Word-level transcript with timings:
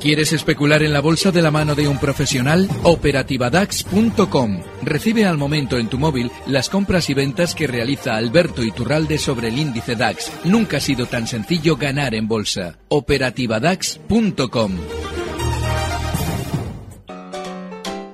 ¿Quieres 0.00 0.32
especular 0.32 0.82
en 0.82 0.94
la 0.94 1.02
bolsa 1.02 1.30
de 1.30 1.42
la 1.42 1.50
mano 1.50 1.74
de 1.74 1.86
un 1.86 1.98
profesional? 1.98 2.70
Operativadax.com. 2.84 4.62
Recibe 4.82 5.26
al 5.26 5.36
momento 5.36 5.76
en 5.76 5.90
tu 5.90 5.98
móvil 5.98 6.32
las 6.46 6.70
compras 6.70 7.10
y 7.10 7.14
ventas 7.14 7.54
que 7.54 7.66
realiza 7.66 8.16
Alberto 8.16 8.62
Iturralde 8.64 9.18
sobre 9.18 9.48
el 9.48 9.58
índice 9.58 9.96
DAX. 9.96 10.32
Nunca 10.44 10.78
ha 10.78 10.80
sido 10.80 11.04
tan 11.04 11.26
sencillo 11.26 11.76
ganar 11.76 12.14
en 12.14 12.26
bolsa. 12.26 12.78
Operativadax.com. 12.88 14.72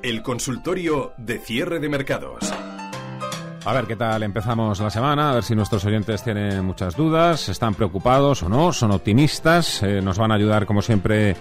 El 0.02 0.22
consultorio 0.22 1.12
de 1.18 1.38
cierre 1.38 1.78
de 1.78 1.88
mercados. 1.88 2.52
A 3.64 3.72
ver 3.72 3.86
qué 3.86 3.94
tal 3.94 4.24
empezamos 4.24 4.80
la 4.80 4.90
semana, 4.90 5.30
a 5.30 5.34
ver 5.34 5.44
si 5.44 5.54
nuestros 5.54 5.84
oyentes 5.84 6.22
tienen 6.22 6.64
muchas 6.64 6.96
dudas, 6.96 7.48
están 7.48 7.74
preocupados 7.74 8.42
o 8.44 8.48
no, 8.48 8.72
son 8.72 8.92
optimistas, 8.92 9.82
eh, 9.82 10.00
nos 10.00 10.18
van 10.18 10.30
a 10.30 10.36
ayudar 10.36 10.66
como 10.66 10.82
siempre 10.82 11.34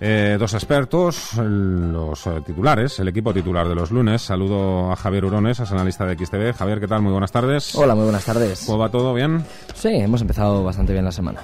eh, 0.00 0.36
dos 0.38 0.54
expertos, 0.54 1.34
los 1.36 2.26
eh, 2.26 2.40
titulares, 2.44 2.98
el 3.00 3.08
equipo 3.08 3.34
titular 3.34 3.68
de 3.68 3.74
los 3.74 3.90
lunes. 3.90 4.22
Saludo 4.22 4.90
a 4.90 4.96
Javier 4.96 5.26
Urones, 5.26 5.60
es 5.60 5.70
analista 5.70 6.06
de 6.06 6.16
XTV. 6.16 6.54
Javier, 6.54 6.80
¿qué 6.80 6.88
tal? 6.88 7.02
Muy 7.02 7.12
buenas 7.12 7.30
tardes. 7.30 7.74
Hola, 7.74 7.94
muy 7.94 8.04
buenas 8.04 8.24
tardes. 8.24 8.64
¿Cómo 8.66 8.78
va 8.78 8.88
todo 8.88 9.12
bien? 9.12 9.44
Sí, 9.74 9.88
hemos 9.88 10.22
empezado 10.22 10.64
bastante 10.64 10.92
bien 10.92 11.04
la 11.04 11.12
semana. 11.12 11.40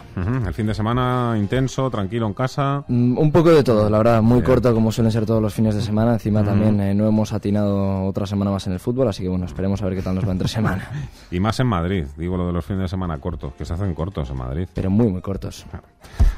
El 0.47 0.55
fin 0.55 0.67
de 0.67 0.75
semana 0.75 1.35
intenso, 1.37 1.91
tranquilo 1.91 2.27
en 2.27 2.33
casa. 2.33 2.85
Mm, 2.89 3.19
un 3.19 3.31
poco 3.31 3.51
de 3.51 3.63
todo, 3.63 3.91
la 3.91 3.99
verdad, 3.99 4.23
muy 4.23 4.43
corto 4.43 4.73
como 4.73 4.91
suelen 4.91 5.13
ser 5.13 5.27
todos 5.27 5.43
los 5.43 5.53
fines 5.53 5.75
de 5.75 5.83
semana. 5.83 6.15
Encima 6.15 6.43
también 6.43 6.81
eh, 6.81 6.95
no 6.95 7.07
hemos 7.07 7.33
atinado 7.33 8.05
otra 8.05 8.27
semana 8.27 8.51
más 8.51 8.67
en 8.67 8.73
el 8.73 8.81
fútbol, 8.81 9.09
así 9.09 9.23
que 9.23 9.29
bueno, 9.29 9.45
esperemos 9.45 9.83
a 9.83 9.85
ver 9.85 9.97
qué 9.97 10.03
tal 10.03 10.15
nos 10.15 10.27
va 10.27 10.33
entre 10.33 10.49
semana. 10.49 10.91
y 11.31 11.41
más 11.41 11.61
en 11.61 11.67
Madrid, 11.67 12.07
digo 12.17 12.37
lo 12.37 12.47
de 12.47 12.53
los 12.53 12.65
fines 12.65 12.83
de 12.83 12.89
semana 12.89 13.19
cortos, 13.19 13.53
que 13.55 13.65
se 13.65 13.75
hacen 13.75 13.95
cortos 13.95 14.31
en 14.31 14.37
Madrid. 14.39 14.69
Pero 14.73 14.91
muy, 14.91 15.09
muy 15.09 15.21
cortos. 15.21 15.67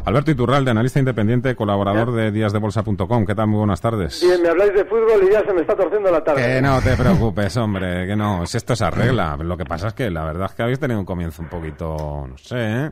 Alberto 0.04 0.30
Iturralde, 0.30 0.70
analista 0.70 0.98
independiente, 0.98 1.54
colaborador 1.54 2.07
de 2.12 2.30
Días 2.30 2.52
de 2.52 2.58
Bolsa 2.58 2.82
¿Qué 3.26 3.34
tal? 3.34 3.46
Muy 3.46 3.58
buenas 3.58 3.80
tardes. 3.80 4.22
Bien, 4.22 4.42
me 4.42 4.48
habláis 4.48 4.72
de 4.74 4.84
fútbol 4.84 5.22
y 5.28 5.32
ya 5.32 5.44
se 5.44 5.52
me 5.52 5.60
está 5.60 5.74
torciendo 5.74 6.10
la 6.10 6.22
tarde. 6.22 6.42
Que 6.42 6.60
no 6.60 6.80
te 6.80 6.96
preocupes, 6.96 7.56
hombre, 7.56 8.06
que 8.06 8.16
no. 8.16 8.46
Si 8.46 8.56
esto 8.56 8.74
se 8.74 8.84
arregla. 8.84 9.36
Lo 9.36 9.56
que 9.56 9.64
pasa 9.64 9.88
es 9.88 9.94
que 9.94 10.10
la 10.10 10.24
verdad 10.24 10.46
es 10.50 10.54
que 10.54 10.62
habéis 10.62 10.78
tenido 10.78 11.00
un 11.00 11.06
comienzo 11.06 11.42
un 11.42 11.48
poquito, 11.48 12.26
no 12.28 12.38
sé, 12.38 12.56
¿eh? 12.56 12.90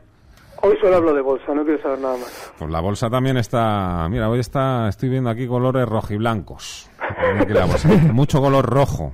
Hoy 0.61 0.75
solo 0.81 0.97
hablo 0.97 1.13
de 1.13 1.21
bolsa, 1.21 1.53
no 1.53 1.63
quiero 1.63 1.81
saber 1.81 1.99
nada 1.99 2.17
más. 2.17 2.51
Pues 2.57 2.71
la 2.71 2.79
bolsa 2.79 3.09
también 3.09 3.37
está... 3.37 4.07
Mira, 4.09 4.27
hoy 4.29 4.39
está... 4.39 4.87
Estoy 4.89 5.09
viendo 5.09 5.29
aquí 5.29 5.47
colores 5.47 5.87
rojiblancos. 5.87 6.89
Mucho 8.11 8.41
color 8.41 8.65
rojo. 8.65 9.11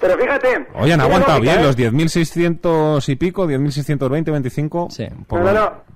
Pero 0.00 0.16
fíjate... 0.16 0.66
Oye, 0.74 0.92
han 0.92 1.00
aguantado 1.00 1.40
bien 1.40 1.58
¿eh? 1.58 1.64
los 1.64 1.76
10.600 1.76 3.08
y 3.08 3.16
pico, 3.16 3.46
10.620, 3.46 4.30
25. 4.30 4.88
Sí. 4.90 5.08
No, 5.30 5.38
no, 5.38 5.52
no. 5.52 5.87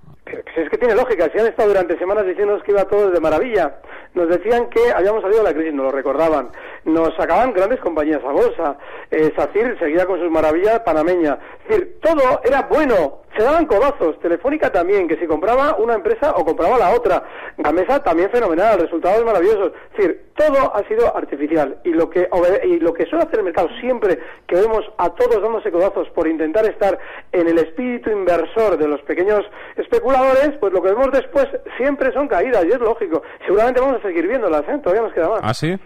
Es 0.63 0.71
que 0.71 0.79
tiene 0.79 0.95
lógica, 0.95 1.29
si 1.33 1.41
han 1.41 1.47
estado 1.47 1.71
durante 1.71 1.99
semanas 1.99 2.25
diciéndonos 2.25 2.63
que 2.63 2.71
iba 2.71 2.85
todo 2.85 3.11
de 3.11 3.19
maravilla. 3.19 3.79
Nos 4.15 4.29
decían 4.29 4.71
que 4.71 4.93
habíamos 4.95 5.23
salido 5.23 5.43
de 5.43 5.49
la 5.49 5.55
crisis, 5.55 5.75
nos 5.75 5.87
lo 5.87 5.91
recordaban. 5.91 6.51
Nos 6.85 7.17
sacaban 7.17 7.53
grandes 7.53 7.81
compañías 7.81 8.23
a 8.23 8.31
bolsa. 8.31 8.79
Eh, 9.11 9.33
SACIR 9.37 9.77
seguía 9.81 10.07
con 10.07 10.21
sus 10.21 10.31
maravillas 10.31 10.79
panameñas. 10.81 11.39
Es 11.65 11.69
decir, 11.69 11.99
todo 12.01 12.41
era 12.45 12.63
bueno 12.71 13.23
se 13.37 13.43
daban 13.43 13.67
codazos. 13.67 14.19
Telefónica 14.21 14.71
también, 14.71 15.09
que 15.09 15.17
si 15.17 15.27
compraba 15.27 15.77
una 15.77 15.95
empresa 15.95 16.33
o 16.37 16.45
compraba 16.45 16.79
la 16.79 16.91
otra. 16.91 17.23
Gamesa 17.59 18.03
también 18.03 18.31
fenomenal, 18.31 18.81
resultados 18.81 19.25
maravillosos. 19.25 19.73
Es 19.93 19.97
decir, 19.97 20.27
todo 20.37 20.75
ha 20.75 20.87
sido 20.89 21.17
artificial. 21.17 21.79
Y 21.85 21.91
lo 21.91 22.11
que, 22.11 22.29
y 22.65 22.79
lo 22.81 22.93
que 22.93 23.07
suele 23.07 23.25
hacer 23.25 23.41
el 23.41 23.45
mercado 23.45 23.69
siempre 23.81 24.19
que 24.47 24.57
vemos 24.57 24.85
a 24.99 25.11
todos 25.11 25.43
dándose 25.43 25.71
codazos 25.71 26.09
por 26.11 26.27
intentar 26.27 26.65
estar 26.67 26.99
en 27.33 27.49
el 27.49 27.59
espíritu 27.59 28.11
inversor 28.11 28.77
de 28.77 28.89
los 28.89 29.01
pequeños 29.03 29.45
especuladores, 29.77 30.53
pues 30.61 30.73
lo 30.73 30.83
que 30.83 30.91
vemos 30.91 31.11
después 31.13 31.47
siempre 31.77 32.13
son 32.13 32.29
caídas, 32.29 32.65
y 32.65 32.69
es 32.69 32.81
lógico. 32.81 33.23
Seguramente 33.45 33.81
vamos 33.81 34.01
a 34.01 34.03
seguir 34.03 34.27
viéndolas, 34.27 34.63
¿eh? 34.69 34.79
Todavía 34.83 35.03
nos 35.03 35.13
queda 35.13 35.29
más. 35.29 35.41
¿Ah, 35.43 35.55
sí? 35.55 35.79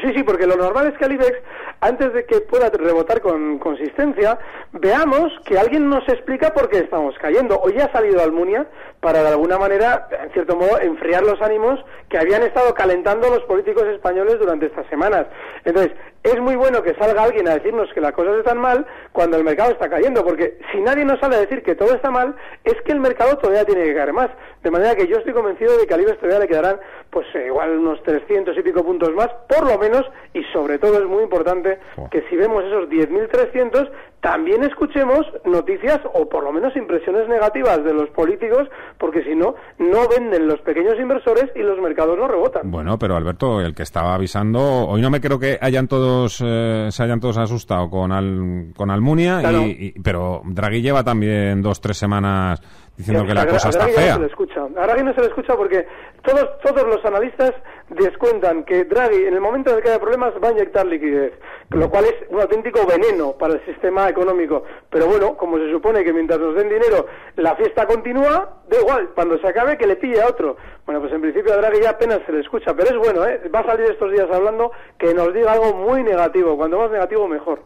Sí, 0.00 0.12
sí, 0.14 0.22
porque 0.24 0.46
lo 0.46 0.56
normal 0.56 0.88
es 0.88 0.98
que 0.98 1.06
al 1.06 1.12
IBEX, 1.12 1.38
antes 1.80 2.12
de 2.12 2.26
que 2.26 2.42
pueda 2.42 2.68
rebotar 2.68 3.22
con 3.22 3.58
consistencia, 3.58 4.38
veamos 4.72 5.32
que 5.46 5.58
alguien 5.58 5.88
nos 5.88 6.06
explica 6.08 6.52
por 6.52 6.68
qué 6.68 6.78
estamos 6.78 7.14
cayendo. 7.18 7.58
Hoy 7.60 7.78
ha 7.78 7.90
salido 7.90 8.22
Almunia 8.22 8.66
para, 9.00 9.22
de 9.22 9.28
alguna 9.28 9.58
manera, 9.58 10.06
en 10.22 10.30
cierto 10.32 10.54
modo, 10.54 10.78
enfriar 10.80 11.22
los 11.22 11.40
ánimos 11.40 11.82
que 12.10 12.18
habían 12.18 12.42
estado 12.42 12.74
calentando 12.74 13.30
los 13.30 13.42
políticos 13.44 13.84
españoles 13.84 14.38
durante 14.38 14.66
estas 14.66 14.86
semanas. 14.88 15.26
Entonces, 15.64 15.92
es 16.26 16.40
muy 16.40 16.56
bueno 16.56 16.82
que 16.82 16.94
salga 16.94 17.22
alguien 17.22 17.46
a 17.46 17.54
decirnos 17.54 17.88
que 17.94 18.00
las 18.00 18.10
cosas 18.10 18.38
están 18.38 18.58
mal 18.58 18.84
cuando 19.12 19.36
el 19.36 19.44
mercado 19.44 19.70
está 19.70 19.88
cayendo, 19.88 20.24
porque 20.24 20.58
si 20.72 20.80
nadie 20.80 21.04
nos 21.04 21.20
sale 21.20 21.36
a 21.36 21.40
decir 21.40 21.62
que 21.62 21.76
todo 21.76 21.94
está 21.94 22.10
mal, 22.10 22.34
es 22.64 22.74
que 22.82 22.90
el 22.90 22.98
mercado 22.98 23.38
todavía 23.38 23.64
tiene 23.64 23.84
que 23.84 23.94
caer 23.94 24.12
más. 24.12 24.30
De 24.64 24.70
manera 24.72 24.96
que 24.96 25.06
yo 25.06 25.18
estoy 25.18 25.32
convencido 25.32 25.78
de 25.78 25.86
que 25.86 25.94
al 25.94 26.00
IBEX 26.00 26.18
todavía 26.18 26.40
le 26.40 26.48
quedarán, 26.48 26.80
pues, 27.10 27.26
eh, 27.36 27.46
igual 27.46 27.78
unos 27.78 28.02
300 28.02 28.58
y 28.58 28.62
pico 28.62 28.84
puntos 28.84 29.12
más, 29.14 29.28
por 29.48 29.70
lo 29.70 29.78
menos, 29.78 29.85
y 30.34 30.42
sobre 30.52 30.78
todo 30.78 30.98
es 30.98 31.08
muy 31.08 31.22
importante 31.22 31.78
que 32.10 32.22
si 32.28 32.36
vemos 32.36 32.64
esos 32.64 32.88
10.300, 32.88 33.90
también 34.20 34.64
escuchemos 34.64 35.20
noticias 35.44 36.00
o 36.14 36.28
por 36.28 36.42
lo 36.42 36.52
menos 36.52 36.74
impresiones 36.76 37.28
negativas 37.28 37.84
de 37.84 37.94
los 37.94 38.08
políticos, 38.10 38.68
porque 38.98 39.22
si 39.22 39.34
no, 39.34 39.54
no 39.78 40.08
venden 40.08 40.48
los 40.48 40.60
pequeños 40.60 40.98
inversores 40.98 41.46
y 41.54 41.60
los 41.60 41.78
mercados 41.80 42.18
no 42.18 42.26
rebotan. 42.26 42.70
Bueno, 42.70 42.98
pero 42.98 43.16
Alberto, 43.16 43.60
el 43.60 43.74
que 43.74 43.82
estaba 43.82 44.14
avisando, 44.14 44.60
hoy 44.88 45.00
no 45.00 45.10
me 45.10 45.20
creo 45.20 45.38
que 45.38 45.58
hayan 45.60 45.86
todos 45.86 46.42
eh, 46.44 46.88
se 46.90 47.02
hayan 47.02 47.20
todos 47.20 47.38
asustado 47.38 47.88
con 47.88 48.12
Al, 48.12 48.72
con 48.76 48.90
Almunia, 48.90 49.40
y, 49.64 49.92
pero 50.00 50.42
Draghi 50.44 50.82
lleva 50.82 51.04
también 51.04 51.62
dos 51.62 51.80
tres 51.80 51.96
semanas 51.96 52.60
diciendo 52.96 53.24
que 53.24 53.34
la 53.34 53.46
cosa 53.46 53.68
está 53.68 53.86
fea. 53.88 54.12
No 54.12 54.14
se 54.14 54.20
le 54.20 54.26
escucha. 54.26 54.60
A 54.64 54.86
Draghi 54.86 55.04
no 55.04 55.14
se 55.14 55.20
le 55.20 55.26
escucha 55.26 55.54
porque 55.54 55.86
todos 56.22 56.48
todos 56.64 56.82
los 56.86 57.04
analistas 57.04 57.52
descuentan 57.90 58.64
que 58.64 58.84
Draghi 58.84 59.24
en 59.26 59.34
el 59.34 59.40
momento 59.40 59.70
en 59.70 59.76
el 59.76 59.82
que 59.82 59.90
haya 59.90 60.00
problemas 60.00 60.32
va 60.42 60.48
a 60.48 60.52
inyectar 60.52 60.86
liquidez, 60.86 61.32
lo 61.70 61.88
cual 61.90 62.06
es 62.06 62.14
un 62.30 62.40
auténtico 62.40 62.86
veneno 62.86 63.32
para 63.32 63.54
el 63.54 63.64
sistema 63.66 64.05
económico. 64.08 64.64
Pero 64.90 65.06
bueno, 65.06 65.36
como 65.36 65.58
se 65.58 65.70
supone 65.70 66.04
que 66.04 66.12
mientras 66.12 66.40
nos 66.40 66.54
den 66.54 66.68
dinero 66.68 67.06
la 67.36 67.54
fiesta 67.56 67.86
continúa, 67.86 68.62
da 68.68 68.80
igual, 68.80 69.10
cuando 69.14 69.38
se 69.38 69.48
acabe 69.48 69.76
que 69.76 69.86
le 69.86 69.96
pille 69.96 70.20
a 70.20 70.28
otro. 70.28 70.56
Bueno, 70.84 71.00
pues 71.00 71.12
en 71.12 71.20
principio 71.20 71.52
a 71.52 71.56
Draghi 71.56 71.82
ya 71.82 71.90
apenas 71.90 72.20
se 72.26 72.32
le 72.32 72.40
escucha, 72.40 72.74
pero 72.74 72.90
es 72.90 72.98
bueno, 72.98 73.26
¿eh? 73.26 73.40
va 73.54 73.60
a 73.60 73.66
salir 73.66 73.86
estos 73.90 74.12
días 74.12 74.28
hablando 74.30 74.70
que 74.98 75.14
nos 75.14 75.32
diga 75.34 75.52
algo 75.52 75.74
muy 75.74 76.02
negativo, 76.02 76.56
cuanto 76.56 76.78
más 76.78 76.90
negativo 76.90 77.26
mejor. 77.28 77.60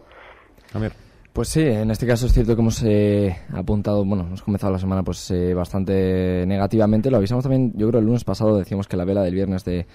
Pues 1.32 1.48
sí, 1.48 1.60
en 1.60 1.92
este 1.92 2.08
caso 2.08 2.26
es 2.26 2.32
cierto 2.32 2.56
que 2.56 2.60
hemos 2.60 2.82
eh, 2.82 3.36
apuntado, 3.54 4.04
bueno, 4.04 4.24
hemos 4.24 4.42
comenzado 4.42 4.72
la 4.72 4.80
semana 4.80 5.04
pues 5.04 5.30
eh, 5.30 5.54
bastante 5.54 6.44
negativamente. 6.44 7.08
Lo 7.08 7.18
avisamos 7.18 7.44
también, 7.44 7.72
yo 7.76 7.88
creo 7.88 8.00
el 8.00 8.06
lunes 8.06 8.24
pasado 8.24 8.58
decíamos 8.58 8.88
que 8.88 8.96
la 8.96 9.04
vela 9.04 9.22
del 9.22 9.34
viernes 9.34 9.64
de, 9.64 9.86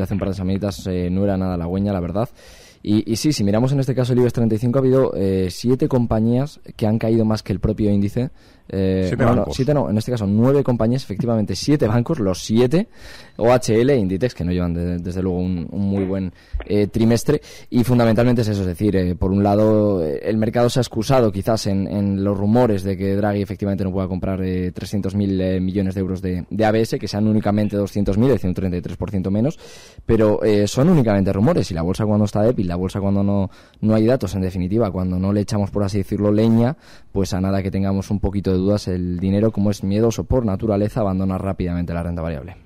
hace 0.00 0.14
un 0.14 0.20
par 0.20 0.28
de 0.28 0.34
semanitas 0.34 0.86
eh, 0.86 1.10
no 1.10 1.24
era 1.24 1.36
nada 1.36 1.54
halagüeña, 1.54 1.92
la 1.92 2.00
verdad. 2.00 2.28
Y, 2.86 3.10
y, 3.10 3.16
sí, 3.16 3.32
si 3.32 3.44
miramos 3.44 3.72
en 3.72 3.80
este 3.80 3.94
caso 3.94 4.12
el 4.12 4.18
IBEX 4.18 4.34
35, 4.34 4.78
ha 4.78 4.82
habido 4.82 5.12
siete 5.48 5.88
compañías 5.88 6.60
que 6.76 6.86
han 6.86 6.98
caído 6.98 7.24
más 7.24 7.42
que 7.42 7.54
el 7.54 7.58
propio 7.58 7.90
índice. 7.90 8.30
Eh, 8.66 9.04
siete, 9.08 9.24
siete 9.50 9.74
no, 9.74 9.90
en 9.90 9.98
este 9.98 10.10
caso 10.10 10.26
nueve 10.26 10.64
compañías, 10.64 11.02
efectivamente 11.02 11.54
siete 11.54 11.86
bancos, 11.86 12.18
los 12.18 12.42
siete, 12.42 12.88
OHL 13.36 13.90
e 13.90 13.96
Inditex, 13.98 14.34
que 14.34 14.42
no 14.42 14.52
llevan 14.52 15.02
desde 15.02 15.22
luego 15.22 15.38
un, 15.38 15.68
muy 15.70 16.04
buen 16.04 16.32
eh, 16.64 16.86
trimestre, 16.86 17.42
y 17.68 17.84
fundamentalmente 17.84 18.40
es 18.40 18.48
eso, 18.48 18.62
es 18.62 18.68
decir, 18.68 18.96
eh, 18.96 19.14
por 19.16 19.32
un 19.32 19.42
lado 19.42 20.02
el 20.02 20.38
mercado 20.38 20.70
se 20.70 20.80
ha 20.80 20.82
excusado 20.82 21.30
quizás 21.30 21.66
en, 21.66 22.24
los 22.24 22.38
rumores 22.38 22.82
de 22.84 22.96
que 22.96 23.14
Draghi 23.16 23.42
efectivamente 23.42 23.84
no 23.84 23.92
pueda 23.92 24.08
comprar 24.08 24.40
300.000 24.40 25.60
millones 25.60 25.94
de 25.94 26.00
euros 26.00 26.22
de, 26.22 26.46
ABS, 26.64 26.98
que 26.98 27.08
sean 27.08 27.28
únicamente 27.28 27.76
200.000, 27.76 28.24
es 28.24 28.42
decir, 28.42 28.48
un 28.48 28.54
33% 28.54 29.30
menos, 29.30 29.58
pero 30.06 30.40
son 30.66 30.88
únicamente 30.88 31.32
rumores, 31.32 31.70
y 31.70 31.74
la 31.74 31.82
bolsa 31.82 32.06
cuando 32.06 32.24
está 32.24 32.42
débil, 32.42 32.68
la 32.74 32.78
bolsa 32.78 33.00
cuando 33.00 33.22
no, 33.22 33.50
no 33.80 33.94
hay 33.94 34.04
datos, 34.04 34.34
en 34.34 34.42
definitiva, 34.42 34.90
cuando 34.90 35.18
no 35.18 35.32
le 35.32 35.40
echamos, 35.40 35.70
por 35.70 35.84
así 35.84 35.98
decirlo, 35.98 36.32
leña, 36.32 36.76
pues 37.12 37.32
a 37.32 37.40
nada 37.40 37.62
que 37.62 37.70
tengamos 37.70 38.10
un 38.10 38.18
poquito 38.18 38.50
de 38.50 38.58
dudas, 38.58 38.88
el 38.88 39.20
dinero, 39.20 39.52
como 39.52 39.70
es 39.70 39.84
miedoso 39.84 40.24
por 40.24 40.44
naturaleza, 40.44 41.00
abandona 41.00 41.38
rápidamente 41.38 41.94
la 41.94 42.02
renta 42.02 42.20
variable. 42.20 42.56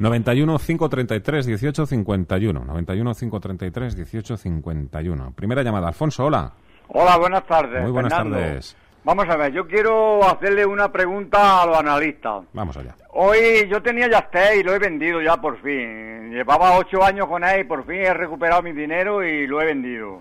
91 0.00 0.58
533 0.58 1.46
18 1.46 1.86
51. 1.86 2.64
91 2.64 3.14
533 3.14 3.96
18 3.96 4.36
51. 4.36 5.32
Primera 5.36 5.62
llamada. 5.62 5.88
Alfonso, 5.88 6.24
hola. 6.24 6.52
Hola, 6.88 7.16
buenas 7.16 7.46
tardes. 7.46 7.82
Muy 7.82 7.92
buenas 7.92 8.12
tardes. 8.12 8.76
Vamos 9.04 9.28
a 9.28 9.36
ver, 9.36 9.52
yo 9.52 9.66
quiero 9.66 10.22
hacerle 10.24 10.66
una 10.66 10.92
pregunta 10.92 11.62
a 11.62 11.66
los 11.66 11.78
analistas. 11.78 12.44
Vamos 12.52 12.76
allá. 12.76 12.94
Hoy 13.12 13.66
yo 13.68 13.82
tenía 13.82 14.08
Yastel 14.08 14.60
y 14.60 14.62
lo 14.62 14.74
he 14.74 14.78
vendido 14.78 15.22
ya 15.22 15.36
por 15.38 15.60
fin. 15.62 16.30
Llevaba 16.30 16.76
ocho 16.76 17.02
años 17.02 17.26
con 17.26 17.42
él 17.42 17.60
y 17.60 17.64
por 17.64 17.86
fin 17.86 17.96
he 17.96 18.12
recuperado 18.12 18.62
mi 18.62 18.72
dinero 18.72 19.24
y 19.24 19.46
lo 19.46 19.62
he 19.62 19.66
vendido. 19.66 20.18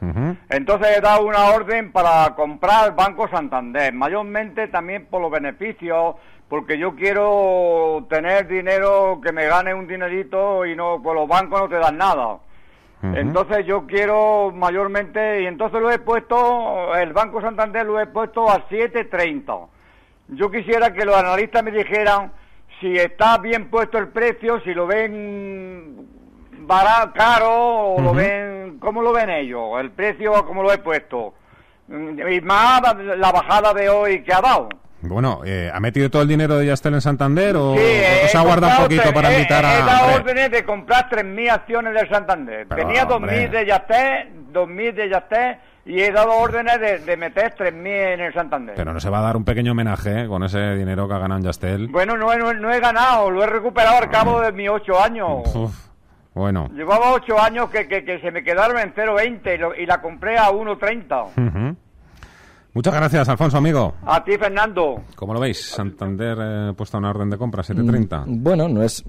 Entonces 0.50 0.98
he 0.98 1.02
dado 1.02 1.26
una 1.26 1.48
orden 1.48 1.92
para 1.92 2.34
comprar 2.36 2.96
Banco 2.96 3.28
Santander, 3.28 3.94
mayormente 3.94 4.68
también 4.70 5.06
por 5.08 5.22
los 5.22 5.32
beneficios, 5.32 6.16
porque 6.48 6.78
yo 6.78 6.96
quiero 6.96 8.06
tener 8.10 8.48
dinero 8.48 9.20
que 9.22 9.34
me 9.34 9.48
gane 9.48 9.74
un 9.74 9.86
dinerito 9.86 10.66
y 10.66 10.76
no, 10.76 11.04
con 11.04 11.16
los 11.16 11.28
bancos 11.28 11.60
no 11.60 11.70
te 11.70 11.76
dan 11.76 11.98
nada. 11.98 12.38
Entonces 13.02 13.66
yo 13.66 13.86
quiero 13.86 14.52
mayormente, 14.52 15.44
y 15.44 15.46
entonces 15.46 15.80
lo 15.80 15.92
he 15.92 16.00
puesto, 16.00 16.96
el 16.96 17.14
Banco 17.14 17.40
Santander 17.42 17.86
lo 17.86 18.00
he 18.00 18.08
puesto 18.08 18.50
a 18.50 18.68
7.30. 18.68 19.68
Yo 20.30 20.50
quisiera 20.50 20.92
que 20.92 21.06
los 21.06 21.16
analistas 21.16 21.64
me 21.64 21.72
dijeran 21.72 22.32
si 22.80 22.98
está 22.98 23.38
bien 23.38 23.70
puesto 23.70 23.98
el 23.98 24.08
precio, 24.08 24.60
si 24.62 24.74
lo 24.74 24.88
ven 24.88 26.08
barato, 26.62 27.14
caro, 27.14 27.94
o 27.94 28.02
lo 28.02 28.14
ven, 28.14 28.78
¿cómo 28.80 29.02
lo 29.02 29.14
ven 29.14 29.30
ellos? 29.30 29.80
El 29.80 29.92
precio, 29.92 30.34
¿cómo 30.46 30.64
lo 30.64 30.74
he 30.74 30.80
puesto? 30.80 31.34
Y 31.88 32.42
más 32.42 32.82
la 32.98 33.32
bajada 33.32 33.74
de 33.74 33.90
hoy 33.90 34.24
que 34.24 34.34
ha 34.34 34.42
dado. 34.42 34.70
Bueno, 35.09 35.42
eh, 35.45 35.69
¿ha 35.74 35.80
metido 35.80 36.09
todo 36.09 36.21
el 36.21 36.27
dinero 36.27 36.57
de 36.57 36.65
Yastel 36.68 36.94
en 36.95 37.01
Santander 37.01 37.56
o, 37.56 37.74
Sí, 37.75 37.81
he 37.81 38.25
o 38.25 38.27
se 38.27 38.38
ha 38.38 38.42
guardado 38.42 38.77
un 38.77 38.83
poquito 38.83 39.13
para 39.13 39.31
he- 39.31 39.36
invitar 39.38 39.63
he, 39.63 39.68
a... 39.68 39.86
dado 39.86 40.06
hombre, 40.15 40.31
órdenes 40.31 40.51
de 40.51 40.63
comprar 40.65 41.09
3.000 41.09 41.50
acciones 41.51 41.94
del 41.94 42.09
Santander. 42.09 42.65
Pero, 42.68 42.81
Tenía 42.88 43.07
2.000 43.07 43.12
hombre. 43.15 43.50
de 43.50 43.65
Yastel, 43.65 44.30
2.000 44.54 44.94
de 44.94 45.09
Yastel 45.09 45.57
y 45.86 46.01
he 46.01 46.12
dado 46.12 46.31
órdenes 46.38 46.80
de, 46.81 47.00
de 47.00 47.15
meter 47.18 47.56
3.000 47.56 47.88
en 48.13 48.19
el 48.19 48.33
Santander. 48.33 48.75
Pero 48.75 48.94
no 48.94 49.00
se 49.00 49.09
va 49.09 49.19
a 49.19 49.21
dar 49.21 49.38
un 49.38 49.45
pequeño 49.45 49.71
homenaje 49.71 50.24
eh, 50.24 50.27
con 50.27 50.44
ese 50.44 50.75
dinero 50.75 51.07
que 51.07 51.13
ha 51.13 51.19
ganado 51.19 51.39
en 51.39 51.45
Yastel. 51.45 51.88
Bueno, 51.88 52.18
no, 52.18 52.33
he- 52.33 52.38
no, 52.38 52.51
he- 52.51 52.56
no 52.56 52.71
he 52.74 52.80
ganado, 52.80 53.31
lo 53.31 53.44
he 53.44 53.48
recuperado 53.48 53.98
al 53.98 54.09
cabo 54.09 54.42
de 54.42 54.51
mis 54.51 54.69
8 54.69 55.01
años. 55.01 55.56
Uf, 55.56 55.74
bueno. 56.33 56.69
Llevaba 56.74 57.13
8 57.13 57.42
años 57.42 57.69
que, 57.69 57.88
que, 57.88 58.04
que 58.04 58.19
se 58.19 58.31
me 58.31 58.44
quedaron 58.44 58.77
en 58.77 58.94
0.20 58.94 59.56
y, 59.56 59.57
lo- 59.57 59.75
y 59.75 59.86
la 59.86 60.01
compré 60.01 60.38
a 60.38 60.50
1.30. 60.51 61.24
Ujú. 61.38 61.77
Muchas 62.78 62.94
gracias, 62.94 63.28
Alfonso, 63.28 63.58
amigo. 63.58 63.96
A 64.06 64.24
ti, 64.24 64.38
Fernando. 64.38 65.02
¿Cómo 65.16 65.34
lo 65.34 65.40
veis? 65.40 65.66
Santander 65.66 66.38
eh, 66.40 66.74
puesta 66.78 67.00
una 67.00 67.10
orden 67.10 67.28
de 67.28 67.36
compra, 67.36 67.64
7.30. 67.64 68.26
Bueno, 68.28 68.70
no 68.70 68.84
es, 68.84 69.04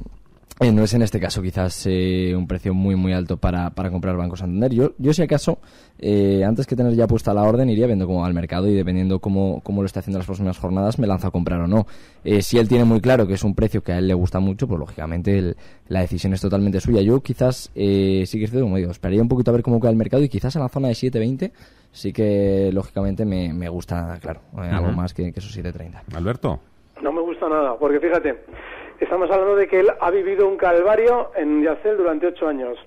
eh, 0.61 0.73
no 0.73 0.83
es 0.83 0.93
en 0.95 1.03
este 1.03 1.21
caso 1.21 1.41
quizás 1.41 1.87
eh, 1.87 2.35
un 2.37 2.47
precio 2.49 2.75
muy 2.75 2.97
muy 2.97 3.13
alto 3.13 3.37
para, 3.37 3.71
para 3.71 3.91
comprar 3.91 4.17
Banco 4.17 4.37
Santander. 4.37 4.73
Yo, 4.73 4.93
yo 4.99 5.13
si 5.13 5.23
acaso, 5.23 5.59
eh, 6.01 6.43
antes 6.45 6.67
que 6.67 6.75
tener 6.75 6.95
ya 6.95 7.07
puesta 7.07 7.33
la 7.33 7.43
orden, 7.45 7.71
iría 7.71 7.87
viendo 7.87 8.07
cómo 8.07 8.23
va 8.23 8.29
el 8.29 8.35
mercado 8.35 8.67
y 8.69 8.75
dependiendo 8.75 9.21
cómo, 9.21 9.61
cómo 9.63 9.83
lo 9.83 9.87
está 9.87 10.01
haciendo 10.01 10.19
las 10.19 10.27
próximas 10.27 10.59
jornadas, 10.59 10.99
me 10.99 11.07
lanzo 11.07 11.29
a 11.29 11.31
comprar 11.31 11.61
o 11.61 11.67
no. 11.69 11.87
Eh, 12.25 12.43
si 12.43 12.59
él 12.59 12.67
tiene 12.69 12.85
muy 12.85 13.01
claro 13.01 13.27
que 13.27 13.35
es 13.35 13.45
un 13.45 13.55
precio 13.55 13.83
que 13.83 13.93
a 13.93 13.99
él 13.99 14.09
le 14.09 14.15
gusta 14.15 14.41
mucho, 14.41 14.67
pues 14.67 14.81
lógicamente 14.81 15.39
el- 15.39 15.57
la 15.89 16.01
decisión 16.01 16.33
es 16.35 16.41
totalmente 16.41 16.81
suya. 16.81 17.01
Yo 17.03 17.21
quizás, 17.21 17.71
eh, 17.77 18.25
sí 18.27 18.39
que 18.39 18.47
estoy 18.47 18.61
como 18.63 18.77
digo, 18.77 18.91
esperaría 18.91 19.23
un 19.23 19.29
poquito 19.29 19.51
a 19.51 19.55
ver 19.55 19.63
cómo 19.63 19.81
queda 19.81 19.91
el 19.91 19.97
mercado 19.97 20.23
y 20.25 20.29
quizás 20.29 20.55
en 20.57 20.63
la 20.63 20.69
zona 20.69 20.89
de 20.89 20.95
7.20 20.95 21.53
sí 21.93 22.13
que 22.13 22.71
lógicamente 22.73 23.25
me, 23.25 23.53
me 23.55 23.69
gusta, 23.69 24.19
claro, 24.21 24.41
eh, 24.57 24.69
algo 24.71 24.93
más 24.93 25.15
que, 25.15 25.33
que 25.33 25.39
esos 25.41 25.57
7.30. 25.57 26.03
Alberto. 26.15 26.59
No 27.03 27.13
me 27.13 27.21
gusta 27.23 27.49
nada, 27.49 27.79
porque 27.79 28.01
fíjate, 28.01 28.35
estamos 29.05 29.31
hablando 29.31 29.57
de 29.57 29.69
que 29.69 29.81
él 29.81 29.91
ha 30.01 30.11
vivido 30.11 30.49
un 30.49 30.57
calvario 30.57 31.31
en 31.35 31.63
Yacel 31.63 31.97
durante 31.97 32.27
ocho 32.27 32.49
años. 32.49 32.79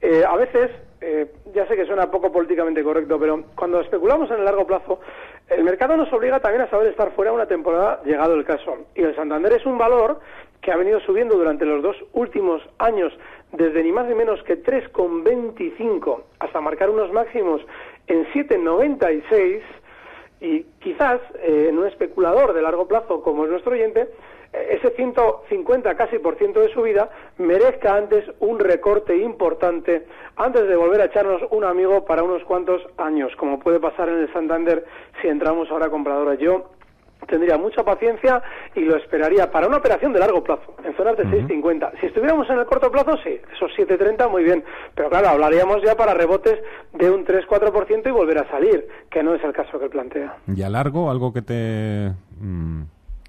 Eh, 0.00 0.24
a 0.26 0.36
veces, 0.36 0.70
eh, 1.00 1.26
ya 1.54 1.66
sé 1.66 1.76
que 1.76 1.86
suena 1.86 2.10
poco 2.10 2.30
políticamente 2.30 2.82
correcto, 2.82 3.18
pero 3.18 3.44
cuando 3.54 3.80
especulamos 3.80 4.30
en 4.30 4.38
el 4.38 4.44
largo 4.44 4.66
plazo, 4.66 5.00
el 5.48 5.64
mercado 5.64 5.96
nos 5.96 6.12
obliga 6.12 6.40
también 6.40 6.62
a 6.62 6.70
saber 6.70 6.88
estar 6.88 7.12
fuera 7.12 7.32
una 7.32 7.46
temporada 7.46 8.02
llegado 8.04 8.34
el 8.34 8.44
caso. 8.44 8.78
Y 8.94 9.02
el 9.02 9.14
Santander 9.14 9.52
es 9.52 9.64
un 9.66 9.78
valor 9.78 10.20
que 10.60 10.72
ha 10.72 10.76
venido 10.76 10.98
subiendo 11.00 11.36
durante 11.36 11.66
los 11.66 11.82
dos 11.82 11.96
últimos 12.14 12.62
años, 12.78 13.12
desde 13.52 13.82
ni 13.82 13.92
más 13.92 14.06
ni 14.06 14.14
menos 14.14 14.42
que 14.42 14.62
3,25 14.62 16.22
hasta 16.40 16.60
marcar 16.60 16.90
unos 16.90 17.12
máximos 17.12 17.60
en 18.06 18.26
7,96 18.32 19.60
y 20.40 20.62
quizás 20.80 21.20
eh, 21.42 21.66
en 21.68 21.78
un 21.78 21.86
especulador 21.86 22.54
de 22.54 22.62
largo 22.62 22.88
plazo 22.88 23.22
como 23.22 23.44
es 23.44 23.50
nuestro 23.50 23.72
oyente, 23.72 24.08
ese 24.70 24.90
150 24.90 25.94
casi 25.96 26.18
por 26.18 26.36
ciento 26.36 26.60
de 26.60 26.72
subida 26.72 27.10
merezca 27.38 27.96
antes 27.96 28.24
un 28.40 28.58
recorte 28.58 29.16
importante 29.16 30.06
antes 30.36 30.68
de 30.68 30.76
volver 30.76 31.00
a 31.00 31.06
echarnos 31.06 31.42
un 31.50 31.64
amigo 31.64 32.04
para 32.04 32.22
unos 32.22 32.42
cuantos 32.44 32.82
años, 32.98 33.32
como 33.36 33.58
puede 33.58 33.80
pasar 33.80 34.08
en 34.08 34.20
el 34.20 34.32
Santander 34.32 34.84
si 35.20 35.28
entramos 35.28 35.70
ahora 35.70 35.88
compradores. 35.88 36.38
Yo 36.38 36.70
tendría 37.26 37.56
mucha 37.56 37.82
paciencia 37.84 38.42
y 38.74 38.80
lo 38.80 38.96
esperaría 38.96 39.50
para 39.50 39.66
una 39.66 39.78
operación 39.78 40.12
de 40.12 40.18
largo 40.18 40.42
plazo, 40.42 40.74
en 40.84 40.94
zonas 40.96 41.16
de 41.16 41.24
6.50. 41.24 41.92
Si 42.00 42.06
estuviéramos 42.06 42.48
en 42.50 42.58
el 42.58 42.66
corto 42.66 42.90
plazo, 42.90 43.16
sí, 43.22 43.40
esos 43.54 43.70
7.30 43.76 44.30
muy 44.30 44.44
bien, 44.44 44.64
pero 44.94 45.08
claro, 45.08 45.28
hablaríamos 45.28 45.82
ya 45.82 45.96
para 45.96 46.14
rebotes 46.14 46.58
de 46.92 47.10
un 47.10 47.24
3-4% 47.24 48.06
y 48.06 48.10
volver 48.10 48.38
a 48.38 48.50
salir, 48.50 48.86
que 49.10 49.22
no 49.22 49.34
es 49.34 49.42
el 49.42 49.52
caso 49.52 49.78
que 49.78 49.88
plantea. 49.88 50.36
¿Y 50.46 50.62
a 50.62 50.68
largo 50.68 51.10
algo 51.10 51.32
que 51.32 51.42
te, 51.42 52.12
mm, 52.40 52.82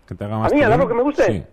que 0.08 0.16
te 0.16 0.24
haga 0.24 0.46
¿A 0.46 0.50
mí, 0.50 0.62
a 0.62 0.70
largo 0.70 0.88
que 0.88 0.94
me 0.94 1.04
guste? 1.04 1.24
Sí. 1.24 1.44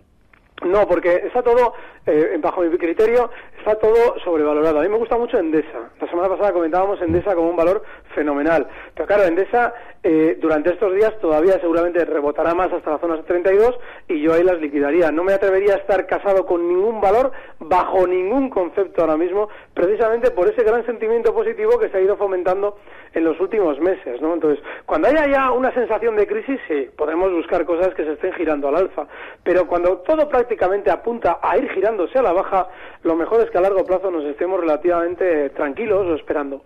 No, 0.65 0.87
porque 0.87 1.23
está 1.25 1.41
todo, 1.41 1.73
eh, 2.05 2.37
bajo 2.39 2.61
mi 2.61 2.77
criterio, 2.77 3.29
está 3.57 3.75
todo 3.75 4.17
sobrevalorado. 4.23 4.79
A 4.79 4.83
mí 4.83 4.89
me 4.89 4.97
gusta 4.97 5.17
mucho 5.17 5.37
Endesa. 5.37 5.89
La 5.99 6.07
semana 6.07 6.29
pasada 6.29 6.53
comentábamos 6.53 7.01
Endesa 7.01 7.35
como 7.35 7.49
un 7.49 7.55
valor 7.55 7.83
fenomenal. 8.15 8.67
Pero 8.93 9.07
claro, 9.07 9.23
Endesa 9.23 9.73
eh, 10.03 10.37
durante 10.39 10.71
estos 10.71 10.93
días 10.95 11.17
todavía 11.19 11.59
seguramente 11.59 12.05
rebotará 12.05 12.53
más 12.53 12.71
hasta 12.71 12.91
la 12.91 12.99
zona 12.99 13.21
32 13.23 13.77
y 14.07 14.21
yo 14.21 14.33
ahí 14.33 14.43
las 14.43 14.59
liquidaría. 14.61 15.11
No 15.11 15.23
me 15.23 15.33
atrevería 15.33 15.73
a 15.73 15.77
estar 15.77 16.05
casado 16.07 16.45
con 16.45 16.65
ningún 16.67 17.01
valor 17.01 17.31
bajo 17.59 18.07
ningún 18.07 18.49
concepto 18.49 19.01
ahora 19.01 19.17
mismo, 19.17 19.49
precisamente 19.73 20.31
por 20.31 20.47
ese 20.47 20.63
gran 20.63 20.85
sentimiento 20.85 21.33
positivo 21.33 21.79
que 21.79 21.89
se 21.89 21.97
ha 21.97 22.01
ido 22.01 22.15
fomentando 22.17 22.77
en 23.13 23.23
los 23.23 23.39
últimos 23.39 23.79
meses, 23.79 24.21
¿no? 24.21 24.33
Entonces, 24.33 24.63
cuando 24.85 25.07
haya 25.07 25.27
ya 25.27 25.51
una 25.51 25.73
sensación 25.73 26.15
de 26.15 26.27
crisis, 26.27 26.59
sí, 26.67 26.89
podemos 26.95 27.31
buscar 27.31 27.65
cosas 27.65 27.93
que 27.93 28.03
se 28.03 28.13
estén 28.13 28.33
girando 28.33 28.67
al 28.67 28.75
alza, 28.75 29.07
pero 29.43 29.67
cuando 29.67 29.97
todo 29.97 30.27
prácticamente 30.29 30.91
apunta 30.91 31.39
a 31.41 31.57
ir 31.57 31.69
girándose 31.71 32.19
a 32.19 32.21
la 32.21 32.33
baja, 32.33 32.67
lo 33.03 33.15
mejor 33.15 33.41
es 33.41 33.49
que 33.51 33.57
a 33.57 33.61
largo 33.61 33.85
plazo 33.85 34.11
nos 34.11 34.25
estemos 34.25 34.59
relativamente 34.59 35.49
tranquilos 35.51 36.05
o 36.07 36.15
esperando. 36.15 36.63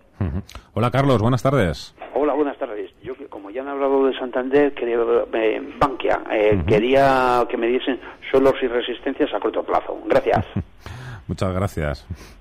Hola, 0.74 0.90
Carlos, 0.90 1.20
buenas 1.20 1.42
tardes. 1.42 1.94
Hola, 2.14 2.34
buenas 2.34 2.58
tardes. 2.58 2.90
Yo, 3.02 3.14
como 3.28 3.50
ya 3.50 3.62
han 3.62 3.68
hablado 3.68 4.06
de 4.06 4.18
Santander, 4.18 4.74
quería, 4.74 4.98
eh, 5.32 5.74
Bankia, 5.78 6.22
eh, 6.30 6.62
quería 6.66 7.46
que 7.48 7.56
me 7.56 7.66
diesen 7.66 8.00
solos 8.30 8.54
y 8.62 8.66
resistencias 8.66 9.32
a 9.34 9.40
corto 9.40 9.62
plazo. 9.62 9.98
Gracias. 10.06 10.44
Muchas 11.28 11.52
gracias. 11.52 12.37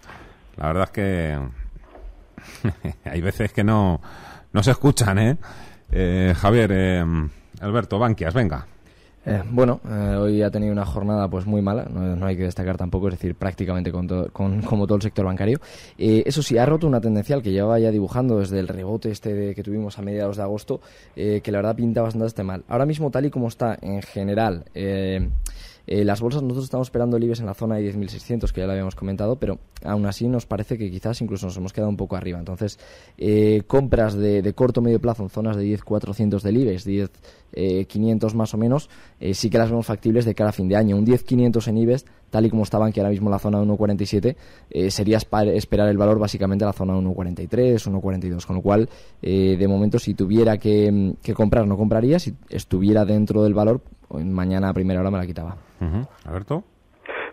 La 0.57 0.67
verdad 0.67 0.83
es 0.85 0.91
que 0.91 1.37
hay 3.05 3.21
veces 3.21 3.51
que 3.53 3.63
no, 3.63 4.01
no 4.53 4.63
se 4.63 4.71
escuchan, 4.71 5.17
¿eh? 5.19 5.37
Eh, 5.91 6.33
Javier, 6.37 6.71
eh, 6.73 7.05
Alberto, 7.61 7.99
Banquias, 7.99 8.33
venga. 8.33 8.65
Eh, 9.29 9.43
bueno, 9.51 9.81
eh, 9.85 10.15
hoy 10.17 10.41
ha 10.41 10.49
tenido 10.49 10.71
una 10.71 10.85
jornada 10.85 11.27
pues 11.29 11.45
muy 11.45 11.61
mala, 11.61 11.85
no, 11.89 12.15
no 12.15 12.25
hay 12.25 12.37
que 12.37 12.43
destacar 12.43 12.77
tampoco, 12.77 13.09
es 13.09 13.15
decir, 13.15 13.35
prácticamente 13.35 13.91
con 13.91 14.07
to- 14.07 14.29
con- 14.31 14.61
como 14.61 14.87
todo 14.87 14.95
el 14.95 15.01
sector 15.01 15.25
bancario. 15.25 15.59
Eh, 15.97 16.23
eso 16.25 16.41
sí, 16.41 16.57
ha 16.57 16.65
roto 16.65 16.87
una 16.87 17.01
tendencial 17.01 17.41
que 17.41 17.51
llevaba 17.51 17.77
ya 17.77 17.91
dibujando 17.91 18.39
desde 18.39 18.57
el 18.59 18.69
rebote 18.69 19.11
este 19.11 19.33
de- 19.33 19.53
que 19.53 19.63
tuvimos 19.63 19.99
a 19.99 20.01
mediados 20.01 20.37
de 20.37 20.43
agosto, 20.43 20.79
eh, 21.17 21.41
que 21.43 21.51
la 21.51 21.57
verdad 21.57 21.75
pinta 21.75 22.01
bastante 22.01 22.41
mal. 22.43 22.63
Ahora 22.69 22.85
mismo, 22.85 23.11
tal 23.11 23.25
y 23.25 23.29
como 23.29 23.49
está 23.49 23.77
en 23.81 24.01
general, 24.01 24.63
eh, 25.87 25.97
eh, 25.97 26.05
las 26.05 26.21
bolsas 26.21 26.43
nosotros 26.43 26.65
estamos 26.65 26.87
esperando 26.87 27.17
el 27.17 27.23
IBEX 27.23 27.39
en 27.39 27.47
la 27.47 27.55
zona 27.55 27.77
de 27.77 27.91
10.600, 27.91 28.51
que 28.51 28.61
ya 28.61 28.67
lo 28.67 28.73
habíamos 28.73 28.93
comentado, 28.93 29.37
pero 29.37 29.57
aún 29.83 30.05
así 30.05 30.27
nos 30.27 30.45
parece 30.45 30.77
que 30.77 30.91
quizás 30.91 31.19
incluso 31.21 31.47
nos 31.47 31.57
hemos 31.57 31.73
quedado 31.73 31.89
un 31.89 31.97
poco 31.97 32.15
arriba. 32.15 32.37
Entonces, 32.37 32.77
eh, 33.17 33.63
compras 33.65 34.13
de, 34.13 34.43
de 34.43 34.53
corto 34.53 34.81
medio 34.81 34.99
plazo 34.99 35.23
en 35.23 35.29
zonas 35.29 35.57
de 35.57 35.63
10.400 35.63 36.41
del 36.41 36.57
IBEX, 36.57 36.85
10.500 36.85 38.33
más 38.35 38.53
o 38.53 38.57
menos, 38.57 38.91
eh, 39.19 39.33
sí 39.33 39.49
que 39.49 39.57
las 39.57 39.71
vemos 39.71 39.87
factibles 39.87 40.25
de 40.25 40.35
cara 40.35 40.51
a 40.51 40.53
fin 40.53 40.67
de 40.67 40.75
año. 40.75 40.97
Un 40.97 41.05
10.500 41.05 41.67
en 41.67 41.77
IBEX, 41.79 42.05
tal 42.29 42.45
y 42.45 42.49
como 42.51 42.61
estaban, 42.61 42.91
que 42.91 42.99
ahora 42.99 43.09
mismo 43.09 43.31
la 43.31 43.39
zona 43.39 43.59
de 43.59 43.65
1.47, 43.65 44.35
eh, 44.69 44.91
sería 44.91 45.17
esperar 45.17 45.87
el 45.87 45.97
valor 45.97 46.19
básicamente 46.19 46.63
a 46.63 46.67
la 46.67 46.73
zona 46.73 46.93
de 46.93 46.99
1.43, 46.99 47.89
1.42, 47.89 48.45
con 48.45 48.57
lo 48.57 48.61
cual, 48.61 48.87
eh, 49.23 49.55
de 49.57 49.67
momento, 49.67 49.97
si 49.97 50.13
tuviera 50.13 50.57
que, 50.57 51.15
que 51.23 51.33
comprar, 51.33 51.65
no 51.65 51.75
compraría, 51.75 52.19
si 52.19 52.35
estuviera 52.49 53.03
dentro 53.03 53.43
del 53.43 53.55
valor, 53.55 53.81
pues 54.07 54.25
mañana 54.25 54.69
a 54.69 54.73
primera 54.73 54.99
hora 54.99 55.11
me 55.11 55.17
la 55.17 55.25
quitaba. 55.25 55.55
Ujú. 55.81 56.07
Alberto. 56.25 56.63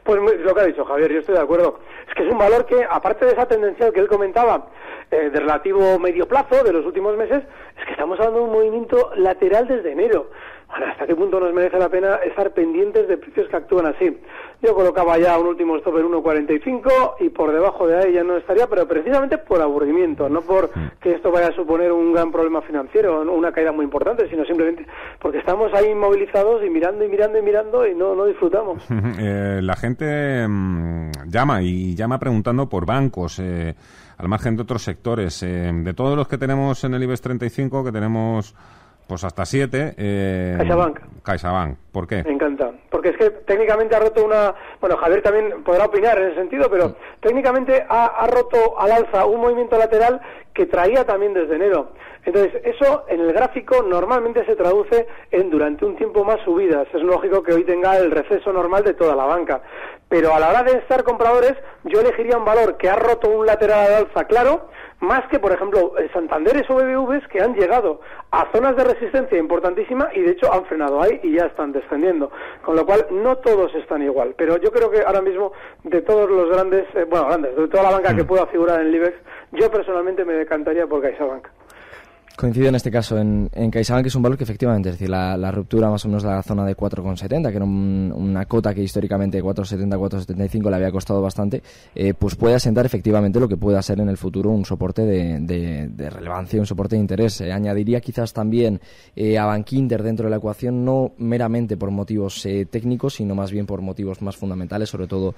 Pues 0.03 0.21
lo 0.21 0.55
que 0.55 0.61
ha 0.61 0.65
dicho 0.65 0.85
Javier, 0.85 1.13
yo 1.13 1.21
estoy 1.21 1.35
de 1.35 1.41
acuerdo. 1.41 1.81
Es 2.07 2.15
que 2.15 2.27
es 2.27 2.33
un 2.33 2.39
valor 2.39 2.67
que, 2.67 2.85
aparte 2.89 3.25
de 3.25 3.33
esa 3.33 3.47
tendencia 3.47 3.91
que 3.91 4.01
él 4.01 4.09
comentaba, 4.09 4.67
eh, 5.11 5.31
de 5.31 5.41
relativo 5.41 5.99
medio 5.99 6.29
plazo 6.29 6.63
de 6.63 6.73
los 6.73 6.85
últimos 6.85 7.17
meses, 7.17 7.43
es 7.79 7.85
que 7.87 7.93
estamos 7.93 8.19
hablando 8.19 8.41
de 8.41 8.45
un 8.45 8.53
movimiento 8.53 9.13
lateral 9.17 9.67
desde 9.67 9.93
enero. 9.93 10.31
¿Hasta 10.69 11.07
qué 11.07 11.15
punto 11.15 11.41
nos 11.41 11.53
merece 11.53 11.79
la 11.79 11.89
pena 11.89 12.17
estar 12.17 12.53
pendientes 12.53 13.07
de 13.09 13.17
precios 13.17 13.49
que 13.49 13.57
actúan 13.57 13.87
así? 13.87 14.19
Yo 14.63 14.75
colocaba 14.75 15.19
ya 15.19 15.39
un 15.39 15.47
último 15.47 15.77
stop 15.77 15.99
en 15.99 16.07
1.45 16.07 17.15
y 17.21 17.29
por 17.29 17.53
debajo 17.53 17.87
de 17.87 17.99
ahí 17.99 18.13
ya 18.15 18.25
no 18.25 18.37
estaría, 18.37 18.67
pero 18.67 18.89
precisamente 18.89 19.39
por 19.39 19.61
aburrimiento, 19.61 20.29
no 20.29 20.41
por 20.41 20.71
que 21.01 21.13
esto 21.13 21.31
vaya 21.31 21.49
a 21.49 21.53
suponer 21.53 21.93
un 21.93 22.13
gran 22.13 22.33
problema 22.33 22.63
financiero, 22.63 23.25
no 23.25 23.33
una 23.33 23.53
caída 23.53 23.73
muy 23.73 23.85
importante, 23.85 24.29
sino 24.31 24.45
simplemente 24.45 24.87
porque 25.21 25.39
estamos 25.39 25.73
ahí 25.75 25.91
inmovilizados 25.91 26.65
y 26.65 26.71
mirando 26.71 27.05
y 27.05 27.09
mirando 27.09 27.39
y 27.39 27.43
mirando 27.43 27.87
y 27.87 27.95
no, 27.95 28.15
no 28.15 28.25
disfrutamos. 28.27 28.83
Eh, 29.17 29.61
la 29.63 29.77
gente 29.77 30.47
mm, 30.49 31.11
llama 31.29 31.63
y 31.63 31.95
llama 31.95 32.19
preguntando 32.19 32.69
por 32.69 32.85
bancos, 32.85 33.39
eh, 33.39 33.75
al 34.19 34.29
margen 34.29 34.57
de 34.57 34.63
otros 34.63 34.83
sectores. 34.83 35.43
eh, 35.43 35.71
de 35.73 35.95
todos 35.95 36.17
los 36.17 36.27
que 36.27 36.39
tenemos 36.39 36.83
en 36.85 36.95
el 36.95 37.03
IBEX 37.03 37.21
35, 37.21 37.85
que 37.85 37.93
tenemos 37.93 38.55
pues 39.07 39.25
hasta 39.25 39.45
siete. 39.45 39.95
Eh, 39.97 40.55
CaixaBank. 40.59 41.01
CaixaBank. 41.23 41.79
¿Por 41.93 42.07
qué? 42.07 42.23
Me 42.23 42.33
encanta. 42.33 42.73
Porque 42.91 43.11
es 43.11 43.17
que 43.17 43.31
técnicamente 43.31 43.95
ha 43.95 44.01
roto 44.01 44.25
una. 44.25 44.55
Bueno, 44.81 44.97
Javier 44.97 45.23
también 45.23 45.63
podrá 45.63 45.87
opinar 45.87 46.19
en 46.19 46.29
ese 46.29 46.37
sentido, 46.37 46.69
pero 46.71 46.97
técnicamente 47.21 47.85
ha, 47.89 48.07
ha 48.07 48.27
roto 48.27 48.79
al 48.81 48.93
alza 48.93 49.25
un 49.27 49.41
movimiento 49.41 49.79
lateral 49.79 50.21
que 50.55 50.67
traía 50.67 51.05
también 51.05 51.35
desde 51.35 51.57
enero. 51.57 51.91
Entonces, 52.25 52.63
eso 52.65 53.05
en 53.09 53.21
el 53.21 53.33
gráfico 53.33 53.83
normalmente 53.83 54.47
se 54.47 54.57
traduce 54.57 55.07
en 55.31 55.51
durante 55.51 55.85
un 55.85 55.97
tiempo 55.97 56.25
más 56.25 56.41
subidas. 56.45 56.87
Es 56.95 57.03
lógico 57.03 57.43
que 57.43 57.53
hoy 57.53 57.65
tenga 57.65 57.99
el 57.99 58.11
receso 58.11 58.53
normal 58.53 58.83
de 58.85 58.95
toda 58.95 59.15
la 59.15 59.27
banca. 59.27 59.61
Pero 60.09 60.33
a 60.33 60.41
la 60.41 60.51
hora 60.51 60.63
de 60.63 60.79
estar 60.79 61.03
compradores, 61.03 61.55
yo 61.83 62.01
elegiría 62.01 62.39
un 62.39 62.45
valor 62.45 62.77
que 62.77 62.89
ha 62.89 62.97
roto 62.97 63.29
un 63.29 63.47
lateral 63.47 63.89
de 63.89 63.95
alza 63.97 64.25
claro, 64.25 64.69
más 65.01 65.27
que, 65.29 65.39
por 65.39 65.53
ejemplo, 65.53 65.93
Santanderes 66.13 66.69
o 66.71 66.77
BBVs 66.77 67.27
que 67.29 67.43
han 67.43 67.55
llegado 67.55 68.01
a 68.31 68.51
zonas 68.53 68.77
de 68.77 68.85
resistencia 68.85 69.37
importantísima 69.37 70.09
y 70.15 70.21
de 70.21 70.33
hecho 70.33 70.53
han 70.53 70.65
frenado 70.67 71.03
ahí 71.03 71.21
y 71.23 71.33
ya 71.33 71.47
están 71.47 71.73
descendiendo. 71.73 72.31
Con 72.65 72.77
lo 72.77 72.87
cual, 72.87 73.07
no 73.11 73.37
todos 73.39 73.75
están 73.75 74.03
igual. 74.03 74.35
Pero 74.37 74.57
yo 74.59 74.71
creo 74.71 74.91
que 74.91 75.03
ahora 75.03 75.21
mismo, 75.21 75.53
de 75.83 76.01
todos 76.01 76.31
los 76.31 76.49
grandes, 76.49 76.87
eh, 76.95 77.05
bueno, 77.05 77.27
grandes, 77.27 77.57
de 77.57 77.69
toda 77.69 77.83
la 77.83 77.91
banca 77.91 78.15
que 78.15 78.25
pueda 78.25 78.47
figurar 78.47 78.81
en 78.81 78.87
el 78.87 78.95
IBEX, 78.95 79.17
yo 79.55 79.71
personalmente 79.71 80.25
me 80.25 80.35
decantaría 80.35 80.87
por 80.87 81.03
CaixaBank. 81.03 81.49
Coincido 82.37 82.67
en 82.67 82.75
este 82.75 82.91
caso 82.91 83.17
en, 83.17 83.49
en 83.53 83.71
que 83.71 83.79
es 83.79 84.15
un 84.17 84.23
valor 84.23 84.37
que 84.37 84.43
efectivamente, 84.43 84.89
es 84.89 84.97
decir, 84.97 85.09
la, 85.09 85.53
ruptura 85.53 85.89
más 85.89 86.05
o 86.05 86.09
menos 86.09 86.25
de 86.25 86.31
la 86.31 86.43
zona 86.43 86.65
de 86.65 86.77
4,70, 86.77 87.49
que 87.49 87.57
era 87.57 87.65
una 87.65 88.45
cota 88.47 88.75
que 88.75 88.83
históricamente 88.83 89.41
4,70, 89.41 90.27
4,75 90.27 90.69
le 90.69 90.75
había 90.75 90.91
costado 90.91 91.23
bastante, 91.23 91.63
eh, 91.95 92.13
pues 92.13 92.35
puede 92.35 92.57
asentar 92.57 92.85
efectivamente 92.87 93.39
lo 93.39 93.47
que 93.47 93.57
pueda 93.57 93.81
ser 93.83 94.01
en 94.01 94.09
el 94.09 94.17
futuro 94.17 94.51
un 94.51 94.65
soporte 94.65 95.03
de, 95.03 96.11
relevancia, 96.11 96.59
un 96.59 96.67
soporte 96.67 96.97
de 96.97 97.03
interés. 97.03 97.41
Eh, 97.41 97.53
añadiría 97.53 98.01
quizás 98.01 98.33
también 98.33 98.81
eh, 99.15 99.39
a 99.39 99.45
Bankinter 99.47 100.03
dentro 100.03 100.25
de 100.25 100.31
la 100.31 100.39
ecuación, 100.39 100.85
no 100.85 101.13
meramente 101.19 101.77
por 101.77 101.93
motivos 101.93 102.43
técnicos, 102.69 103.15
sino 103.15 103.37
más 103.37 103.53
bien 103.53 103.65
por 103.65 103.81
motivos 103.81 104.23
más 104.23 104.37
fundamentales, 104.37 104.89
sobre 104.89 105.07
todo 105.07 105.37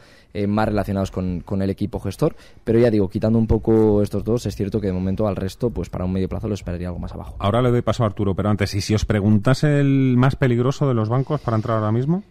más 0.48 0.66
relacionados 0.66 1.10
con, 1.10 1.40
con 1.40 1.60
el 1.60 1.68
equipo 1.68 2.00
gestor. 2.00 2.36
Pero 2.64 2.78
ya 2.78 2.90
digo, 2.90 3.10
quitando 3.10 3.38
un 3.38 3.46
poco 3.46 4.00
estos 4.00 4.24
dos, 4.24 4.46
es 4.46 4.56
cierto 4.56 4.80
que 4.80 4.86
de 4.86 4.94
momento 4.94 5.28
al 5.28 5.36
resto, 5.36 5.68
pues 5.68 5.90
para 5.90 6.06
un 6.06 6.12
medio 6.12 6.28
plazo 6.28 6.48
lo 6.48 6.54
esperaría 6.54 6.85
algo 6.86 6.98
más 6.98 7.12
abajo. 7.12 7.36
Ahora 7.38 7.62
le 7.62 7.70
doy 7.70 7.82
paso 7.82 8.02
a 8.04 8.06
Arturo, 8.06 8.34
pero 8.34 8.48
antes, 8.48 8.74
¿y 8.74 8.80
si 8.80 8.94
os 8.94 9.04
preguntase 9.04 9.80
el 9.80 10.14
más 10.16 10.36
peligroso 10.36 10.88
de 10.88 10.94
los 10.94 11.08
bancos 11.08 11.40
para 11.40 11.56
entrar 11.56 11.78
ahora 11.78 11.92
mismo? 11.92 12.22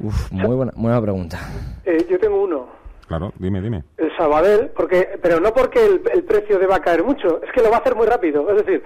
Uf, 0.00 0.32
muy 0.32 0.56
buena, 0.56 0.72
buena 0.76 1.00
pregunta. 1.00 1.38
Eh, 1.84 2.06
yo 2.10 2.18
tengo 2.18 2.42
uno. 2.42 2.66
Claro, 3.06 3.32
dime, 3.38 3.60
dime. 3.60 3.84
El 3.98 4.16
Sabadell, 4.16 4.70
porque, 4.70 5.18
pero 5.20 5.40
no 5.40 5.52
porque 5.52 5.84
el, 5.84 6.00
el 6.14 6.22
precio 6.22 6.58
deba 6.58 6.80
caer 6.80 7.02
mucho, 7.02 7.42
es 7.42 7.50
que 7.52 7.60
lo 7.60 7.68
va 7.70 7.78
a 7.78 7.80
hacer 7.80 7.96
muy 7.96 8.06
rápido. 8.06 8.48
Es 8.50 8.64
decir, 8.64 8.82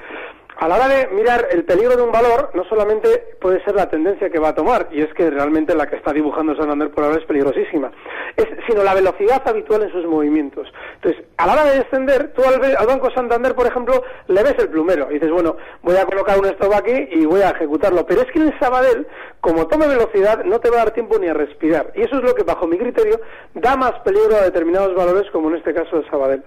a 0.57 0.69
la 0.69 0.77
hora 0.77 0.89
de 0.89 1.09
mirar 1.09 1.49
el 1.51 1.65
peligro 1.65 1.97
de 1.97 2.03
un 2.03 2.13
valor, 2.13 2.51
no 2.55 2.65
solamente 2.65 3.37
puede 3.41 3.63
ser 3.65 3.75
la 3.75 3.89
tendencia 3.89 4.31
que 4.31 4.39
va 4.39 4.51
a 4.51 4.55
tomar, 4.55 4.89
y 4.93 5.03
es 5.03 5.13
que 5.15 5.29
realmente 5.31 5.75
la 5.75 5.87
que 5.87 5.97
está 5.97 6.13
dibujando 6.13 6.55
Santander 6.57 6.91
por 6.91 7.05
ahora 7.05 7.19
es 7.19 7.25
peligrosísima, 7.25 7.91
es, 8.37 8.47
sino 8.69 8.85
la 8.85 8.95
velocidad 8.95 9.43
habitual 9.47 9.83
en 9.83 9.91
sus 9.91 10.07
movimientos. 10.07 10.69
Entonces, 10.97 11.25
a 11.37 11.47
la 11.47 11.53
hora 11.55 11.65
de 11.65 11.79
descender, 11.79 12.33
tú 12.35 12.43
al, 12.45 12.63
al, 12.77 12.87
Banco 12.87 13.11
Santander, 13.11 13.55
por 13.55 13.67
ejemplo, 13.67 14.03
le 14.29 14.43
ves 14.43 14.55
el 14.59 14.69
plumero 14.69 15.11
y 15.11 15.15
dices, 15.15 15.31
bueno, 15.31 15.57
voy 15.83 15.97
a 15.97 16.07
colocar 16.07 16.39
un 16.39 16.47
stop 16.47 16.73
aquí 16.75 17.09
y 17.11 17.27
voy 17.27 17.43
a 17.43 17.51
ejecutarlo. 17.51 18.07
Pero 18.07 18.23
es 18.23 18.31
que 18.33 18.39
en 18.39 18.49
el 18.49 18.59
Sabadell, 18.59 19.07
como 19.41 19.67
toma 19.67 19.87
velocidad, 19.87 20.45
no 20.45 20.61
te 20.61 20.71
va 20.71 20.77
a 20.77 20.85
dar 20.85 20.91
tiempo 20.93 21.19
ni 21.19 21.29
a 21.29 21.35
respirar. 21.35 21.93
Y 21.95 22.03
eso 22.03 22.17
es 22.17 22.23
lo 22.23 22.35
que, 22.35 22.45
bajo 22.45 22.67
mi 22.67 22.79
criterio, 22.79 23.21
da 23.55 23.77
más 23.77 23.93
peligro 24.05 24.37
a 24.37 24.43
determinados 24.43 24.95
valores, 24.95 25.31
como 25.33 25.51
en 25.51 25.57
este 25.57 25.75
caso 25.75 25.97
el 25.97 26.09
Sabadell. 26.09 26.45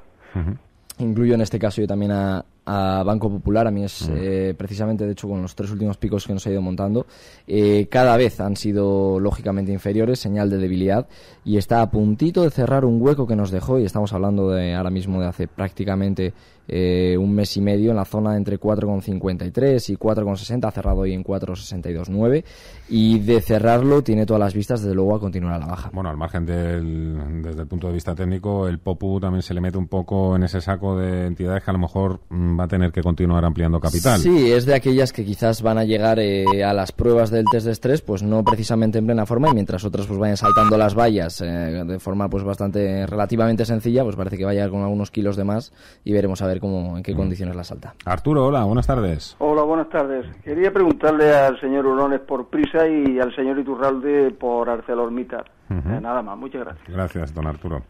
Incluyo 1.00 1.36
en 1.36 1.42
este 1.42 1.60
caso 1.60 1.82
yo 1.82 1.88
también 1.88 2.12
a, 2.12 2.44
a 2.70 3.02
Banco 3.04 3.30
Popular, 3.30 3.66
a 3.66 3.72
mí 3.72 3.86
es 3.86 4.10
mm. 4.10 4.14
eh, 4.18 4.54
precisamente, 4.58 5.06
de 5.06 5.14
hecho, 5.14 5.30
con 5.30 5.42
los 5.42 5.56
tres 5.56 5.72
últimos 5.72 5.96
picos 5.96 6.28
que 6.28 6.34
nos 6.34 6.46
ha 6.46 6.52
ido 6.52 6.62
montando, 6.62 7.08
eh, 7.48 7.88
cada 7.90 8.18
vez 8.18 8.42
han 8.42 8.58
sido 8.58 9.22
lógicamente 9.22 9.72
inferiores, 9.72 10.20
señal 10.20 10.50
de 10.50 10.58
debilidad, 10.58 11.08
y 11.46 11.58
está 11.58 11.82
a 11.82 11.90
puntito 11.90 12.44
de 12.44 12.50
cerrar 12.50 12.84
un 12.84 13.02
hueco 13.02 13.26
que 13.26 13.38
nos 13.38 13.52
dejó, 13.52 13.80
y 13.80 13.86
estamos 13.86 14.12
hablando 14.12 14.50
de 14.50 14.76
ahora 14.76 14.90
mismo 14.90 15.22
de 15.22 15.28
hace 15.28 15.48
prácticamente 15.48 16.34
eh, 16.68 17.16
un 17.18 17.34
mes 17.34 17.56
y 17.56 17.62
medio 17.62 17.92
en 17.92 17.96
la 17.96 18.04
zona 18.04 18.36
entre 18.36 18.60
4,53 18.60 19.90
y 19.90 19.96
4,60, 19.96 20.68
ha 20.68 20.72
cerrado 20.72 21.00
hoy 21.00 21.14
en 21.14 21.24
4,62,9 21.24 22.44
y 22.90 23.20
de 23.20 23.40
cerrarlo 23.40 24.04
tiene 24.04 24.26
todas 24.26 24.42
las 24.42 24.54
vistas 24.54 24.82
desde 24.82 24.94
luego 24.94 25.16
a 25.16 25.20
continuar 25.20 25.54
a 25.54 25.60
la 25.60 25.68
baja. 25.68 25.90
Bueno, 25.94 26.10
al 26.10 26.18
margen 26.18 26.46
del, 26.46 27.42
desde 27.42 27.62
el 27.62 27.68
punto 27.68 27.88
de 27.88 27.94
vista 27.94 28.14
técnico, 28.16 28.68
el 28.68 28.80
POPU 28.80 29.22
también 29.22 29.44
se 29.44 29.54
le 29.54 29.62
mete 29.62 29.78
un 29.78 29.88
poco 29.88 30.36
en 30.36 30.44
ese 30.44 30.60
saco 30.60 30.98
de 30.98 31.28
entidades 31.28 31.64
que 31.64 31.72
a 31.72 31.74
lo 31.74 31.80
mejor 31.80 32.20
mm, 32.30 32.57
va 32.58 32.66
a 32.66 32.68
tener 32.68 32.92
que 32.92 33.02
continuar 33.02 33.44
ampliando 33.46 33.80
capital. 33.80 34.20
Sí, 34.20 34.52
es 34.52 34.66
de 34.66 34.76
aquellas 34.76 35.14
que 35.14 35.24
quizás 35.24 35.62
van 35.62 35.78
a 35.78 35.84
llegar 35.84 36.20
eh, 36.20 36.64
a 36.64 36.74
las 36.74 36.92
pruebas 36.92 37.30
del 37.30 37.46
test 37.52 37.66
de 37.66 37.72
estrés, 37.72 38.02
pues 38.02 38.24
no 38.24 38.44
precisamente 38.44 38.98
en 38.98 39.06
plena 39.06 39.26
forma 39.26 39.50
y 39.50 39.54
mientras 39.54 39.84
otras 39.86 40.08
pues 40.08 40.20
vayan 40.20 40.38
saltando 40.38 40.78
las 40.78 40.96
vallas 40.96 41.42
eh, 41.42 41.46
de 41.46 42.00
forma 42.00 42.30
pues 42.30 42.44
bastante 42.44 43.06
relativamente 43.06 43.66
sencilla, 43.66 44.04
pues 44.04 44.16
parece 44.16 44.38
que 44.38 44.46
vaya 44.46 44.70
con 44.70 44.82
algunos 44.82 45.12
kilos 45.12 45.36
de 45.36 45.44
más 45.44 45.74
y 46.04 46.14
veremos 46.14 46.42
a 46.42 46.48
ver 46.48 46.60
cómo, 46.60 46.98
en 46.98 47.04
qué 47.04 47.14
mm. 47.14 47.18
condiciones 47.18 47.56
la 47.56 47.64
salta. 47.64 47.94
Arturo, 48.06 48.46
hola, 48.46 48.64
buenas 48.64 48.88
tardes. 48.88 49.36
Hola, 49.40 49.64
buenas 49.64 49.90
tardes. 49.90 50.26
Quería 50.44 50.72
preguntarle 50.72 51.34
al 51.36 51.60
señor 51.60 51.86
Urones 51.86 52.22
por 52.22 52.48
Prisa 52.48 52.88
y 52.88 53.20
al 53.20 53.36
señor 53.36 53.60
Iturralde 53.60 54.32
por 54.32 54.70
ArcelorMittal. 54.70 55.46
Eh, 55.70 56.00
nada 56.02 56.22
más, 56.22 56.38
muchas 56.38 56.62
gracias. 56.62 56.88
Gracias, 56.88 57.34
don 57.34 57.48
Arturo. 57.48 57.84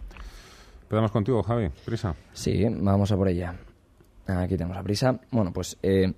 Empezamos 0.83 1.12
contigo, 1.12 1.43
Javi. 1.43 1.69
Prisa. 1.86 2.15
Sí, 2.31 2.65
vamos 2.79 3.12
a 3.12 3.17
por 3.17 3.27
ella. 3.27 3.53
Aquí 4.27 4.57
tenemos 4.57 4.77
a 4.77 4.84
Prisa. 4.84 5.19
Bueno, 5.31 5.51
pues 5.53 5.77
eh, 5.81 6.13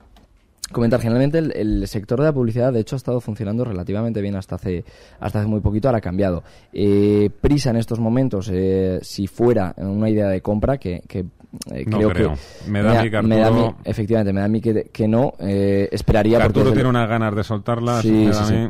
comentar 0.72 1.00
generalmente 1.00 1.40
el, 1.40 1.88
sector 1.88 2.20
de 2.20 2.26
la 2.26 2.34
publicidad 2.34 2.72
de 2.72 2.80
hecho 2.80 2.96
ha 2.96 2.98
estado 2.98 3.22
funcionando 3.22 3.66
relativamente 3.66 4.22
bien 4.22 4.36
hasta 4.36 4.56
hace 4.56 4.84
hasta 5.20 5.40
hace 5.40 5.48
muy 5.48 5.62
poquito 5.62 5.88
ahora 5.88 5.98
ha 5.98 6.02
cambiado 6.02 6.44
eh, 6.74 7.30
prisa 7.42 7.72
en 7.72 7.78
estos 7.78 8.00
momentos 8.00 8.50
eh, 8.52 9.00
si 9.02 9.28
fuera 9.28 9.74
una 9.78 10.10
idea 10.10 10.28
de 10.28 10.42
compra 10.42 10.78
que, 10.78 11.02
que 11.08 11.26
eh, 11.74 11.86
creo, 11.86 12.14
que 12.14 12.30
me 12.68 12.84
da, 12.84 13.04
me, 13.04 13.22
me 13.24 13.38
da 13.38 13.76
efectivamente 13.84 14.32
me 14.32 14.42
da 14.42 14.46
a 14.46 14.50
mí 14.50 14.62
que, 14.62 14.90
que 14.94 15.08
no 15.08 15.34
esperaría 15.40 16.38
que 16.38 16.44
Arturo 16.44 16.72
tiene 16.72 16.90
unas 16.90 17.10
ganas 17.10 17.36
de 17.36 17.44
soltarla 17.44 18.02
sí, 18.02 18.30
sí, 18.32 18.44
sí. 18.46 18.70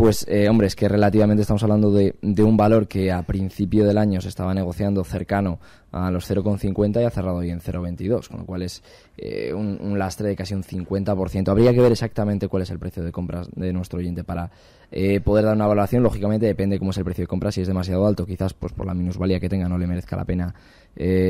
Pues, 0.00 0.24
eh, 0.30 0.48
hombre, 0.48 0.66
es 0.66 0.74
que 0.74 0.88
relativamente 0.88 1.42
estamos 1.42 1.62
hablando 1.62 1.92
de, 1.92 2.14
un 2.22 2.56
valor 2.56 2.88
que 2.88 3.12
a 3.12 3.22
principio 3.22 3.84
del 3.84 3.98
año 3.98 4.22
se 4.22 4.30
estaba 4.30 4.54
negociando 4.54 5.04
cercano 5.04 5.60
a 5.92 6.10
los 6.10 6.26
0,50 6.30 7.02
y 7.02 7.04
ha 7.04 7.10
cerrado 7.10 7.36
hoy 7.36 7.50
en 7.50 7.60
0,22, 7.60 8.28
con 8.28 8.38
lo 8.40 8.46
cual 8.46 8.62
es 8.62 8.82
eh, 9.18 9.52
un, 9.52 9.98
lastre 9.98 10.28
de 10.28 10.36
casi 10.36 10.54
un 10.54 10.62
50%. 10.62 11.48
Habría 11.50 11.74
que 11.74 11.82
ver 11.82 11.92
exactamente 11.92 12.48
cuál 12.48 12.62
es 12.62 12.70
el 12.70 12.78
precio 12.78 13.04
de 13.04 13.12
compras 13.12 13.50
de 13.54 13.74
nuestro 13.74 13.98
oyente 13.98 14.24
para 14.24 14.50
eh, 14.90 15.20
poder 15.20 15.44
dar 15.44 15.54
una 15.54 15.66
valoración. 15.66 16.02
Lógicamente 16.02 16.46
depende 16.46 16.78
cómo 16.78 16.92
es 16.92 16.96
el 16.96 17.04
precio 17.04 17.24
de 17.24 17.28
compra. 17.28 17.52
Si 17.52 17.60
es 17.60 17.68
demasiado 17.68 18.06
alto, 18.06 18.24
quizás 18.24 18.54
pues 18.54 18.72
por 18.72 18.86
la 18.86 18.94
minusvalía 18.94 19.38
que 19.38 19.50
tenga 19.50 19.68
no 19.68 19.76
le 19.76 19.86
merezca 19.86 20.16
la 20.16 20.24
pena 20.24 20.54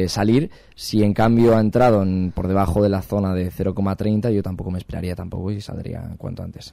salir. 0.07 0.49
Si 0.77 1.03
en 1.03 1.13
cambio 1.13 1.57
ha 1.57 1.61
entrado 1.61 2.07
por 2.35 2.47
debajo 2.47 2.85
de 2.85 2.89
la 2.89 3.03
zona 3.03 3.35
de 3.35 3.51
0,30, 3.51 4.33
yo 4.33 4.45
tampoco 4.45 4.71
me 4.71 4.79
esperaría 4.79 5.17
tampoco 5.17 5.51
y 5.51 5.61
saldría 5.61 6.15
cuanto 6.19 6.45
antes. 6.45 6.73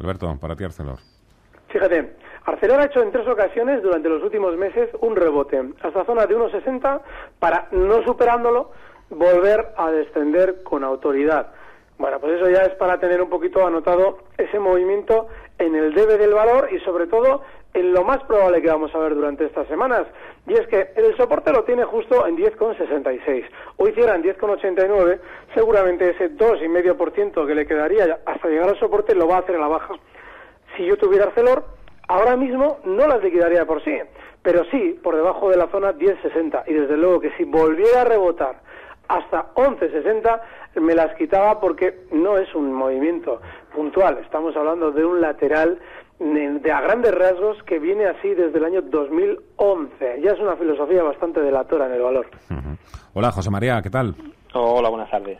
Alberto, 0.00 0.36
para 0.40 0.56
ti 0.56 0.64
Arcelor. 0.64 0.98
Fíjate, 1.68 2.14
Arcelor 2.44 2.80
ha 2.80 2.84
hecho 2.84 3.02
en 3.02 3.12
tres 3.12 3.26
ocasiones 3.26 3.82
durante 3.82 4.08
los 4.08 4.22
últimos 4.22 4.56
meses 4.56 4.88
un 5.00 5.16
rebote 5.16 5.62
hasta 5.82 6.04
zona 6.04 6.26
de 6.26 6.36
1,60 6.36 7.00
para, 7.38 7.68
no 7.72 8.02
superándolo, 8.04 8.70
volver 9.10 9.72
a 9.76 9.90
descender 9.90 10.62
con 10.62 10.84
autoridad. 10.84 11.48
Bueno, 11.98 12.20
pues 12.20 12.34
eso 12.34 12.50
ya 12.50 12.62
es 12.62 12.74
para 12.74 13.00
tener 13.00 13.22
un 13.22 13.30
poquito 13.30 13.66
anotado 13.66 14.18
ese 14.36 14.58
movimiento 14.58 15.28
en 15.58 15.74
el 15.74 15.94
debe 15.94 16.18
del 16.18 16.34
valor 16.34 16.68
y 16.70 16.78
sobre 16.80 17.06
todo 17.06 17.42
en 17.76 17.92
lo 17.92 18.04
más 18.04 18.22
probable 18.24 18.62
que 18.62 18.68
vamos 18.68 18.94
a 18.94 18.98
ver 18.98 19.14
durante 19.14 19.44
estas 19.44 19.68
semanas. 19.68 20.06
Y 20.46 20.54
es 20.54 20.66
que 20.68 20.92
el 20.96 21.16
soporte 21.16 21.52
lo 21.52 21.64
tiene 21.64 21.84
justo 21.84 22.26
en 22.26 22.36
10,66. 22.36 23.44
Hoy 23.76 23.92
cierra 23.92 24.14
en 24.14 24.22
10,89. 24.22 25.18
Seguramente 25.54 26.10
ese 26.10 26.30
2,5% 26.30 27.46
que 27.46 27.54
le 27.54 27.66
quedaría 27.66 28.20
hasta 28.24 28.48
llegar 28.48 28.70
al 28.70 28.78
soporte 28.78 29.14
lo 29.14 29.28
va 29.28 29.36
a 29.36 29.40
hacer 29.40 29.56
a 29.56 29.60
la 29.60 29.68
baja. 29.68 29.94
Si 30.76 30.86
yo 30.86 30.96
tuviera 30.96 31.26
Arcelor, 31.26 31.64
ahora 32.08 32.36
mismo 32.36 32.78
no 32.84 33.06
las 33.06 33.22
liquidaría 33.22 33.66
por 33.66 33.82
sí, 33.84 33.98
pero 34.42 34.64
sí 34.70 34.98
por 35.02 35.14
debajo 35.14 35.50
de 35.50 35.58
la 35.58 35.66
zona 35.68 35.92
10,60. 35.92 36.64
Y 36.66 36.74
desde 36.74 36.96
luego 36.96 37.20
que 37.20 37.32
si 37.36 37.44
volviera 37.44 38.02
a 38.02 38.04
rebotar 38.04 38.56
hasta 39.08 39.54
11,60 39.54 40.40
me 40.76 40.94
las 40.94 41.14
quitaba 41.16 41.60
porque 41.60 42.06
no 42.10 42.38
es 42.38 42.54
un 42.54 42.72
movimiento 42.72 43.40
puntual. 43.74 44.18
Estamos 44.18 44.56
hablando 44.56 44.90
de 44.92 45.04
un 45.04 45.20
lateral 45.20 45.78
de 46.18 46.72
a 46.72 46.80
grandes 46.80 47.14
rasgos 47.14 47.62
que 47.64 47.78
viene 47.78 48.06
así 48.06 48.28
desde 48.28 48.58
el 48.58 48.64
año 48.64 48.82
2011. 48.82 50.20
Ya 50.22 50.32
es 50.32 50.40
una 50.40 50.56
filosofía 50.56 51.02
bastante 51.02 51.40
delatora 51.40 51.86
en 51.86 51.92
el 51.92 52.02
valor. 52.02 52.26
Hola, 53.14 53.30
José 53.30 53.50
María, 53.50 53.80
¿qué 53.82 53.90
tal? 53.90 54.14
Hola, 54.54 54.88
buenas 54.88 55.10
tardes. 55.10 55.38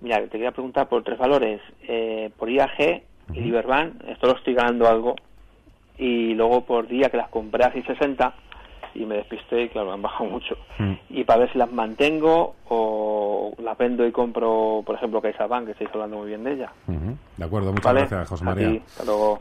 Mira, 0.00 0.20
te 0.22 0.30
quería 0.30 0.52
preguntar 0.52 0.88
por 0.88 1.02
tres 1.02 1.18
valores. 1.18 1.60
Eh, 1.86 2.30
por 2.36 2.50
IAG 2.50 3.02
y 3.32 3.40
Liberbank, 3.40 4.02
esto 4.08 4.26
lo 4.26 4.36
estoy 4.36 4.54
ganando 4.54 4.88
algo. 4.88 5.14
Y 5.98 6.34
luego 6.34 6.64
por 6.64 6.88
día 6.88 7.08
que 7.08 7.16
las 7.16 7.28
compré 7.28 7.64
a 7.64 7.72
660 7.72 8.34
y 8.98 9.06
me 9.06 9.16
despisté 9.16 9.62
y 9.62 9.68
claro, 9.68 9.92
han 9.92 10.02
bajado 10.02 10.30
mucho. 10.30 10.56
Mm. 10.78 10.92
Y 11.10 11.24
para 11.24 11.40
ver 11.40 11.52
si 11.52 11.58
las 11.58 11.70
mantengo 11.70 12.54
o 12.68 13.52
las 13.62 13.76
vendo 13.78 14.06
y 14.06 14.12
compro, 14.12 14.82
por 14.84 14.94
ejemplo, 14.96 15.20
CaixaBank, 15.20 15.66
que 15.66 15.72
estáis 15.72 15.90
hablando 15.92 16.18
muy 16.18 16.28
bien 16.28 16.44
de 16.44 16.52
ella. 16.54 16.72
De 17.36 17.44
acuerdo, 17.44 17.72
muchas 17.72 17.94
gracias, 17.94 18.28
José 18.28 18.44
María. 18.44 18.80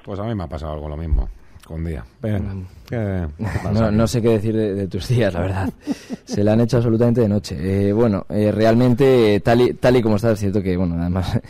Pues 0.04 0.20
a 0.20 0.24
mí 0.24 0.36
me 0.36 0.44
ha 0.44 0.48
pasado 0.48 0.74
algo 0.74 0.90
lo 0.90 0.98
mismo. 0.98 1.28
Con 1.66 1.84
día. 1.84 2.06
Mm. 2.22 2.62
no, 3.98 4.08
sé 4.08 4.22
qué 4.22 4.30
decir 4.30 4.56
de, 4.56 4.88
tus 4.88 5.08
días, 5.08 5.34
la 5.34 5.40
verdad. 5.40 5.70
Se 6.24 6.44
le 6.44 6.52
han 6.52 6.62
hecho 6.62 6.78
absolutamente 6.78 7.22
de 7.22 7.30
noche. 7.30 7.58
Eh, 7.60 7.92
bueno, 7.92 8.26
eh, 8.30 8.52
realmente, 8.52 9.40
tal 9.40 9.62
y, 9.62 9.74
tal 9.74 9.96
y 9.96 10.02
como 10.04 10.18
está, 10.18 10.32
es 10.32 10.40
cierto 10.40 10.62
que, 10.62 10.78
bueno, 10.78 10.96
además, 11.00 11.42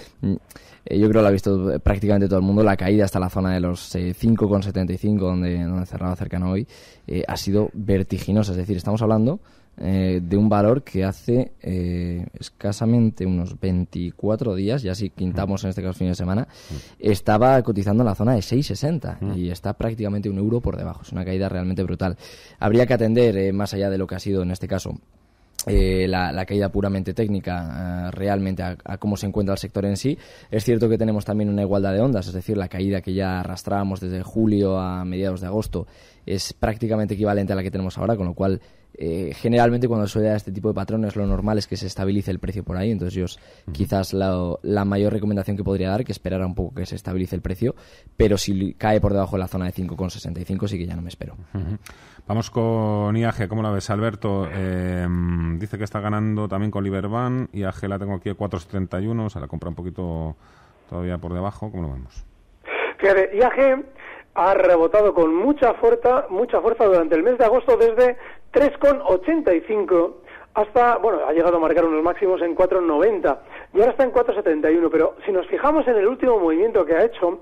eh, 0.85 0.97
yo 0.97 1.09
creo 1.09 1.19
que 1.19 1.23
lo 1.23 1.27
ha 1.27 1.31
visto 1.31 1.79
prácticamente 1.81 2.27
todo 2.27 2.39
el 2.39 2.45
mundo, 2.45 2.63
la 2.63 2.77
caída 2.77 3.05
hasta 3.05 3.19
la 3.19 3.29
zona 3.29 3.53
de 3.53 3.59
los 3.59 3.93
5,75, 3.93 5.19
donde, 5.19 5.63
donde 5.63 5.85
cerraba 5.85 6.15
cercano 6.15 6.51
hoy, 6.51 6.67
ha 7.27 7.37
sido 7.37 7.69
vertiginosa. 7.73 8.51
Es 8.51 8.57
decir, 8.57 8.77
estamos 8.77 9.01
hablando 9.01 9.39
eh, 9.77 10.21
de 10.23 10.37
un 10.37 10.47
valor 10.47 10.83
que 10.83 11.03
hace 11.03 11.51
eh, 11.61 12.25
escasamente 12.39 13.25
unos 13.25 13.59
24 13.59 14.55
días, 14.55 14.81
ya 14.81 14.95
si 14.95 15.09
quintamos 15.09 15.65
en 15.65 15.71
este 15.71 15.81
caso 15.81 15.99
fin 15.99 16.07
de 16.07 16.15
semana, 16.15 16.47
estaba 16.97 17.61
cotizando 17.61 18.03
en 18.03 18.07
la 18.07 18.15
zona 18.15 18.35
de 18.35 18.39
6,60 18.39 19.35
y 19.35 19.49
está 19.49 19.73
prácticamente 19.73 20.29
un 20.29 20.37
euro 20.37 20.61
por 20.61 20.77
debajo. 20.77 21.01
Es 21.01 21.11
una 21.11 21.25
caída 21.25 21.49
realmente 21.49 21.83
brutal. 21.83 22.15
Habría 22.57 22.85
que 22.85 22.93
atender, 22.93 23.35
eh, 23.35 23.51
más 23.51 23.73
allá 23.73 23.89
de 23.89 23.97
lo 23.97 24.07
que 24.07 24.15
ha 24.15 24.19
sido 24.19 24.43
en 24.43 24.51
este 24.51 24.67
caso, 24.69 24.97
la, 25.67 26.45
caída 26.45 26.69
puramente 26.69 27.13
técnica 27.13 28.11
realmente 28.11 28.63
a, 28.63 28.97
cómo 28.97 29.17
se 29.17 29.27
encuentra 29.27 29.53
el 29.53 29.59
sector 29.59 29.85
en 29.85 29.97
sí. 29.97 30.17
Es 30.51 30.63
cierto 30.63 30.89
que 30.89 30.97
tenemos 30.97 31.25
también 31.25 31.49
una 31.49 31.61
igualdad 31.61 31.93
de 31.93 32.01
ondas, 32.01 32.27
es 32.27 32.33
decir, 32.33 32.57
la 32.57 32.67
caída 32.67 33.01
que 33.01 33.13
ya 33.13 33.39
arrastrábamos 33.39 33.99
desde 33.99 34.23
julio 34.23 34.79
a 34.79 35.03
mediados 35.05 35.41
de 35.41 35.47
agosto 35.47 35.87
es 36.25 36.53
prácticamente 36.53 37.13
equivalente 37.13 37.53
a 37.53 37.55
la 37.55 37.63
que 37.63 37.71
tenemos 37.71 37.97
ahora, 37.97 38.15
con 38.15 38.25
lo 38.25 38.33
cual 38.33 38.61
eh, 38.97 39.33
generalmente 39.35 39.89
cuando 39.89 40.07
da 40.21 40.37
este 40.37 40.53
tipo 40.53 40.69
de 40.69 40.73
patrones 40.73 41.17
lo 41.17 41.27
normal 41.27 41.57
es 41.57 41.67
que 41.67 41.75
se 41.75 41.87
estabilice 41.87 42.31
el 42.31 42.39
precio 42.39 42.63
por 42.63 42.77
ahí, 42.77 42.91
entonces 42.91 43.13
yo 43.13 43.25
quizás 43.73 44.13
la, 44.13 44.85
mayor 44.85 45.11
recomendación 45.11 45.57
que 45.57 45.63
podría 45.63 45.89
dar 45.89 46.05
que 46.05 46.13
esperara 46.13 46.45
un 46.45 46.55
poco 46.55 46.75
que 46.75 46.85
se 46.85 46.95
estabilice 46.95 47.35
el 47.35 47.41
precio, 47.41 47.75
pero 48.15 48.37
si 48.37 48.73
cae 48.75 49.01
por 49.01 49.11
debajo 49.11 49.35
de 49.35 49.39
la 49.39 49.47
zona 49.47 49.65
de 49.65 49.73
5,65 49.73 50.67
sí 50.67 50.77
que 50.77 50.85
ya 50.85 50.95
no 50.95 51.01
me 51.01 51.09
espero. 51.09 51.35
Vamos 52.27 52.49
con 52.49 53.15
IAG, 53.15 53.47
¿cómo 53.47 53.61
la 53.61 53.69
ves 53.69 53.91
Alberto? 53.91 54.47
Eh, 54.51 55.05
dice 55.59 55.77
que 55.77 55.83
está 55.83 55.99
ganando 55.99 56.47
también 56.47 56.71
con 56.71 56.83
Liberbank, 56.83 57.53
IAG 57.53 57.83
la 57.87 57.99
tengo 57.99 58.15
aquí 58.15 58.29
a 58.29 58.33
4,71, 58.33 59.29
se 59.29 59.39
la 59.39 59.47
compra 59.47 59.69
un 59.69 59.75
poquito 59.75 60.35
todavía 60.89 61.19
por 61.19 61.33
debajo, 61.33 61.69
¿cómo 61.69 61.83
lo 61.83 61.93
vemos? 61.93 62.25
IAG 62.99 63.85
ha 64.33 64.53
rebotado 64.55 65.13
con 65.13 65.35
mucha 65.35 65.75
fuerza, 65.75 66.25
mucha 66.29 66.61
fuerza 66.61 66.85
durante 66.85 67.13
el 67.13 67.21
mes 67.21 67.37
de 67.37 67.45
agosto 67.45 67.77
desde 67.77 68.17
3,85 68.51 70.15
hasta, 70.55 70.97
bueno, 70.97 71.19
ha 71.27 71.31
llegado 71.31 71.57
a 71.57 71.59
marcar 71.59 71.85
unos 71.85 72.03
máximos 72.03 72.41
en 72.41 72.55
4,90 72.55 73.37
y 73.75 73.79
ahora 73.81 73.91
está 73.91 74.03
en 74.03 74.11
4,71, 74.11 74.89
pero 74.91 75.15
si 75.27 75.31
nos 75.31 75.45
fijamos 75.45 75.87
en 75.87 75.97
el 75.97 76.07
último 76.07 76.39
movimiento 76.39 76.85
que 76.87 76.95
ha 76.95 77.05
hecho, 77.05 77.41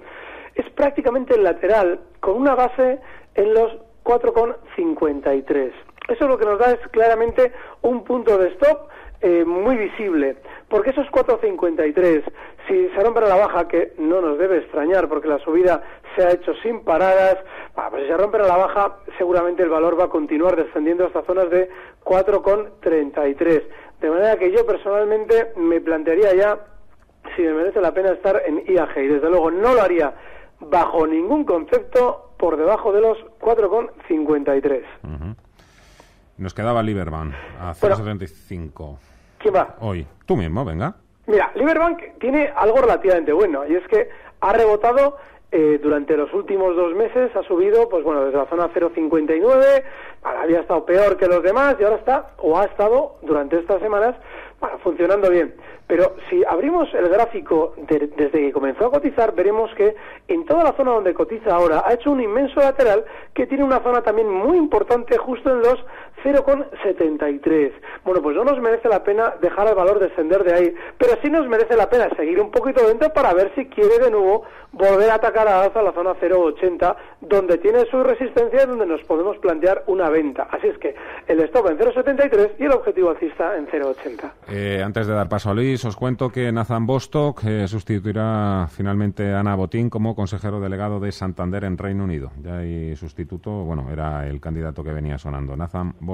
es 0.55 0.69
prácticamente 0.71 1.37
lateral 1.37 2.01
con 2.19 2.35
una 2.35 2.53
base 2.53 2.99
en 3.35 3.53
los 3.53 3.77
4,53. 4.03 5.71
Eso 6.09 6.27
lo 6.27 6.37
que 6.37 6.45
nos 6.45 6.59
da 6.59 6.71
es 6.71 6.79
claramente 6.89 7.53
un 7.81 8.03
punto 8.03 8.37
de 8.37 8.49
stop 8.49 8.89
eh, 9.21 9.45
muy 9.45 9.77
visible, 9.77 10.35
porque 10.67 10.89
esos 10.89 11.07
4,53, 11.07 12.23
si 12.67 12.89
se 12.89 13.03
rompe 13.03 13.21
la 13.21 13.37
baja, 13.37 13.69
que 13.69 13.93
no 13.97 14.19
nos 14.19 14.37
debe 14.37 14.57
extrañar 14.57 15.07
porque 15.07 15.29
la 15.29 15.39
subida 15.39 15.81
se 16.13 16.25
ha 16.25 16.31
hecho 16.31 16.53
sin 16.55 16.83
paradas, 16.83 17.37
pues 17.73 18.03
si 18.03 18.09
se 18.09 18.17
rompe 18.17 18.37
la 18.39 18.57
baja, 18.57 18.97
seguramente 19.17 19.63
el 19.63 19.69
valor 19.69 19.97
va 19.97 20.05
a 20.05 20.09
continuar 20.09 20.57
descendiendo 20.57 21.05
hasta 21.05 21.23
zonas 21.23 21.49
de 21.49 21.69
4,33. 22.03 23.63
De 24.01 24.09
manera 24.09 24.37
que 24.37 24.51
yo 24.51 24.65
personalmente 24.65 25.53
me 25.55 25.79
plantearía 25.79 26.35
ya 26.35 26.59
si 27.35 27.43
me 27.43 27.53
merece 27.53 27.79
la 27.79 27.93
pena 27.93 28.11
estar 28.11 28.43
en 28.45 28.63
IAG 28.67 28.97
y 28.97 29.07
desde 29.07 29.29
luego 29.29 29.51
no 29.51 29.73
lo 29.73 29.81
haría 29.81 30.13
bajo 30.69 31.07
ningún 31.07 31.45
concepto 31.45 32.31
por 32.37 32.57
debajo 32.57 32.91
de 32.91 33.01
los 33.01 33.17
4,53. 33.39 34.83
Nos 36.37 36.53
quedaba 36.53 36.81
Liberman 36.83 37.33
a 37.59 37.73
0,75. 37.73 38.97
¿Quién 39.37 39.55
va? 39.55 39.75
Hoy. 39.79 40.07
Tú 40.25 40.35
mismo, 40.35 40.65
venga. 40.65 40.95
Mira, 41.27 41.51
Liberbank 41.55 42.19
tiene 42.19 42.51
algo 42.55 42.81
relativamente 42.81 43.31
bueno 43.31 43.65
y 43.67 43.75
es 43.75 43.87
que 43.87 44.09
ha 44.41 44.51
rebotado 44.51 45.17
eh, 45.55 45.79
durante 45.81 46.17
los 46.17 46.33
últimos 46.33 46.75
dos 46.75 46.95
meses, 46.95 47.29
ha 47.35 47.43
subido, 47.43 47.87
pues 47.87 48.03
bueno, 48.03 48.25
desde 48.25 48.39
la 48.39 48.47
zona 48.47 48.73
0,59, 48.73 49.83
había 50.23 50.61
estado 50.61 50.83
peor 50.83 51.15
que 51.15 51.27
los 51.27 51.43
demás 51.43 51.75
y 51.79 51.83
ahora 51.83 51.97
está, 51.97 52.31
o 52.37 52.57
ha 52.57 52.65
estado 52.65 53.17
durante 53.21 53.59
estas 53.59 53.79
semanas, 53.79 54.15
funcionando 54.81 55.29
bien. 55.29 55.53
Pero 55.85 56.15
si 56.27 56.43
abrimos 56.45 56.91
el 56.95 57.07
gráfico 57.07 57.75
desde 57.87 58.31
que 58.31 58.51
comenzó 58.51 58.87
a 58.87 58.91
cotizar, 58.91 59.35
veremos 59.35 59.69
que 59.75 59.95
en 60.27 60.43
toda 60.45 60.63
la 60.63 60.71
zona 60.73 60.91
donde 60.91 61.13
cotiza 61.13 61.53
ahora 61.53 61.83
ha 61.85 61.93
hecho 61.93 62.09
un 62.09 62.21
inmenso 62.21 62.59
lateral 62.59 63.05
que 63.35 63.45
tiene 63.45 63.63
una 63.63 63.83
zona 63.83 64.01
también 64.01 64.27
muy 64.27 64.57
importante 64.57 65.17
justo 65.17 65.51
en 65.51 65.59
los 65.59 65.85
0,73. 66.23 67.71
Bueno, 68.03 68.21
pues 68.21 68.35
no 68.35 68.43
nos 68.43 68.59
merece 68.61 68.87
la 68.87 69.03
pena 69.03 69.33
dejar 69.41 69.67
el 69.67 69.75
valor 69.75 69.99
descender 69.99 70.43
de 70.43 70.53
ahí, 70.53 70.75
pero 70.97 71.13
sí 71.21 71.29
nos 71.29 71.47
merece 71.47 71.75
la 71.75 71.89
pena 71.89 72.09
seguir 72.15 72.39
un 72.39 72.51
poquito 72.51 72.87
dentro 72.87 73.11
para 73.13 73.33
ver 73.33 73.51
si 73.55 73.65
quiere 73.65 73.99
de 73.99 74.11
nuevo 74.11 74.43
volver 74.71 75.09
a 75.11 75.15
atacar 75.15 75.47
a 75.47 75.63
alza 75.63 75.81
la 75.81 75.91
zona 75.93 76.13
0,80, 76.15 76.95
donde 77.21 77.57
tiene 77.59 77.85
su 77.85 78.03
resistencia 78.03 78.63
y 78.63 78.67
donde 78.67 78.85
nos 78.85 79.03
podemos 79.03 79.37
plantear 79.37 79.83
una 79.87 80.09
venta. 80.09 80.47
Así 80.49 80.67
es 80.67 80.77
que 80.79 80.95
el 81.27 81.39
stop 81.41 81.69
en 81.69 81.77
0,73 81.77 82.51
y 82.59 82.63
el 82.63 82.71
objetivo 82.71 83.11
alcista 83.11 83.55
en 83.55 83.67
0,80. 83.67 84.31
Eh, 84.49 84.81
antes 84.83 85.07
de 85.07 85.13
dar 85.13 85.29
paso 85.29 85.51
a 85.51 85.53
Luis, 85.53 85.83
os 85.85 85.95
cuento 85.95 86.29
que 86.29 86.51
Nathan 86.51 86.85
Bostock 86.85 87.43
eh, 87.45 87.67
sustituirá 87.67 88.67
finalmente 88.69 89.31
a 89.31 89.39
Ana 89.39 89.55
Botín 89.55 89.89
como 89.89 90.15
consejero 90.15 90.59
delegado 90.59 90.99
de 90.99 91.11
Santander 91.11 91.63
en 91.65 91.77
Reino 91.77 92.03
Unido. 92.03 92.31
Ya 92.41 92.57
hay 92.57 92.95
sustituto, 92.95 93.51
bueno, 93.51 93.87
era 93.91 94.27
el 94.27 94.41
candidato 94.41 94.83
que 94.83 94.91
venía 94.91 95.17
sonando, 95.17 95.55
Nathan 95.55 95.93
Bostock. 95.99 96.12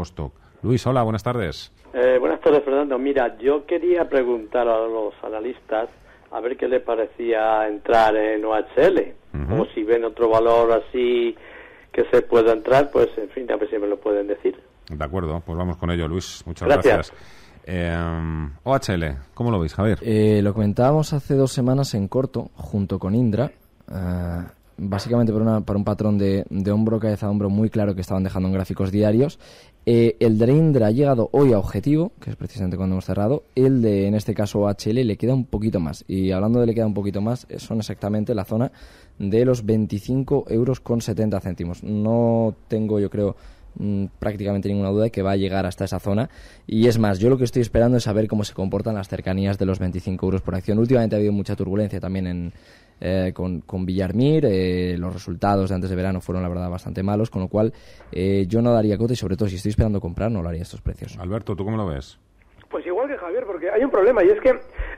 Luis, 0.62 0.86
hola, 0.88 1.04
buenas 1.04 1.24
tardes. 1.24 1.72
Eh, 1.94 2.18
buenas 2.20 2.40
tardes, 2.42 2.64
Fernando. 2.64 2.98
Mira, 2.98 3.38
yo 3.40 3.66
quería 3.66 4.08
preguntar 4.08 4.68
a 4.68 4.80
los 4.88 5.14
analistas 5.24 5.90
a 6.32 6.40
ver 6.40 6.58
qué 6.58 6.68
le 6.68 6.80
parecía 6.80 7.68
entrar 7.68 8.16
en 8.16 8.46
OHL, 8.46 9.14
o 9.52 9.66
si 9.74 9.84
ven 9.84 10.06
otro 10.06 10.30
valor 10.30 10.72
así 10.72 11.36
que 11.92 12.06
se 12.12 12.22
pueda 12.22 12.54
entrar, 12.54 12.92
pues 12.92 13.10
en 13.18 13.30
fin, 13.30 13.52
a 13.52 13.56
ver 13.56 13.70
si 13.70 13.78
me 13.78 13.88
lo 13.88 14.00
pueden 14.00 14.28
decir. 14.28 14.56
De 14.90 15.04
acuerdo, 15.04 15.42
pues 15.46 15.58
vamos 15.58 15.78
con 15.78 15.92
ello, 15.92 16.08
Luis. 16.08 16.44
Muchas 16.46 16.68
gracias. 16.68 17.14
Eh, 17.66 17.96
OHL, 18.64 19.18
¿cómo 19.34 19.52
lo 19.52 19.60
veis, 19.60 19.74
Javier? 19.74 20.00
Eh, 20.02 20.42
lo 20.42 20.54
comentábamos 20.54 21.14
hace 21.14 21.36
dos 21.36 21.52
semanas 21.52 21.94
en 21.94 22.08
corto, 22.08 22.50
junto 22.56 23.00
con 23.00 23.16
Indra. 23.16 23.52
Eh, 23.92 24.44
básicamente 24.80 25.32
por, 25.32 25.42
una, 25.42 25.58
un 25.58 25.84
patrón 25.84 26.18
de, 26.18 26.46
hombro, 26.72 27.00
cabeza 27.00 27.30
hombro 27.30 27.50
muy 27.50 27.70
claro 27.70 27.96
que 27.96 28.02
estaban 28.02 28.24
dejando 28.24 28.48
en 28.48 28.54
gráficos 28.54 28.92
diarios. 28.92 29.40
Eh, 29.86 30.18
el 30.20 30.38
de 30.38 30.84
ha 30.84 30.92
llegado 30.92 31.30
hoy 31.32 31.54
a 31.54 31.60
objetivo, 31.60 32.12
que 32.20 32.32
es 32.32 32.36
precisamente 32.36 32.78
cuando 32.78 32.96
hemos 32.96 33.06
cerrado. 33.06 33.44
El 33.56 33.82
de, 33.82 34.08
en 34.08 34.16
este 34.16 34.34
caso, 34.34 34.62
OHL 34.62 35.06
le 35.06 35.18
queda 35.18 35.34
un 35.34 35.46
poquito 35.46 35.80
más. 35.80 36.06
Y 36.08 36.32
hablando 36.32 36.60
de 36.60 36.68
le 36.68 36.76
queda 36.76 36.86
un 36.86 36.94
poquito 36.94 37.22
más, 37.22 37.48
son 37.58 37.80
exactamente 37.80 38.34
la 38.36 38.46
zona 38.46 38.72
de 39.18 39.46
los 39.46 39.66
25 39.66 40.46
euros 40.50 40.80
con 40.80 41.02
70 41.02 41.40
céntimos. 41.40 41.84
No 41.84 42.56
tengo, 42.68 43.00
yo 43.00 43.10
creo, 43.10 43.36
mm, 43.76 44.06
prácticamente 44.20 44.70
ninguna 44.70 44.90
duda 44.90 45.04
de 45.06 45.12
que 45.12 45.22
va 45.22 45.32
a 45.32 45.36
llegar 45.36 45.66
hasta 45.66 45.86
esa 45.86 46.00
zona. 46.00 46.30
Y 46.68 46.88
es 46.88 46.98
más, 47.00 47.20
yo 47.20 47.30
lo 47.30 47.38
que 47.38 47.44
estoy 47.44 47.62
esperando 47.62 47.98
es 47.98 48.04
saber 48.04 48.28
cómo 48.28 48.44
se 48.44 48.54
comportan 48.54 48.96
las 48.96 49.08
cercanías 49.08 49.58
de 49.58 49.66
los 49.66 49.80
25 49.80 50.26
euros 50.26 50.42
por 50.42 50.56
acción. 50.56 50.80
Últimamente 50.80 51.16
ha 51.16 51.20
habido 51.20 51.34
mucha 51.34 51.56
turbulencia 51.56 52.00
también 52.00 52.28
en, 52.28 52.54
eh, 53.02 53.32
con, 53.34 53.62
con 53.62 53.86
Villarmir. 53.86 54.46
Eh, 54.46 54.96
los 54.98 55.14
resultados 55.14 55.70
de 55.70 55.76
antes 55.76 55.90
de 55.90 55.96
verano 55.96 56.20
fueron, 56.20 56.44
la 56.44 56.50
verdad, 56.50 56.70
bastante 56.70 57.02
malos, 57.02 57.30
con 57.30 57.42
lo 57.42 57.48
cual 57.48 57.74
eh, 58.12 58.46
yo 58.48 58.62
no 58.62 58.74
daría 58.74 58.98
cote 58.98 59.14
y, 59.14 59.16
sobre 59.16 59.38
todo, 59.38 59.48
si 59.48 59.56
estoy 59.56 59.70
esperando 59.70 60.02
comprar, 60.02 60.32
no 60.32 60.42
lo 60.42 60.50
haría 60.50 60.64
estos 60.64 60.82
precios. 60.82 61.18
Alberto, 61.18 61.56
¿tú 61.56 61.64
cómo 61.64 61.78
lo 61.78 61.88
ves? 61.88 62.20
Pues 62.70 62.86
igual 62.86 63.08
que 63.08 63.18
Javier, 63.18 63.46
porque 63.46 63.70
hay 63.72 63.84
un 63.84 63.90
problema 63.90 64.24
y 64.24 64.30
es 64.30 64.40
que 64.42 64.52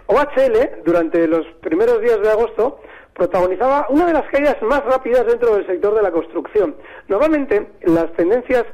OHL, 0.08 0.84
durante 0.84 1.26
los 1.28 1.46
primeros 1.62 2.02
días 2.02 2.20
de 2.22 2.30
agosto, 2.30 2.82
protagonizaba 3.14 3.88
una 3.90 4.06
de 4.06 4.14
las 4.14 4.30
caídas 4.30 4.62
más 4.62 4.84
rápidas 4.86 5.26
dentro 5.26 5.56
del 5.56 5.66
sector 5.68 5.96
de 5.96 6.02
la 6.02 6.12
construcción. 6.12 6.76
Normalmente 7.08 7.72
las 7.84 8.12
tendencias 8.14 8.66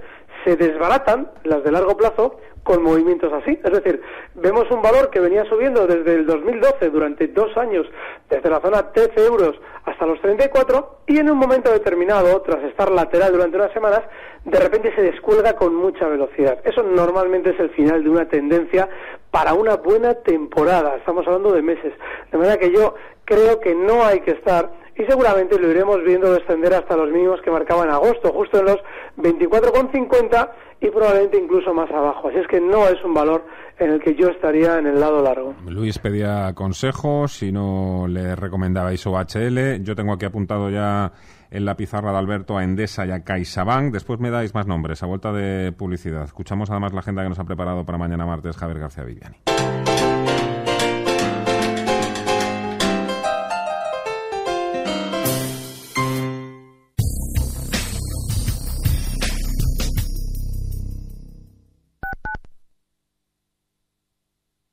se 0.44 0.56
desbaratan, 0.56 1.32
las 1.44 1.64
de 1.64 1.72
largo 1.72 1.98
plazo, 1.98 2.40
con 2.68 2.84
movimientos 2.84 3.32
así. 3.32 3.58
Es 3.64 3.72
decir, 3.72 4.02
vemos 4.36 4.70
un 4.72 4.82
valor 4.82 5.10
que 5.10 5.22
venía 5.22 5.46
subiendo 5.46 5.88
desde 5.88 6.16
el 6.16 6.26
2012 6.26 6.90
durante 6.90 7.28
dos 7.28 7.56
años, 7.56 7.88
desde 8.30 8.50
la 8.50 8.60
zona 8.60 8.92
13 8.92 9.26
euros 9.26 9.58
hasta 9.86 10.06
los 10.06 10.20
34, 10.20 11.00
y 11.08 11.18
en 11.18 11.32
un 11.32 11.38
momento 11.38 11.72
determinado, 11.72 12.42
tras 12.42 12.62
estar 12.66 12.92
lateral 12.92 13.32
durante 13.32 13.56
unas 13.56 13.72
semanas, 13.72 14.02
de 14.44 14.60
repente 14.60 14.94
se 14.94 15.02
descuelga 15.02 15.54
con 15.54 15.76
mucha 15.76 16.10
velocidad. 16.10 16.60
Eso 16.66 16.84
normalmente 16.84 17.52
es 17.52 17.60
el 17.62 17.70
final 17.70 18.04
de 18.04 18.10
una 18.10 18.28
tendencia 18.28 18.90
para 19.32 19.54
una 19.54 19.78
buena 19.78 20.16
temporada. 20.16 20.98
Estamos 20.98 21.26
hablando 21.26 21.54
de 21.54 21.62
meses. 21.62 21.94
De 22.34 22.38
manera 22.38 22.58
que 22.58 22.74
yo 22.74 22.96
creo 23.24 23.62
que 23.62 23.76
no 23.76 24.04
hay 24.04 24.20
que 24.20 24.32
estar 24.32 24.70
y 24.98 25.06
seguramente 25.06 25.60
lo 25.60 25.70
iremos 25.70 26.04
viendo 26.04 26.34
descender 26.34 26.74
hasta 26.74 26.96
los 26.96 27.12
mínimos 27.12 27.40
que 27.42 27.52
marcaba 27.52 27.84
en 27.84 27.92
agosto, 27.92 28.32
justo 28.32 28.60
en 28.60 28.66
los 28.66 28.78
24,50 29.18 30.50
y 30.82 30.90
probablemente 30.90 31.38
incluso 31.38 31.74
más 31.74 31.90
abajo. 31.92 32.30
Así 32.30 32.38
es 32.40 32.48
que 32.48 32.60
no 32.60 32.88
es 32.88 33.04
un 33.04 33.14
valor 33.14 33.46
en 33.80 33.92
el 33.92 34.02
que 34.02 34.16
yo 34.16 34.28
estaría 34.30 34.80
en 34.80 34.88
el 34.88 35.00
lado 35.00 35.22
largo. 35.22 35.54
Luis 35.68 36.00
pedía 36.00 36.52
consejos, 36.54 37.34
si 37.34 37.52
no 37.52 38.06
le 38.08 38.36
recomendabais 38.36 39.06
OHL. 39.06 39.84
Yo 39.84 39.96
tengo 39.96 40.14
aquí 40.14 40.26
apuntado 40.26 40.70
ya 40.70 41.12
en 41.52 41.66
la 41.66 41.76
pizarra 41.76 42.12
de 42.12 42.18
Alberto 42.18 42.58
a 42.58 42.64
Endesa 42.64 43.06
y 43.06 43.12
a 43.12 43.24
CaixaBank. 43.24 43.94
Después 43.94 44.20
me 44.20 44.32
dais 44.32 44.54
más 44.54 44.68
nombres 44.68 45.04
a 45.04 45.06
vuelta 45.06 45.32
de 45.32 45.72
publicidad. 45.72 46.24
Escuchamos 46.24 46.72
además 46.72 46.94
la 46.94 47.00
agenda 47.00 47.24
que 47.24 47.30
nos 47.30 47.40
ha 47.40 47.46
preparado 47.46 47.86
para 47.86 47.98
mañana 47.98 48.26
martes 48.26 48.58
Javier 48.58 48.80
García 48.80 49.04
Viviani. 49.04 49.38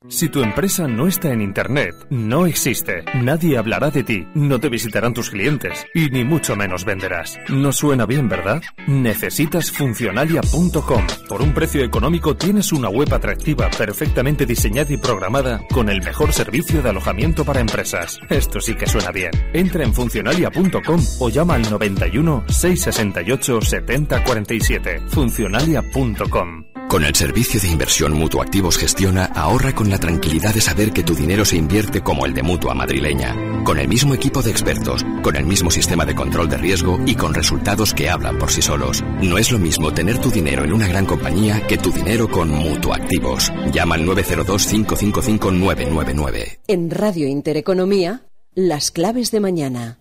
Si 0.07 0.29
tu 0.29 0.43
empresa 0.43 0.87
no 0.87 1.07
está 1.07 1.33
en 1.33 1.41
Internet, 1.41 1.95
no 2.09 2.45
existe. 2.45 3.03
Nadie 3.15 3.57
hablará 3.57 3.89
de 3.89 4.03
ti, 4.03 4.27
no 4.35 4.59
te 4.59 4.69
visitarán 4.69 5.13
tus 5.13 5.31
clientes 5.31 5.85
y 5.95 6.09
ni 6.09 6.23
mucho 6.23 6.55
menos 6.55 6.85
venderás. 6.85 7.37
No 7.49 7.71
suena 7.71 8.05
bien, 8.05 8.29
¿verdad? 8.29 8.61
Necesitas 8.87 9.71
funcionalia.com. 9.71 11.07
Por 11.27 11.41
un 11.41 11.53
precio 11.53 11.83
económico 11.83 12.35
tienes 12.35 12.71
una 12.71 12.87
web 12.87 13.11
atractiva, 13.13 13.69
perfectamente 13.71 14.45
diseñada 14.45 14.93
y 14.93 14.97
programada 14.97 15.61
con 15.73 15.89
el 15.89 16.01
mejor 16.03 16.33
servicio 16.33 16.81
de 16.83 16.89
alojamiento 16.89 17.43
para 17.43 17.59
empresas. 17.59 18.19
Esto 18.29 18.59
sí 18.61 18.75
que 18.75 18.87
suena 18.87 19.11
bien. 19.11 19.31
Entra 19.53 19.83
en 19.83 19.93
funcionalia.com 19.93 21.01
o 21.19 21.29
llama 21.29 21.55
al 21.55 21.69
91 21.69 22.45
668 22.47 23.61
7047. 23.61 25.01
Funcionalia.com. 25.07 26.74
Con 26.87 27.03
el 27.03 27.15
servicio 27.15 27.59
de 27.59 27.67
inversión 27.67 28.13
Mutua 28.13 28.43
Activos 28.43 28.77
Gestiona, 28.77 29.25
ahorra 29.25 29.73
con 29.73 29.89
la 29.89 29.97
tranquilidad 29.97 30.53
de 30.53 30.61
saber 30.61 30.93
que 30.93 31.01
tu 31.03 31.15
dinero 31.15 31.43
se 31.43 31.57
invierte 31.57 32.01
como 32.01 32.27
el 32.27 32.35
de 32.35 32.43
Mutua 32.43 32.75
Madrileña. 32.75 33.63
Con 33.63 33.79
el 33.79 33.87
mismo 33.87 34.13
equipo 34.13 34.43
de 34.43 34.51
expertos, 34.51 35.03
con 35.23 35.35
el 35.35 35.47
mismo 35.47 35.71
sistema 35.71 36.05
de 36.05 36.13
control 36.13 36.47
de 36.47 36.57
riesgo 36.57 36.99
y 37.05 37.15
con 37.15 37.33
resultados 37.33 37.91
que 37.93 38.09
hablan 38.09 38.37
por 38.37 38.51
sí 38.51 38.61
solos. 38.61 39.03
No 39.21 39.39
es 39.39 39.51
lo 39.51 39.57
mismo 39.57 39.91
tener 39.93 40.19
tu 40.19 40.29
dinero 40.29 40.63
en 40.63 40.73
una 40.73 40.87
gran 40.87 41.07
compañía 41.07 41.65
que 41.67 41.79
tu 41.79 41.91
dinero 41.91 42.29
con 42.29 42.49
Mutua 42.49 42.97
Activos. 42.97 43.51
Llama 43.73 43.95
al 43.95 44.05
902-555-999. 44.05 46.59
En 46.67 46.91
Radio 46.91 47.27
Intereconomía, 47.27 48.27
las 48.53 48.91
claves 48.91 49.31
de 49.31 49.39
mañana. 49.39 49.97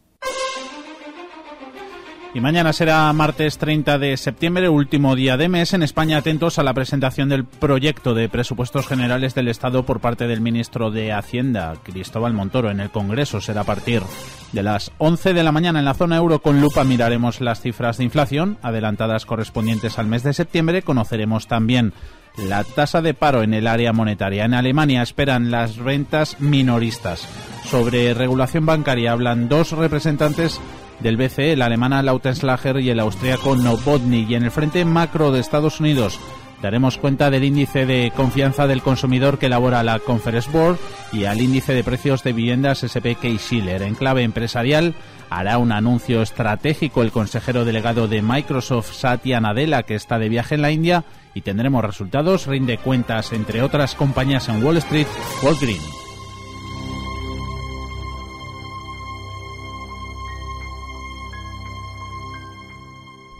Y 2.34 2.40
mañana 2.40 2.72
será 2.72 3.12
martes 3.12 3.58
30 3.58 3.96
de 4.00 4.16
septiembre, 4.16 4.68
último 4.68 5.14
día 5.14 5.36
de 5.36 5.48
mes. 5.48 5.72
En 5.72 5.84
España, 5.84 6.18
atentos 6.18 6.58
a 6.58 6.64
la 6.64 6.74
presentación 6.74 7.28
del 7.28 7.44
proyecto 7.44 8.12
de 8.12 8.28
presupuestos 8.28 8.88
generales 8.88 9.36
del 9.36 9.46
Estado 9.46 9.86
por 9.86 10.00
parte 10.00 10.26
del 10.26 10.40
ministro 10.40 10.90
de 10.90 11.12
Hacienda, 11.12 11.74
Cristóbal 11.84 12.32
Montoro, 12.32 12.72
en 12.72 12.80
el 12.80 12.90
Congreso. 12.90 13.40
Será 13.40 13.60
a 13.60 13.64
partir 13.64 14.02
de 14.50 14.62
las 14.64 14.90
11 14.98 15.32
de 15.32 15.44
la 15.44 15.52
mañana 15.52 15.78
en 15.78 15.84
la 15.84 15.94
zona 15.94 16.16
euro. 16.16 16.40
Con 16.40 16.60
lupa 16.60 16.82
miraremos 16.82 17.40
las 17.40 17.60
cifras 17.60 17.98
de 17.98 18.04
inflación 18.04 18.58
adelantadas 18.62 19.26
correspondientes 19.26 20.00
al 20.00 20.08
mes 20.08 20.24
de 20.24 20.32
septiembre. 20.34 20.82
Conoceremos 20.82 21.46
también 21.46 21.92
la 22.36 22.64
tasa 22.64 23.00
de 23.00 23.14
paro 23.14 23.44
en 23.44 23.54
el 23.54 23.68
área 23.68 23.92
monetaria. 23.92 24.44
En 24.44 24.54
Alemania 24.54 25.02
esperan 25.02 25.52
las 25.52 25.76
rentas 25.76 26.40
minoristas. 26.40 27.28
Sobre 27.64 28.12
regulación 28.12 28.66
bancaria 28.66 29.12
hablan 29.12 29.48
dos 29.48 29.70
representantes 29.70 30.60
del 31.00 31.16
BCE, 31.16 31.52
el 31.52 31.62
alemana 31.62 32.02
Lautenschlager 32.02 32.80
y 32.80 32.90
el 32.90 33.00
austríaco 33.00 33.56
Novotny. 33.56 34.26
Y 34.28 34.34
en 34.34 34.44
el 34.44 34.50
frente 34.50 34.84
macro 34.84 35.32
de 35.32 35.40
Estados 35.40 35.80
Unidos 35.80 36.18
daremos 36.62 36.96
cuenta 36.96 37.30
del 37.30 37.44
índice 37.44 37.84
de 37.84 38.12
confianza 38.16 38.66
del 38.66 38.82
consumidor 38.82 39.38
que 39.38 39.46
elabora 39.46 39.82
la 39.82 39.98
Conference 39.98 40.50
Board 40.50 40.78
y 41.12 41.24
al 41.24 41.40
índice 41.40 41.74
de 41.74 41.84
precios 41.84 42.22
de 42.22 42.32
viviendas 42.32 42.84
SP 42.88 43.16
Schiller. 43.36 43.82
En 43.82 43.94
clave 43.94 44.22
empresarial 44.22 44.94
hará 45.28 45.58
un 45.58 45.72
anuncio 45.72 46.22
estratégico 46.22 47.02
el 47.02 47.12
consejero 47.12 47.64
delegado 47.64 48.08
de 48.08 48.22
Microsoft 48.22 48.94
Satya 48.94 49.40
Nadella 49.40 49.82
que 49.82 49.94
está 49.94 50.18
de 50.18 50.28
viaje 50.28 50.54
en 50.54 50.62
la 50.62 50.70
India 50.70 51.04
y 51.34 51.42
tendremos 51.42 51.84
resultados, 51.84 52.46
rinde 52.46 52.78
cuentas 52.78 53.32
entre 53.32 53.60
otras 53.60 53.94
compañías 53.94 54.48
en 54.48 54.64
Wall 54.64 54.78
Street, 54.78 55.08
Walgreen. 55.42 56.03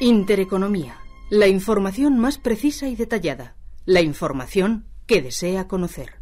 Intereconomía. 0.00 0.98
La 1.30 1.46
información 1.46 2.18
más 2.18 2.38
precisa 2.38 2.88
y 2.88 2.96
detallada. 2.96 3.54
La 3.85 4.00
información 4.00 4.87
que 5.07 5.22
desea 5.22 5.68
conocer. 5.68 6.14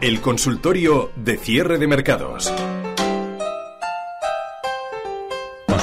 El 0.00 0.20
consultorio 0.20 1.10
de 1.16 1.38
cierre 1.38 1.78
de 1.78 1.88
mercados. 1.88 2.52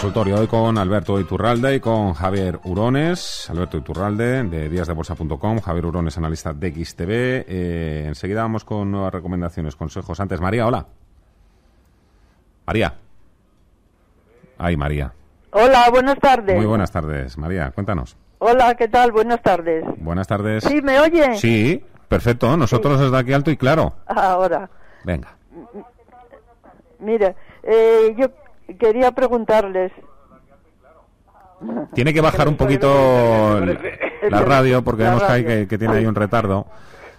Consultorio 0.02 0.40
hoy 0.40 0.48
con 0.48 0.80
Alberto 0.80 1.20
Iturralde 1.20 1.76
y 1.76 1.80
con 1.80 2.16
Javier 2.16 2.60
Urones. 2.64 3.48
Alberto 3.52 3.78
Iturralde 3.78 4.44
de 4.46 4.68
díasdebolsa.com, 4.68 5.60
Javier 5.60 5.86
Urones, 5.86 6.18
analista 6.18 6.54
de 6.54 6.72
XTV. 6.74 7.06
Eh, 7.48 8.06
enseguida 8.08 8.42
vamos 8.42 8.66
con 8.66 8.90
nuevas 8.90 9.14
recomendaciones, 9.14 9.76
consejos. 9.76 10.20
Antes, 10.20 10.42
María, 10.42 10.66
hola. 10.66 10.88
María. 12.66 12.96
Ay, 14.58 14.76
María. 14.76 15.14
Hola, 15.52 15.88
buenas 15.92 16.18
tardes. 16.18 16.56
Muy 16.58 16.66
buenas 16.66 16.92
tardes, 16.92 17.38
María. 17.38 17.70
Cuéntanos. 17.70 18.18
Hola, 18.40 18.74
¿qué 18.74 18.88
tal? 18.88 19.12
Buenas 19.12 19.44
tardes. 19.44 19.86
Buenas 19.98 20.26
tardes. 20.28 20.64
¿Sí, 20.64 20.82
me 20.82 21.00
oye? 21.00 21.36
Sí, 21.36 21.86
perfecto. 22.08 22.58
Nosotros 22.58 23.00
desde 23.00 23.18
aquí 23.20 23.34
alto 23.34 23.52
y 23.52 23.58
claro. 23.58 23.94
Ahora. 24.08 24.68
Venga. 25.04 25.38
Mire, 26.98 27.36
eh, 27.62 28.16
yo 28.18 28.28
quería 28.78 29.12
preguntarles. 29.12 29.92
Tiene 31.94 32.14
que 32.14 32.22
bajar 32.22 32.48
un 32.48 32.58
poquito 32.58 33.60
la 34.30 34.42
radio 34.42 34.84
porque 34.84 35.04
vemos 35.04 35.24
que, 35.24 35.32
hay, 35.32 35.46
que, 35.46 35.68
que 35.68 35.78
tiene 35.78 35.98
ahí 35.98 36.06
un 36.06 36.16
retardo. 36.16 36.66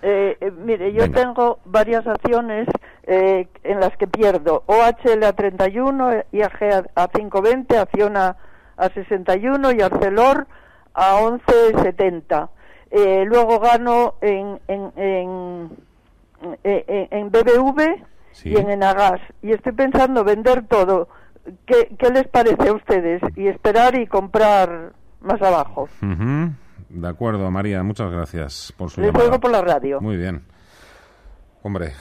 Eh, 0.03 0.37
eh, 0.41 0.51
mire, 0.51 0.93
yo 0.93 1.09
tengo 1.13 1.61
varias 1.65 2.05
acciones 2.09 2.67
eh, 3.05 3.47
en 3.63 3.79
las 3.79 3.97
que 3.97 4.09
pierdo. 4.09 4.65
OHL 4.67 5.23
a 5.25 5.33
31, 5.33 6.25
IAG 6.33 6.63
a, 6.97 7.03
a 7.05 7.09
520, 7.09 7.79
Acciona 7.79 8.37
a 8.77 8.89
61 8.89 9.73
y 9.73 9.81
Arcelor 9.81 10.49
a 10.95 11.21
1170. 11.21 12.51
Eh, 12.91 13.25
luego 13.27 13.61
gano 13.61 14.15
en, 14.21 14.61
en, 14.67 14.93
en, 14.97 15.71
en, 16.65 17.09
en 17.11 17.31
BBV 17.31 18.05
Sí. 18.33 18.49
y 18.49 18.57
en 18.57 18.71
Enagas. 18.71 19.21
Y 19.43 19.53
estoy 19.53 19.73
pensando 19.73 20.25
vender 20.25 20.67
todo. 20.67 21.09
¿Qué, 21.67 21.95
¿Qué 21.99 22.11
les 22.11 22.29
parece 22.29 22.69
a 22.69 22.73
ustedes? 22.73 23.21
Y 23.37 23.47
esperar 23.49 23.95
y 23.99 24.07
comprar 24.07 24.93
más 25.21 25.41
abajo. 25.43 25.89
Ujú. 26.03 26.53
De 26.89 27.09
acuerdo, 27.09 27.51
María. 27.51 27.83
Muchas 27.83 28.11
gracias 28.11 28.73
por 28.77 28.91
su 28.91 29.01
Les 29.01 29.13
llamada. 29.13 29.39
por 29.41 29.51
la 29.51 29.63
radio. 29.63 30.01
Muy 30.01 30.17
bien. 30.17 30.43
Hombre. 31.63 31.93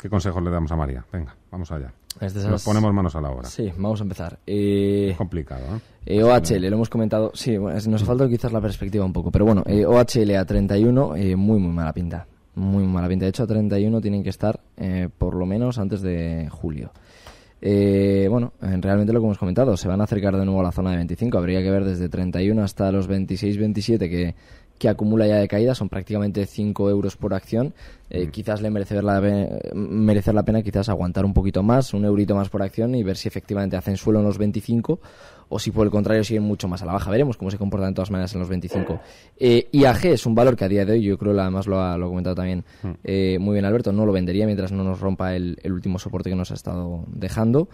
¿Qué 0.00 0.08
consejos 0.10 0.42
le 0.42 0.50
damos 0.50 0.70
a 0.70 0.76
María? 0.76 1.04
Venga, 1.12 1.34
vamos 1.50 1.70
allá. 1.72 1.92
Es 2.20 2.34
Nos 2.36 2.62
ponemos 2.64 2.92
manos 2.92 3.16
a 3.16 3.20
la 3.20 3.30
obra. 3.30 3.48
Sí, 3.48 3.72
vamos 3.76 4.00
a 4.00 4.04
empezar. 4.04 4.38
Eh, 4.46 5.14
complicado, 5.18 5.62
¿eh? 5.76 5.80
eh, 6.06 6.22
OHL, 6.22 6.60
lo 6.68 6.76
hemos 6.76 6.88
comentado. 6.90 7.32
Sí, 7.34 7.56
bueno, 7.56 7.76
es- 7.76 7.88
nos 7.88 8.02
ha 8.02 8.06
faltado 8.06 8.28
quizás 8.30 8.52
la 8.52 8.60
perspectiva 8.60 9.04
un 9.04 9.12
poco. 9.12 9.30
Pero 9.32 9.46
bueno, 9.46 9.62
eh, 9.66 9.84
OHL 9.84 10.36
a 10.36 10.44
31, 10.44 11.16
eh, 11.16 11.34
muy, 11.34 11.58
muy 11.58 11.72
mala 11.72 11.92
pinta. 11.92 12.26
Muy 12.54 12.84
mala 12.84 13.08
pinta. 13.08 13.24
De 13.24 13.30
hecho, 13.30 13.42
a 13.42 13.46
31 13.46 14.00
tienen 14.00 14.22
que 14.22 14.30
estar 14.30 14.60
eh, 14.76 15.08
por 15.16 15.34
lo 15.34 15.46
menos 15.46 15.78
antes 15.78 16.02
de 16.02 16.48
julio. 16.50 16.92
Eh, 17.66 18.28
bueno, 18.30 18.52
eh, 18.60 18.76
realmente 18.78 19.12
lo 19.12 19.20
que 19.20 19.24
hemos 19.24 19.38
comentado, 19.38 19.74
se 19.78 19.88
van 19.88 20.00
a 20.02 20.04
acercar 20.04 20.36
de 20.36 20.44
nuevo 20.44 20.60
a 20.60 20.64
la 20.64 20.72
zona 20.72 20.90
de 20.90 20.96
25. 20.96 21.38
Habría 21.38 21.62
que 21.62 21.70
ver 21.70 21.84
desde 21.84 22.10
31 22.10 22.62
hasta 22.62 22.92
los 22.92 23.08
26-27 23.08 23.98
que, 23.98 24.34
que 24.78 24.88
acumula 24.90 25.26
ya 25.26 25.36
de 25.36 25.48
caída. 25.48 25.74
Son 25.74 25.88
prácticamente 25.88 26.44
5 26.44 26.90
euros 26.90 27.16
por 27.16 27.32
acción. 27.32 27.72
Eh, 28.10 28.28
Quizás 28.30 28.60
le 28.60 28.70
merece 28.70 29.00
la, 29.00 29.20
merecer 29.74 30.34
la 30.34 30.42
pena 30.42 30.62
quizás 30.62 30.90
aguantar 30.90 31.24
un 31.24 31.32
poquito 31.32 31.62
más, 31.62 31.94
un 31.94 32.04
eurito 32.04 32.34
más 32.34 32.50
por 32.50 32.62
acción 32.62 32.94
y 32.94 33.02
ver 33.02 33.16
si 33.16 33.28
efectivamente 33.28 33.76
hacen 33.76 33.96
suelo 33.96 34.20
en 34.20 34.26
los 34.26 34.36
25 34.36 35.00
o 35.48 35.58
si 35.58 35.70
por 35.70 35.86
el 35.86 35.90
contrario 35.90 36.24
siguen 36.24 36.42
mucho 36.42 36.68
más 36.68 36.82
a 36.82 36.86
la 36.86 36.92
baja. 36.92 37.10
Veremos 37.10 37.36
cómo 37.36 37.50
se 37.50 37.58
comportan 37.58 37.90
de 37.90 37.94
todas 37.94 38.10
maneras 38.10 38.32
en 38.34 38.40
los 38.40 38.48
25. 38.48 39.00
Eh, 39.38 39.68
IAG 39.72 40.06
es 40.06 40.26
un 40.26 40.34
valor 40.34 40.56
que 40.56 40.64
a 40.64 40.68
día 40.68 40.84
de 40.84 40.92
hoy, 40.92 41.02
yo 41.02 41.18
creo, 41.18 41.38
además 41.38 41.66
lo 41.66 41.80
ha, 41.80 41.96
lo 41.96 42.06
ha 42.06 42.08
comentado 42.08 42.36
también 42.36 42.64
eh, 43.02 43.38
muy 43.40 43.54
bien 43.54 43.64
Alberto, 43.64 43.92
no 43.92 44.06
lo 44.06 44.12
vendería 44.12 44.46
mientras 44.46 44.72
no 44.72 44.84
nos 44.84 45.00
rompa 45.00 45.34
el, 45.34 45.58
el 45.62 45.72
último 45.72 45.98
soporte 45.98 46.30
que 46.30 46.36
nos 46.36 46.50
ha 46.50 46.54
estado 46.54 47.04
dejando. 47.08 47.68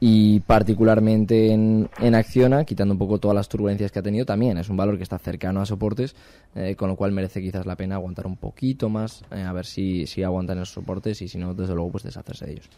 Y 0.00 0.40
particularmente 0.40 1.52
en, 1.52 1.88
en 2.00 2.14
Acciona, 2.14 2.64
quitando 2.64 2.92
un 2.92 2.98
poco 2.98 3.18
todas 3.18 3.34
las 3.34 3.48
turbulencias 3.48 3.90
que 3.92 3.98
ha 3.98 4.02
tenido, 4.02 4.26
también 4.26 4.58
es 4.58 4.68
un 4.68 4.76
valor 4.76 4.96
que 4.96 5.02
está 5.02 5.18
cercano 5.18 5.60
a 5.60 5.66
soportes, 5.66 6.14
eh, 6.54 6.76
con 6.76 6.88
lo 6.88 6.96
cual 6.96 7.12
merece 7.12 7.40
quizás 7.40 7.64
la 7.66 7.76
pena 7.76 7.94
aguantar 7.94 8.26
un 8.26 8.36
poquito 8.36 8.88
más, 8.88 9.24
eh, 9.32 9.42
a 9.42 9.52
ver 9.52 9.64
si, 9.64 10.06
si 10.06 10.22
aguantan 10.22 10.58
esos 10.58 10.70
soportes 10.70 11.22
y 11.22 11.28
si 11.28 11.38
no, 11.38 11.54
desde 11.54 11.74
luego, 11.74 11.92
pues 11.92 12.04
deshacerse 12.04 12.46
de 12.46 12.52
ellos. 12.52 12.68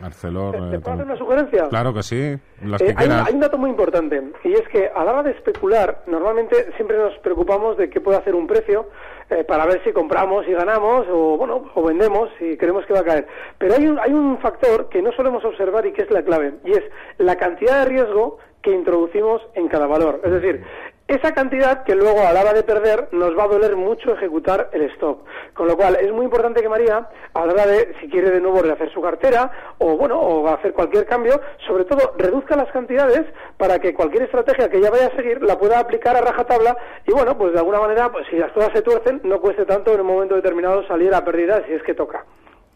Arcelor. 0.00 0.52
¿Te, 0.70 0.76
te 0.76 0.80
puedo 0.80 0.94
hacer 0.94 1.06
una 1.06 1.16
sugerencia? 1.18 1.68
Claro 1.68 1.94
que 1.94 2.02
sí, 2.02 2.36
las 2.62 2.80
Eh, 2.80 2.84
que 2.86 2.90
hay, 2.90 2.96
quieras. 2.96 3.28
hay 3.28 3.34
un 3.34 3.40
dato 3.40 3.58
muy 3.58 3.70
importante 3.70 4.22
y 4.44 4.52
es 4.52 4.68
que 4.68 4.88
a 4.94 5.04
la 5.04 5.12
hora 5.12 5.22
de 5.22 5.30
especular 5.32 6.02
normalmente 6.06 6.72
siempre 6.76 6.98
nos 6.98 7.16
preocupamos 7.20 7.76
de 7.76 7.88
qué 7.90 8.00
puede 8.00 8.18
hacer 8.18 8.34
un 8.34 8.46
precio 8.46 8.88
eh, 9.30 9.44
para 9.44 9.66
ver 9.66 9.82
si 9.84 9.92
compramos 9.92 10.46
y 10.48 10.52
ganamos 10.52 11.06
o 11.10 11.36
bueno 11.36 11.64
o 11.74 11.82
vendemos 11.82 12.30
si 12.38 12.56
creemos 12.56 12.84
que 12.86 12.92
va 12.94 13.00
a 13.00 13.04
caer. 13.04 13.26
Pero 13.58 13.74
hay 13.74 13.86
un, 13.86 13.98
hay 13.98 14.12
un 14.12 14.38
factor 14.38 14.88
que 14.88 15.02
no 15.02 15.12
solemos 15.12 15.44
observar 15.44 15.86
y 15.86 15.92
que 15.92 16.02
es 16.02 16.10
la 16.10 16.22
clave 16.22 16.54
y 16.64 16.72
es 16.72 16.82
la 17.18 17.36
cantidad 17.36 17.80
de 17.80 17.84
riesgo 17.86 18.38
que 18.62 18.70
introducimos 18.72 19.42
en 19.54 19.68
cada 19.68 19.86
valor. 19.86 20.20
Es 20.24 20.32
decir, 20.32 20.64
esa 21.08 21.32
cantidad 21.32 21.84
que 21.84 21.94
luego 21.94 22.20
a 22.20 22.34
la 22.34 22.42
hora 22.42 22.52
de 22.52 22.62
perder 22.62 23.08
nos 23.12 23.36
va 23.36 23.44
a 23.44 23.48
doler 23.48 23.76
mucho 23.76 24.12
ejecutar 24.12 24.68
el 24.74 24.82
stop. 24.90 25.24
Con 25.54 25.66
lo 25.66 25.74
cual 25.74 25.96
es 25.96 26.12
muy 26.12 26.26
importante 26.26 26.60
que 26.60 26.68
María, 26.68 27.08
a 27.32 27.46
la 27.46 27.52
hora 27.54 27.66
de, 27.66 27.94
si 27.98 28.10
quiere 28.10 28.30
de 28.30 28.42
nuevo 28.42 28.60
rehacer 28.60 28.92
su 28.92 29.00
cartera 29.00 29.50
o 29.78 29.96
bueno, 29.96 30.20
o 30.20 30.46
hacer 30.48 30.74
cualquier 30.74 31.06
cambio, 31.06 31.40
sobre 31.66 31.86
todo 31.86 32.12
reduzca 32.18 32.56
las 32.56 32.70
cantidades 32.72 33.24
para 33.56 33.78
que 33.78 33.94
cualquier 33.94 34.24
estrategia 34.24 34.68
que 34.68 34.76
ella 34.76 34.90
vaya 34.90 35.06
a 35.06 35.16
seguir 35.16 35.42
la 35.42 35.58
pueda 35.58 35.78
aplicar 35.78 36.14
a 36.14 36.20
rajatabla 36.20 36.76
y 37.06 37.12
bueno, 37.12 37.38
pues 37.38 37.54
de 37.54 37.58
alguna 37.58 37.80
manera, 37.80 38.12
pues 38.12 38.26
si 38.28 38.36
las 38.36 38.52
cosas 38.52 38.72
se 38.74 38.82
tuercen, 38.82 39.22
no 39.24 39.40
cueste 39.40 39.64
tanto 39.64 39.94
en 39.94 40.02
un 40.02 40.06
momento 40.08 40.34
determinado 40.34 40.86
salir 40.86 41.14
a 41.14 41.24
pérdida 41.24 41.64
si 41.66 41.72
es 41.72 41.82
que 41.84 41.94
toca. 41.94 42.26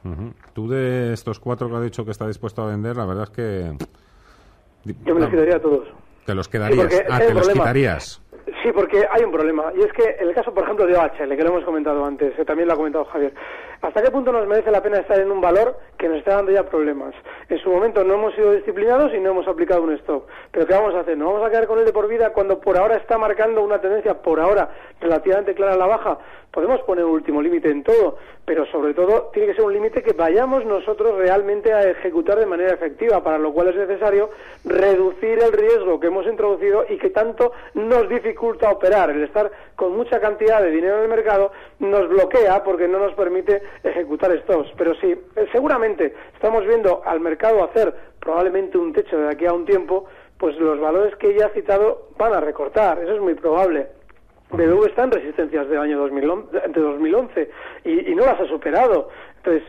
Ujú. 0.04 0.32
Tú 0.52 0.68
de 0.68 1.12
estos 1.12 1.38
cuatro 1.40 1.68
que 1.68 1.76
ha 1.76 1.80
dicho 1.80 2.04
que 2.04 2.10
está 2.10 2.26
dispuesto 2.26 2.62
a 2.62 2.66
vender, 2.66 2.96
la 2.96 3.06
verdad 3.06 3.24
es 3.24 3.30
que... 3.30 3.72
Yo 5.04 5.14
me 5.14 5.20
los 5.20 5.30
quitaría 5.30 5.56
a 5.56 5.60
todos. 5.60 5.88
Te 6.26 6.34
los 6.34 6.46
Sí, 6.46 6.52
quedarías. 6.52 6.78
porque 6.86 7.06
ah, 7.10 7.18
te 7.20 7.34
los 7.34 7.48
quitarías. 7.48 8.22
Sí, 8.62 8.70
porque 8.72 9.04
hay 9.10 9.24
un 9.24 9.32
problema. 9.32 9.72
Y 9.76 9.80
es 9.82 9.92
que 9.92 10.16
el 10.20 10.34
caso, 10.34 10.52
por 10.54 10.64
ejemplo, 10.64 10.86
de 10.86 10.96
OHL, 10.96 11.36
que 11.36 11.42
lo 11.42 11.50
hemos 11.50 11.64
comentado 11.64 12.04
antes, 12.04 12.34
que 12.34 12.44
también 12.44 12.68
lo 12.68 12.74
ha 12.74 12.76
comentado 12.76 13.04
Javier, 13.06 13.32
¿hasta 13.80 14.02
qué 14.02 14.10
punto 14.10 14.32
nos 14.32 14.46
merece 14.46 14.70
la 14.70 14.82
pena 14.82 14.98
estar 14.98 15.18
en 15.18 15.30
un 15.30 15.40
valor 15.40 15.78
que 15.98 16.08
nos 16.08 16.18
está 16.18 16.36
dando 16.36 16.52
ya 16.52 16.64
problemas? 16.64 17.14
En 17.52 17.58
su 17.58 17.68
momento 17.68 18.02
no 18.02 18.14
hemos 18.14 18.34
sido 18.34 18.52
disciplinados 18.52 19.12
y 19.12 19.20
no 19.20 19.32
hemos 19.32 19.46
aplicado 19.46 19.82
un 19.82 19.92
stop. 19.92 20.24
Pero 20.50 20.66
¿qué 20.66 20.72
vamos 20.72 20.94
a 20.94 21.00
hacer? 21.00 21.18
¿Nos 21.18 21.34
vamos 21.34 21.46
a 21.46 21.50
quedar 21.50 21.66
con 21.66 21.78
él 21.78 21.84
de 21.84 21.92
por 21.92 22.08
vida 22.08 22.32
cuando 22.32 22.58
por 22.58 22.78
ahora 22.78 22.96
está 22.96 23.18
marcando 23.18 23.62
una 23.62 23.78
tendencia, 23.78 24.22
por 24.22 24.40
ahora, 24.40 24.70
relativamente 25.02 25.52
clara 25.52 25.74
a 25.74 25.76
la 25.76 25.84
baja? 25.84 26.16
Podemos 26.50 26.80
poner 26.82 27.04
un 27.04 27.12
último 27.12 27.42
límite 27.42 27.70
en 27.70 27.82
todo, 27.82 28.16
pero 28.44 28.66
sobre 28.66 28.92
todo 28.94 29.30
tiene 29.32 29.48
que 29.48 29.54
ser 29.54 29.64
un 29.64 29.72
límite 29.72 30.02
que 30.02 30.12
vayamos 30.12 30.64
nosotros 30.66 31.16
realmente 31.16 31.72
a 31.72 31.90
ejecutar 31.90 32.38
de 32.38 32.46
manera 32.46 32.72
efectiva, 32.72 33.22
para 33.22 33.38
lo 33.38 33.52
cual 33.52 33.68
es 33.68 33.76
necesario 33.76 34.30
reducir 34.64 35.38
el 35.42 35.52
riesgo 35.52 35.98
que 35.98 36.08
hemos 36.08 36.26
introducido 36.26 36.84
y 36.88 36.98
que 36.98 37.10
tanto 37.10 37.52
nos 37.74 38.08
dificulta 38.08 38.70
operar. 38.70 39.10
El 39.10 39.24
estar 39.24 39.50
con 39.76 39.96
mucha 39.96 40.20
cantidad 40.20 40.62
de 40.62 40.70
dinero 40.70 40.96
en 40.96 41.02
el 41.04 41.08
mercado 41.08 41.52
nos 41.78 42.08
bloquea 42.08 42.62
porque 42.64 42.86
no 42.86 42.98
nos 42.98 43.14
permite 43.14 43.62
ejecutar 43.82 44.38
stops. 44.42 44.70
Pero 44.76 44.94
sí, 44.96 45.14
seguramente 45.52 46.14
estamos 46.34 46.66
viendo 46.66 47.02
al 47.04 47.20
mercado 47.20 47.41
hacer 47.48 47.94
probablemente 48.20 48.78
un 48.78 48.92
techo 48.92 49.18
de 49.18 49.28
aquí 49.28 49.46
a 49.46 49.52
un 49.52 49.64
tiempo, 49.64 50.06
pues 50.38 50.56
los 50.58 50.80
valores 50.80 51.14
que 51.16 51.34
ella 51.34 51.46
ha 51.46 51.50
citado 51.50 52.08
van 52.18 52.32
a 52.32 52.40
recortar, 52.40 52.98
eso 52.98 53.14
es 53.14 53.20
muy 53.20 53.34
probable. 53.34 53.88
BBV 54.50 54.86
está 54.86 55.04
en 55.04 55.12
resistencias 55.12 55.68
del 55.68 55.78
año 55.78 55.98
2011, 55.98 56.60
de 56.68 56.80
2011 56.80 57.50
y, 57.84 58.10
y 58.10 58.14
no 58.14 58.26
las 58.26 58.38
ha 58.38 58.46
superado. 58.46 59.08
Entonces, 59.38 59.62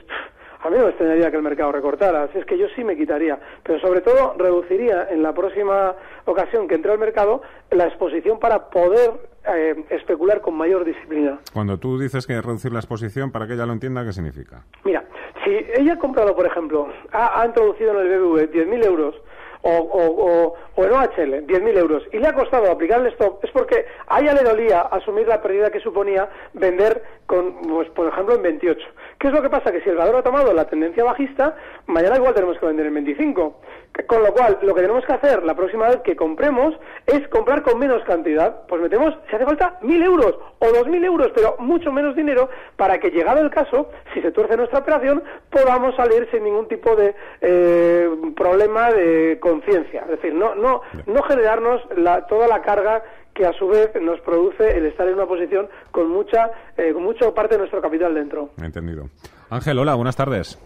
a 0.64 0.70
mí 0.70 0.78
no 0.78 0.84
me 0.84 0.90
extrañaría 0.90 1.30
que 1.30 1.38
el 1.38 1.44
mercado 1.44 1.72
recortara, 1.72 2.24
así 2.24 2.38
es 2.38 2.46
que 2.46 2.58
yo 2.58 2.68
sí 2.76 2.84
me 2.84 2.96
quitaría, 2.96 3.38
pero 3.64 3.80
sobre 3.80 4.02
todo 4.02 4.36
reduciría 4.38 5.10
en 5.10 5.22
la 5.22 5.34
próxima 5.34 5.94
ocasión 6.26 6.68
que 6.68 6.76
entre 6.76 6.92
al 6.92 7.00
mercado 7.00 7.42
la 7.72 7.86
exposición 7.86 8.40
para 8.40 8.70
poder 8.70 9.12
eh, 9.46 9.84
especular 9.90 10.40
con 10.40 10.56
mayor 10.56 10.86
disciplina. 10.86 11.40
Cuando 11.54 11.78
tú 11.78 12.00
dices 12.00 12.26
que 12.26 12.42
reducir 12.42 12.72
la 12.72 12.80
exposición, 12.80 13.32
para 13.32 13.46
que 13.46 13.54
ella 13.54 13.66
lo 13.66 13.74
entienda, 13.74 14.06
¿qué 14.06 14.14
significa? 14.14 14.64
Mira, 14.86 15.04
si 15.44 15.66
ella 15.76 15.94
ha 15.94 16.00
comprado, 16.00 16.36
por 16.36 16.46
ejemplo, 16.46 16.88
ha, 17.12 17.42
ha 17.42 17.46
introducido 17.46 17.92
en 17.92 18.08
el 18.08 18.20
BBV 18.20 18.52
10.000 18.52 18.86
euros 18.86 19.16
o, 19.64 19.72
o, 19.72 20.56
o, 20.76 20.86
en 20.86 20.92
OHL 20.92 21.48
10.000 21.48 21.78
euros 21.78 22.04
y 22.12 22.20
le 22.20 22.28
ha 22.28 22.34
costado 22.34 22.70
aplicar 22.70 23.00
el 23.00 23.08
stop, 23.08 23.44
es 23.44 23.52
porque 23.52 23.86
a 24.08 24.22
ella 24.22 24.34
le 24.34 24.44
dolía 24.44 24.82
asumir 24.82 25.28
la 25.28 25.42
pérdida 25.42 25.72
que 25.72 25.80
suponía 25.80 26.30
vender, 26.54 27.02
con, 27.26 27.62
pues, 27.62 27.90
por 27.90 28.08
ejemplo, 28.08 28.36
en 28.36 28.44
28. 28.44 28.80
¿Qué 29.20 29.28
es 29.28 29.34
lo 29.34 29.42
que 29.42 29.50
pasa? 29.50 29.72
Que 29.72 29.82
si 29.82 29.90
el 29.90 29.96
valor 29.96 30.18
ha 30.18 30.24
tomado 30.24 30.54
la 30.54 30.66
tendencia 30.66 31.04
bajista, 31.04 31.56
mañana 31.88 32.18
igual 32.18 32.34
tenemos 32.34 32.58
que 32.60 32.66
vender 32.66 32.88
en 32.88 32.94
25. 32.94 33.62
Con 34.08 34.24
lo 34.24 34.34
cual, 34.34 34.58
lo 34.64 34.74
que 34.74 34.82
tenemos 34.82 35.06
que 35.06 35.14
hacer 35.14 35.44
la 35.44 35.56
próxima 35.56 35.88
vez 35.88 35.98
que 36.02 36.16
compremos 36.16 36.76
es 37.06 37.28
comprar 37.28 37.62
con 37.62 37.78
menos 37.78 38.04
cantidad. 38.04 38.66
Pues 38.68 38.82
metemos, 38.82 39.16
si 39.30 39.36
hace 39.36 39.46
falta, 39.46 39.80
1.000 39.82 40.04
euros 40.04 40.40
o 40.60 40.66
2.000 40.66 41.06
euros, 41.06 41.32
pero 41.36 41.56
mucho 41.60 41.92
menos 41.92 42.16
dinero 42.16 42.50
para 42.76 42.98
que, 42.98 43.12
llegado 43.12 43.40
el 43.40 43.52
caso, 43.52 43.90
si 44.14 44.22
se 44.22 44.32
tuerce 44.32 44.58
nuestra 44.58 44.80
operación, 44.80 45.24
podamos 45.50 45.96
salir 45.96 46.28
sin 46.32 46.44
ningún 46.44 46.68
tipo 46.68 46.96
de 46.96 47.14
eh, 47.42 48.10
problema 48.36 48.92
de 48.92 49.38
conciencia. 49.54 50.02
Es 50.02 50.10
decir, 50.10 50.34
no, 50.34 50.56
no, 50.56 50.82
no 51.06 51.22
generarnos 51.24 51.82
la, 51.98 52.26
toda 52.28 52.48
la 52.48 52.62
carga 52.62 53.04
que 53.34 53.46
a 53.46 53.54
su 53.54 53.68
vez 53.68 53.90
nos 54.02 54.20
produce 54.22 54.78
el 54.78 54.86
estar 54.86 55.08
en 55.08 55.16
una 55.16 55.26
posición 55.26 55.70
con 55.92 56.10
mucha, 56.10 56.52
eh, 56.78 56.92
con 56.94 57.04
mucha 57.04 57.32
parte 57.34 57.56
de 57.56 57.60
nuestro 57.60 57.82
capital 57.82 58.14
dentro. 58.14 58.50
Entendido. 58.62 59.10
Ángel, 59.50 59.78
hola, 59.80 59.96
buenas 59.96 60.16
tardes. 60.16 60.60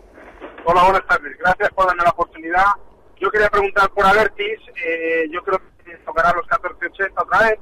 Hola, 0.66 0.84
buenas 0.84 1.06
tardes. 1.08 1.38
Gracias 1.40 1.70
por 1.74 1.86
darme 1.88 2.04
la 2.04 2.10
oportunidad. 2.12 2.66
Yo 3.20 3.30
quería 3.32 3.50
preguntar 3.50 3.90
por 3.92 4.06
Avertis. 4.06 4.60
eh, 4.86 5.28
yo 5.32 5.42
creo 5.44 5.60
que 5.84 5.96
tocará 6.06 6.34
los 6.34 6.46
14.80 6.48 7.12
otra 7.24 7.40
vez, 7.50 7.60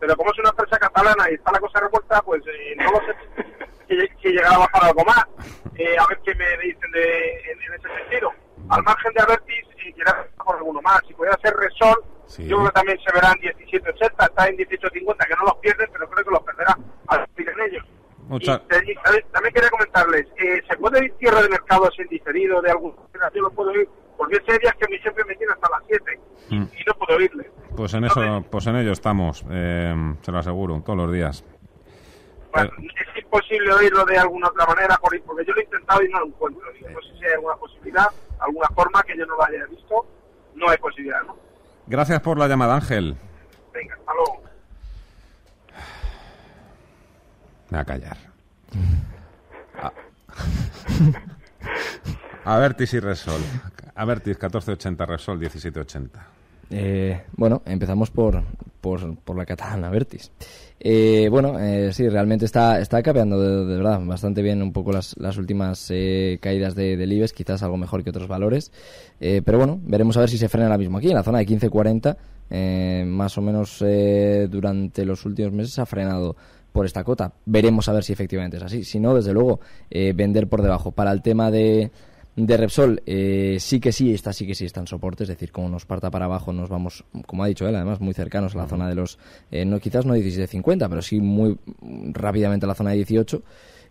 pero 0.00 0.16
como 0.16 0.30
es 0.32 0.38
una 0.38 0.50
empresa 0.50 0.78
catalana 0.78 1.30
y 1.30 1.34
está 1.34 1.52
la 1.52 1.60
cosa 1.60 1.80
revuelta, 1.80 2.22
pues 2.22 2.42
eh, 2.46 2.74
no 2.76 2.90
lo 2.92 3.00
sé 3.06 3.14
si, 3.88 3.96
si 4.22 4.28
llegará 4.32 4.54
a 4.56 4.58
bajar 4.60 4.84
algo 4.84 5.04
más. 5.04 5.24
Eh, 5.76 5.96
a 5.98 6.06
ver 6.08 6.18
qué 6.24 6.34
me 6.36 6.46
dicen 6.58 6.90
de, 6.92 7.30
en, 7.50 7.60
en 7.60 7.74
ese 7.74 7.88
sentido. 7.98 8.30
Al 8.70 8.82
margen 8.84 9.12
de 9.12 9.20
Avertis, 9.22 9.66
si 9.84 9.92
quieras 9.92 10.14
por 10.44 10.56
alguno 10.56 10.80
más. 10.82 11.00
Si 11.06 11.14
pudiera 11.14 11.38
ser 11.42 11.54
Resol, 11.54 12.02
yo 12.38 12.56
creo 12.56 12.64
que 12.66 12.72
también 12.72 12.98
se 13.06 13.12
verán 13.12 13.34
17.80, 13.38 14.26
está 14.28 14.48
en 14.48 14.56
18.50, 14.56 15.26
que 15.28 15.34
no 15.36 15.44
los 15.44 15.54
pierden, 15.58 15.88
pero 15.92 16.08
creo 16.08 16.24
que 16.24 16.30
los 16.30 16.42
perderá 16.42 16.78
al 17.08 17.26
en 17.36 17.60
ellos. 17.72 17.84
Mucha- 18.26 18.62
Y, 18.86 18.90
y, 18.92 18.94
también, 19.32 19.54
quería 19.54 19.68
comentarles, 19.70 20.26
eh, 20.38 20.62
¿se 20.68 20.76
puede 20.78 21.04
ir 21.04 21.14
cierre 21.18 21.42
de 21.42 21.48
mercado 21.50 21.90
sin 21.94 22.06
diferido 22.08 22.62
de 22.62 22.70
manera? 22.74 23.30
Yo 23.34 23.42
no 23.42 23.50
puedo 23.50 23.70
ir, 23.74 23.86
porque 24.16 24.36
ese 24.38 24.58
días 24.58 24.74
que 24.80 24.88
mi 24.88 24.98
jefe 24.98 25.22
me 25.26 25.34
tiene 25.36 25.52
hasta 25.52 25.68
las 25.70 25.82
7 25.86 26.20
Mm. 26.50 26.62
y 26.62 26.84
no 26.86 26.94
puedo 26.94 27.20
irle. 27.20 27.50
Pues 27.76 27.92
en 27.94 28.04
eso, 28.04 28.44
pues 28.50 28.66
en 28.66 28.76
ello 28.76 28.92
estamos, 28.92 29.44
eh, 29.50 29.94
se 30.22 30.32
lo 30.32 30.38
aseguro, 30.38 30.80
todos 30.84 30.96
los 30.98 31.12
días. 31.12 31.44
Bueno, 32.54 32.70
es 32.78 33.22
imposible 33.24 33.72
oírlo 33.72 34.04
de 34.04 34.16
alguna 34.18 34.48
otra 34.48 34.64
manera, 34.66 34.96
por- 34.98 35.20
porque 35.22 35.44
yo 35.44 35.52
lo 35.54 35.60
he 35.60 35.64
intentado 35.64 36.02
y 36.02 36.08
no 36.08 36.20
lo 36.20 36.26
encuentro. 36.26 36.72
Digo, 36.72 36.88
no 36.90 37.00
sé 37.02 37.08
si 37.18 37.24
hay 37.24 37.32
alguna 37.32 37.56
posibilidad, 37.56 38.06
alguna 38.38 38.68
forma 38.68 39.02
que 39.02 39.16
yo 39.18 39.26
no 39.26 39.36
lo 39.36 39.44
haya 39.44 39.66
visto. 39.66 40.06
No 40.54 40.68
hay 40.70 40.76
posibilidad, 40.78 41.22
¿no? 41.24 41.36
Gracias 41.86 42.20
por 42.20 42.38
la 42.38 42.46
llamada, 42.48 42.74
Ángel. 42.76 43.16
Venga, 43.72 43.94
hasta 43.96 44.12
luego. 44.14 44.42
Me 47.70 47.78
voy 47.78 47.80
a 47.80 47.84
callar. 47.84 48.16
A- 49.82 49.92
Avertis 52.56 52.94
y 52.94 53.00
Resol. 53.00 53.40
Avertis 53.96 54.36
1480, 54.36 55.06
Resol 55.06 55.38
1780. 55.38 56.26
Eh, 56.70 57.22
bueno, 57.36 57.62
empezamos 57.66 58.10
por, 58.10 58.42
por, 58.80 59.16
por 59.18 59.36
la 59.36 59.46
catalana 59.46 59.90
Vertis. 59.90 60.30
Eh, 60.86 61.28
bueno, 61.30 61.58
eh, 61.58 61.94
sí, 61.94 62.06
realmente 62.10 62.44
está, 62.44 62.78
está 62.78 63.02
capeando 63.02 63.40
de, 63.40 63.76
verdad 63.76 64.00
bastante 64.04 64.42
bien 64.42 64.60
un 64.60 64.70
poco 64.70 64.92
las, 64.92 65.16
las 65.18 65.38
últimas 65.38 65.86
eh, 65.90 66.38
caídas 66.42 66.74
de, 66.74 66.98
del 66.98 67.10
IBEX, 67.10 67.32
quizás 67.32 67.62
algo 67.62 67.78
mejor 67.78 68.04
que 68.04 68.10
otros 68.10 68.28
valores. 68.28 68.70
Eh, 69.18 69.40
pero 69.42 69.56
bueno, 69.56 69.80
veremos 69.82 70.18
a 70.18 70.20
ver 70.20 70.28
si 70.28 70.36
se 70.36 70.50
frena 70.50 70.66
ahora 70.66 70.76
mismo 70.76 70.98
aquí, 70.98 71.08
en 71.08 71.14
la 71.14 71.22
zona 71.22 71.38
de 71.38 71.46
15.40. 71.46 72.16
Eh, 72.50 73.04
más 73.06 73.38
o 73.38 73.40
menos 73.40 73.82
durante 74.50 75.06
los 75.06 75.24
últimos 75.24 75.52
meses 75.52 75.78
ha 75.78 75.86
frenado 75.86 76.36
por 76.70 76.84
esta 76.84 77.02
cota. 77.02 77.32
Veremos 77.46 77.88
a 77.88 77.94
ver 77.94 78.04
si 78.04 78.12
efectivamente 78.12 78.58
es 78.58 78.62
así. 78.62 78.84
Si 78.84 79.00
no, 79.00 79.14
desde 79.14 79.32
luego, 79.32 79.60
vender 79.90 80.48
por 80.48 80.60
debajo. 80.60 80.92
Para 80.92 81.12
el 81.12 81.22
tema 81.22 81.50
de, 81.50 81.90
de 82.36 82.56
Repsol, 82.56 83.02
eh, 83.06 83.56
sí 83.60 83.78
que 83.80 83.92
sí, 83.92 84.12
está 84.12 84.32
sí 84.32 84.46
que 84.46 84.54
sí 84.54 84.64
está 84.64 84.80
en 84.80 84.86
soporte, 84.86 85.22
es 85.22 85.28
decir, 85.28 85.52
como 85.52 85.68
nos 85.68 85.86
parta 85.86 86.10
para 86.10 86.24
abajo, 86.24 86.52
nos 86.52 86.68
vamos, 86.68 87.04
como 87.26 87.44
ha 87.44 87.46
dicho 87.46 87.68
él, 87.68 87.74
además 87.76 88.00
muy 88.00 88.12
cercanos 88.14 88.54
a 88.54 88.58
la 88.58 88.66
zona 88.66 88.88
de 88.88 88.94
los, 88.96 89.18
eh, 89.50 89.64
no 89.64 89.78
quizás 89.78 90.04
no 90.04 90.16
17.50, 90.16 90.88
pero 90.88 91.00
sí 91.02 91.20
muy 91.20 91.56
rápidamente 92.12 92.66
a 92.66 92.68
la 92.68 92.74
zona 92.74 92.90
de 92.90 92.96
18. 92.96 93.42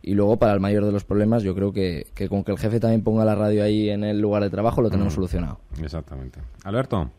Y 0.05 0.15
luego, 0.15 0.37
para 0.37 0.53
el 0.53 0.59
mayor 0.59 0.83
de 0.85 0.91
los 0.91 1.05
problemas, 1.05 1.43
yo 1.43 1.55
creo 1.55 1.71
que, 1.71 2.07
que 2.13 2.27
con 2.27 2.43
que 2.43 2.51
el 2.51 2.57
jefe 2.57 2.81
también 2.81 3.03
ponga 3.03 3.23
la 3.23 3.35
radio 3.35 3.63
ahí 3.63 3.89
en 3.89 4.03
el 4.03 4.19
lugar 4.19 4.43
de 4.43 4.49
trabajo, 4.49 4.81
lo 4.81 4.89
tenemos 4.89 5.13
Mm. 5.13 5.15
solucionado. 5.15 5.59
Exactamente. 5.81 6.39
Alberto. 6.65 7.09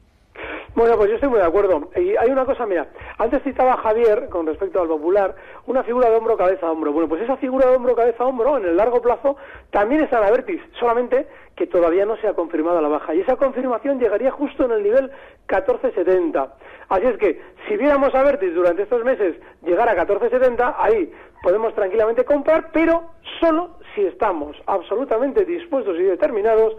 Bueno, 0.75 0.97
pues 0.97 1.09
yo 1.09 1.15
estoy 1.15 1.29
muy 1.29 1.39
de 1.39 1.47
acuerdo. 1.47 1.89
Y 1.95 2.17
hay 2.17 2.31
una 2.31 2.45
cosa, 2.45 2.67
mira, 2.67 2.89
antes 3.19 3.45
citaba 3.45 3.77
Javier, 3.77 4.29
con 4.29 4.45
respecto 4.45 4.81
al 4.81 4.89
popular, 4.89 5.37
una 5.67 5.85
figura 5.85 6.11
de 6.11 6.17
hombro, 6.17 6.37
cabeza, 6.37 6.69
hombro. 6.69 6.93
Bueno, 6.93 7.09
pues 7.09 7.23
esa 7.23 7.37
figura 7.37 7.71
de 7.71 7.77
hombro, 7.77 7.95
cabeza, 7.95 8.25
hombro, 8.25 8.57
en 8.57 8.65
el 8.65 8.77
largo 8.77 9.01
plazo, 9.01 9.37
también 9.71 10.03
está 10.03 10.19
en 10.19 10.25
Avertis, 10.25 10.61
solamente 10.81 11.29
que 11.55 11.69
todavía 11.69 12.05
no 12.05 12.17
se 12.17 12.27
ha 12.27 12.35
confirmado 12.35 12.81
la 12.81 12.89
baja. 12.89 13.15
Y 13.15 13.21
esa 13.21 13.37
confirmación 13.37 14.01
llegaría 14.01 14.33
justo 14.33 14.65
en 14.65 14.73
el 14.73 14.83
nivel 14.83 15.13
1470. 15.49 16.55
Así 16.89 17.07
es 17.07 17.19
que, 17.19 17.41
si 17.69 17.77
viéramos 17.77 18.13
a 18.13 18.21
Avertis 18.21 18.53
durante 18.53 18.83
estos 18.83 19.05
meses 19.05 19.37
llegar 19.63 19.89
a 19.89 19.95
1470, 19.95 20.75
ahí 20.77 21.13
podemos 21.41 21.73
tranquilamente 21.75 22.25
comprar, 22.25 22.71
pero 22.73 23.11
solo 23.39 23.77
si 23.95 24.05
estamos 24.07 24.57
absolutamente 24.67 25.45
dispuestos 25.45 25.97
y 25.99 26.03
determinados 26.03 26.75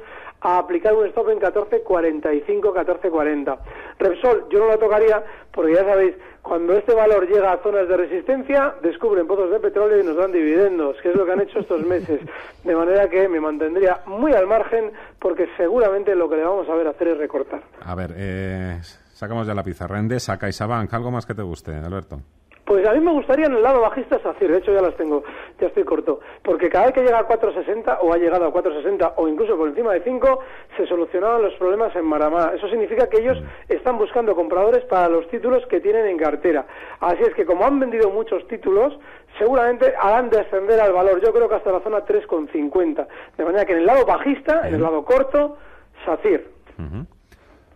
a 0.46 0.60
aplicar 0.60 0.94
un 0.94 1.08
stop 1.08 1.30
en 1.30 1.40
14.45, 1.40 2.62
14.40. 2.62 3.58
Repsol, 3.98 4.46
yo 4.50 4.60
no 4.60 4.68
la 4.68 4.78
tocaría 4.78 5.24
porque 5.52 5.74
ya 5.74 5.84
sabéis, 5.84 6.16
cuando 6.42 6.78
este 6.78 6.94
valor 6.94 7.28
llega 7.28 7.54
a 7.54 7.64
zonas 7.64 7.88
de 7.88 7.98
resistencia, 7.98 8.76
descubren 8.84 9.26
pozos 9.26 9.50
de 9.50 9.60
petróleo 9.60 10.00
y 10.00 10.06
nos 10.06 10.16
dan 10.16 10.32
dividendos, 10.32 10.98
que 11.02 11.10
es 11.10 11.16
lo 11.16 11.26
que 11.26 11.32
han 11.32 11.42
hecho 11.42 11.60
estos 11.60 11.84
meses. 11.86 12.22
De 12.64 12.76
manera 12.76 13.10
que 13.10 13.28
me 13.28 13.40
mantendría 13.40 14.02
muy 14.06 14.34
al 14.34 14.46
margen 14.46 14.92
porque 15.20 15.48
seguramente 15.58 16.14
lo 16.16 16.30
que 16.30 16.36
le 16.36 16.44
vamos 16.44 16.70
a 16.70 16.76
ver 16.76 16.88
hacer 16.88 17.08
es 17.08 17.18
recortar. 17.18 17.64
A 17.82 17.96
ver, 17.96 18.14
eh, 18.16 18.80
sacamos 19.14 19.48
ya 19.48 19.56
la 19.56 19.64
pizarra. 19.64 19.98
Endesa, 19.98 20.38
CaixaBank, 20.38 20.94
¿algo 20.94 21.10
más 21.10 21.26
que 21.26 21.34
te 21.34 21.42
guste, 21.42 21.74
Alberto? 21.74 22.20
Pues 22.66 22.86
a 22.88 22.94
mí 22.94 23.00
me 23.00 23.12
gustaría 23.12 23.46
en 23.46 23.54
el 23.54 23.62
lado 23.62 23.80
bajista 23.82 24.20
SACIR, 24.20 24.52
de 24.52 24.58
hecho 24.58 24.74
ya 24.74 24.82
las 24.82 24.96
tengo, 24.96 25.24
ya 25.62 25.68
estoy 25.68 25.84
corto, 25.84 26.20
porque 26.42 26.68
cada 26.68 26.86
vez 26.86 26.96
que 26.96 27.02
llega 27.02 27.20
a 27.20 27.28
460 27.28 28.00
o 28.02 28.12
ha 28.12 28.18
llegado 28.18 28.48
a 28.48 28.52
460 28.52 29.14
o 29.18 29.28
incluso 29.28 29.56
por 29.56 29.70
encima 29.70 29.94
de 29.94 30.02
5, 30.02 30.40
se 30.76 30.88
solucionaban 30.88 31.44
los 31.44 31.54
problemas 31.56 31.96
en 31.96 32.06
Maramá. 32.06 32.54
Eso 32.56 32.68
significa 32.68 33.08
que 33.08 33.22
ellos 33.22 33.38
están 33.70 34.00
buscando 34.00 34.36
compradores 34.36 34.84
para 34.86 35.08
los 35.10 35.28
títulos 35.30 35.64
que 35.68 35.80
tienen 35.80 36.08
en 36.08 36.18
cartera. 36.18 36.66
Así 37.02 37.22
es 37.22 37.36
que 37.36 37.46
como 37.46 37.66
han 37.66 37.80
vendido 37.80 38.10
muchos 38.10 38.48
títulos, 38.48 38.98
seguramente 39.38 39.94
harán 40.02 40.32
descender 40.32 40.80
al 40.80 40.92
valor, 40.92 41.22
yo 41.24 41.32
creo 41.32 41.48
que 41.48 41.56
hasta 41.56 41.72
la 41.72 41.82
zona 41.82 42.00
3,50. 42.00 43.08
De 43.38 43.46
manera 43.46 43.66
que 43.66 43.74
en 43.74 43.80
el 43.80 43.86
lado 43.86 44.08
bajista, 44.08 44.68
en 44.68 44.74
el 44.74 44.82
lado 44.82 45.06
corto, 45.06 45.58
SACIR. 46.04 46.50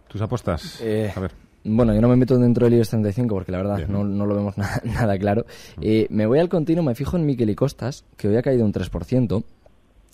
¿Tus 0.08 0.19
apuestas? 0.19 0.82
a 1.15 1.19
ver. 1.19 1.49
Bueno, 1.63 1.93
yo 1.93 2.02
no 2.02 2.08
me 2.08 2.15
meto 2.15 2.38
dentro 2.38 2.65
del 2.65 2.76
IBEX 2.76 2.89
35 2.89 3.36
porque 3.36 3.52
la 3.52 3.58
verdad 3.58 3.88
no, 3.88 4.04
no, 4.04 4.26
lo 4.26 4.36
vemos 4.36 4.56
nada, 4.84 5.17
claro. 5.17 5.45
Eh, 5.82 6.08
me 6.10 6.26
voy 6.26 6.39
al 6.39 6.50
continuo, 6.50 6.84
me 6.84 6.95
fijo 6.95 7.17
en 7.17 7.26
Miquel 7.26 7.50
y 7.50 7.56
Costas, 7.56 8.06
que 8.17 8.28
hoy 8.28 8.38
ha 8.38 8.41
caído 8.41 8.65
un 8.65 8.74
3%, 8.74 9.43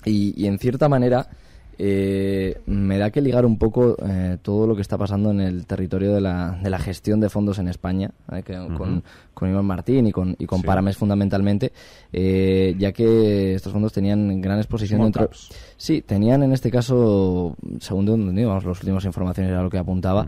y, 0.06 0.34
y 0.42 0.48
en 0.48 0.60
cierta 0.60 0.90
manera 0.90 1.30
eh, 1.78 2.62
me 2.68 2.98
da 2.98 3.12
que 3.12 3.22
ligar 3.22 3.46
un 3.46 3.58
poco 3.58 3.98
eh, 4.08 4.38
todo 4.42 4.66
lo 4.66 4.76
que 4.76 4.82
está 4.82 4.98
pasando 4.98 5.32
en 5.32 5.42
el 5.42 5.66
territorio 5.66 6.14
de 6.14 6.22
la, 6.22 6.58
de 6.62 6.70
la 6.70 6.80
gestión 6.80 7.20
de 7.20 7.30
fondos 7.30 7.60
en 7.60 7.68
España, 7.68 8.12
¿eh? 8.32 8.44
con, 8.78 9.04
con, 9.36 9.50
Iván 9.50 9.66
Martín 9.66 10.08
y 10.08 10.12
con, 10.12 10.36
y 10.40 10.46
con 10.46 10.62
Parames 10.64 10.98
fundamentalmente, 10.98 11.72
eh, 12.12 12.76
ya 12.80 12.92
que 12.92 13.54
estos 13.54 13.72
fondos 13.72 13.94
tenían 13.94 14.42
gran 14.42 14.58
exposición 14.58 15.02
dentro. 15.02 15.30
Sí, 15.78 16.02
tenían 16.02 16.42
en 16.44 16.54
este 16.54 16.72
caso, 16.72 17.56
según 17.80 18.36
digamos, 18.36 18.66
las 18.66 18.80
últimas 18.80 19.06
informaciones 19.06 19.52
era 19.52 19.62
lo 19.62 19.70
que 19.70 19.78
apuntaba, 19.78 20.26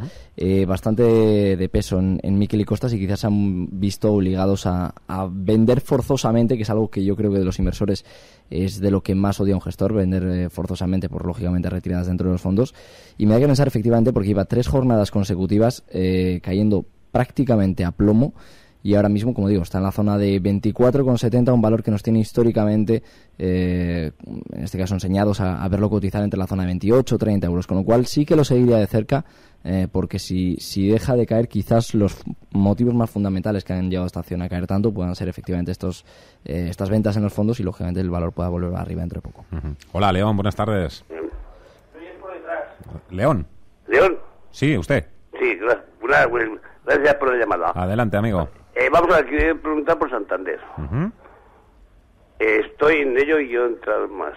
bastante 0.68 1.04
de 1.58 1.70
peso 1.70 2.00
en, 2.00 2.20
en 2.22 2.38
Miquel 2.38 2.62
y 2.62 2.66
Costas 2.66 2.94
y 2.94 3.00
quizás 3.00 3.22
se 3.22 3.28
han 3.28 3.80
visto 3.80 4.12
obligados 4.12 4.66
a, 4.66 4.94
a 5.08 5.28
vender 5.32 5.82
forzosamente, 5.82 6.58
que 6.58 6.64
es 6.64 6.70
algo 6.70 6.90
que 6.90 7.04
yo 7.04 7.16
creo 7.16 7.32
que 7.32 7.40
de 7.40 7.46
los 7.46 7.60
inversores 7.60 8.04
es 8.50 8.80
de 8.80 8.92
lo 8.92 9.02
que 9.02 9.16
más 9.16 9.40
odia 9.40 9.56
un 9.56 9.62
gestor, 9.62 9.94
vender 9.94 10.24
eh, 10.24 10.50
forzosamente, 10.50 11.10
por 11.10 11.26
lógicamente 11.26 11.70
retiradas 11.70 12.08
dentro 12.08 12.28
de 12.28 12.34
los 12.34 12.42
fondos. 12.42 12.74
Y 13.18 13.26
me 13.26 13.34
da 13.34 13.40
que 13.40 13.48
pensar 13.48 13.68
efectivamente 13.68 14.14
porque 14.14 14.30
iba 14.30 14.46
tres 14.46 14.68
jornadas 14.68 15.12
consecutivas 15.12 15.84
eh, 15.90 16.40
cayendo 16.44 16.86
prácticamente 17.12 17.84
a 17.84 17.92
plomo 17.92 18.34
y 18.88 18.96
ahora 18.96 19.10
mismo, 19.10 19.34
como 19.34 19.50
digo, 19.50 19.64
está 19.64 19.80
en 19.80 19.84
la 19.84 19.92
zona 19.92 20.18
de 20.18 20.42
24,70, 20.42 21.54
un 21.54 21.62
valor 21.62 21.84
que 21.84 21.92
nos 21.92 22.02
tiene 22.02 22.20
históricamente, 22.20 23.04
eh, 23.38 24.12
en 24.24 24.64
este 24.64 24.78
caso 24.78 24.94
enseñados 24.94 25.42
a, 25.42 25.68
verlo 25.68 25.90
cotizar 25.90 26.24
entre 26.24 26.40
la 26.40 26.48
zona 26.48 26.64
de 26.64 26.68
28 26.68 27.18
30 27.18 27.48
euros, 27.48 27.68
con 27.68 27.76
lo 27.76 27.84
cual 27.84 28.06
sí 28.06 28.26
que 28.26 28.38
lo 28.38 28.46
seguiría 28.46 28.78
de 28.78 28.88
cerca, 28.88 29.26
eh, 29.66 29.90
porque 29.92 30.20
si, 30.20 30.56
si 30.62 30.88
deja 30.88 31.18
de 31.18 31.26
caer, 31.26 31.50
quizás 31.50 31.94
los 31.96 32.24
motivos 32.52 32.94
más 32.94 33.10
fundamentales 33.10 33.66
que 33.66 33.74
han 33.74 33.90
llevado 33.90 34.06
a 34.06 34.08
esta 34.08 34.22
acción 34.22 34.42
a 34.42 34.48
caer 34.48 34.68
tanto 34.68 34.94
puedan 34.94 35.14
ser 35.16 35.28
efectivamente 35.28 35.74
estos 35.74 36.06
eh, 36.46 36.68
estas 36.70 36.90
ventas 36.90 37.18
en 37.18 37.24
los 37.24 37.34
fondos 37.34 37.60
y 37.60 37.64
lógicamente 37.64 38.00
el 38.00 38.10
valor 38.10 38.32
pueda 38.32 38.48
volver 38.48 38.74
arriba 38.74 39.02
dentro 39.02 39.20
de 39.20 39.28
poco. 39.28 39.44
Hola, 39.92 40.14
León, 40.14 40.38
buenas 40.38 40.56
tardes. 40.56 41.04
León. 43.10 43.46
León. 43.90 44.18
Sí, 44.52 44.78
usted. 44.78 45.06
Sí, 45.38 45.58
gracias 46.86 47.16
por 47.16 47.34
la 47.34 47.38
llamada. 47.38 47.72
Adelante, 47.76 48.16
amigo. 48.16 48.48
Eh, 48.80 48.90
vamos 48.92 49.12
a 49.12 49.22
ver, 49.22 49.60
preguntar 49.60 49.98
por 49.98 50.08
Santander. 50.12 50.60
estoy 52.38 52.98
en 52.98 53.18
ello 53.18 53.40
y 53.40 53.50
yo 53.50 53.66
entrar 53.66 54.08
más. 54.08 54.36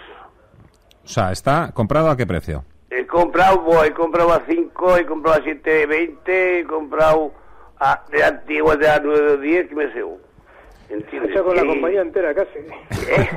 O 1.04 1.08
sea, 1.08 1.30
¿está 1.30 1.72
comprado 1.72 2.08
a 2.08 2.16
qué 2.16 2.26
precio? 2.26 2.64
He 2.88 3.06
comprado, 3.06 3.84
he 3.84 3.92
comprado 3.92 4.32
a 4.32 4.42
5, 4.48 4.96
he 4.96 5.04
comprado 5.04 5.42
a 5.42 5.44
7.20, 5.44 6.20
he 6.26 6.64
comprado 6.64 7.32
a, 7.78 8.02
de 8.10 8.24
antiguas 8.24 8.78
de 8.78 8.88
a 8.88 9.02
9.10, 9.02 9.68
que 9.68 9.74
me 9.74 9.92
sé. 9.92 10.02
¿Entiendes? 10.88 11.32
Hecho 11.32 11.44
con 11.44 11.56
la 11.56 11.64
compañía 11.64 12.00
entera 12.00 12.34
casi. 12.34 12.58
¿Eh? 13.08 13.28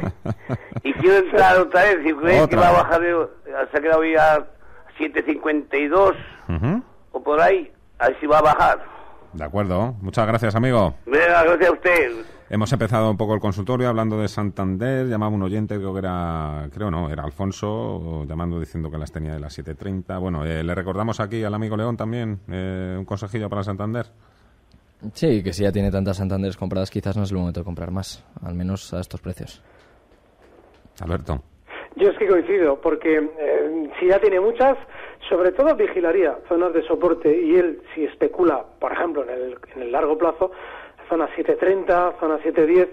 y 0.84 0.94
quiero 0.94 1.18
entrar 1.18 1.60
otra 1.60 1.84
vez, 1.84 1.98
si 2.06 2.14
crees 2.14 2.48
que 2.48 2.56
va 2.56 2.70
a 2.70 2.84
bajar, 2.84 3.02
de, 3.02 3.28
se 3.72 3.78
ha 3.78 3.82
quedado 3.82 4.06
ya 4.06 4.36
a 4.36 4.48
7.52 4.98 6.16
o 7.12 7.24
por 7.24 7.42
ahí, 7.42 7.72
a 8.00 8.08
ver 8.08 8.20
si 8.22 8.26
va 8.26 8.38
a 8.40 8.42
bajar. 8.42 8.93
De 9.34 9.44
acuerdo. 9.44 9.96
Muchas 10.02 10.28
gracias, 10.28 10.56
amigo. 10.56 10.94
gracias 11.06 11.70
a 11.70 11.72
usted. 11.72 12.12
Hemos 12.50 12.72
empezado 12.72 13.10
un 13.10 13.18
poco 13.18 13.34
el 13.34 13.40
consultorio 13.40 13.90
hablando 13.90 14.20
de 14.20 14.28
Santander. 14.28 15.08
Llamaba 15.08 15.34
un 15.34 15.42
oyente, 15.42 15.76
creo 15.78 15.92
que 15.92 16.00
era, 16.00 16.70
creo 16.72 16.92
no, 16.92 17.10
era 17.10 17.24
Alfonso, 17.24 18.26
llamando 18.28 18.60
diciendo 18.60 18.92
que 18.92 18.98
las 19.00 19.12
tenía 19.12 19.34
de 19.34 19.40
las 19.40 19.58
7.30. 19.58 20.20
Bueno, 20.20 20.46
eh, 20.46 20.64
le 20.64 20.76
recordamos 20.76 21.20
aquí 21.20 21.44
al 21.44 21.54
amigo 21.56 21.76
León 21.76 21.98
también 21.98 22.42
eh, 22.52 22.96
un 23.00 23.06
consejillo 23.06 23.50
para 23.50 23.64
Santander. 23.64 24.06
Sí, 25.14 25.42
que 25.44 25.52
si 25.52 25.64
ya 25.64 25.72
tiene 25.72 25.90
tantas 25.90 26.18
Santanderes 26.18 26.56
compradas, 26.56 26.92
quizás 26.92 27.18
no 27.18 27.24
es 27.24 27.32
el 27.32 27.38
momento 27.38 27.62
de 27.62 27.64
comprar 27.66 27.92
más, 27.92 28.24
al 28.44 28.54
menos 28.54 28.94
a 28.94 29.00
estos 29.00 29.20
precios. 29.20 29.64
Alberto. 31.02 31.42
Yo 31.96 32.10
es 32.10 32.18
que 32.18 32.28
coincido, 32.28 32.80
porque 32.82 33.18
eh, 33.18 33.90
si 34.00 34.08
ya 34.08 34.20
tiene 34.20 34.40
muchas, 34.40 34.78
sobre 35.34 35.52
todo 35.52 35.74
vigilaría 35.76 36.38
zonas 36.48 36.74
de 36.74 36.84
soporte 36.84 37.36
y 37.36 37.56
él, 37.56 37.82
si 37.96 38.04
especula, 38.04 38.64
por 38.80 38.92
ejemplo, 38.92 39.24
en 39.24 39.30
el, 39.32 39.58
en 39.76 39.82
el 39.82 39.92
largo 39.92 40.16
plazo, 40.16 40.52
zona 41.10 41.26
730, 41.36 42.18
zona 42.20 42.38
710, 42.44 42.88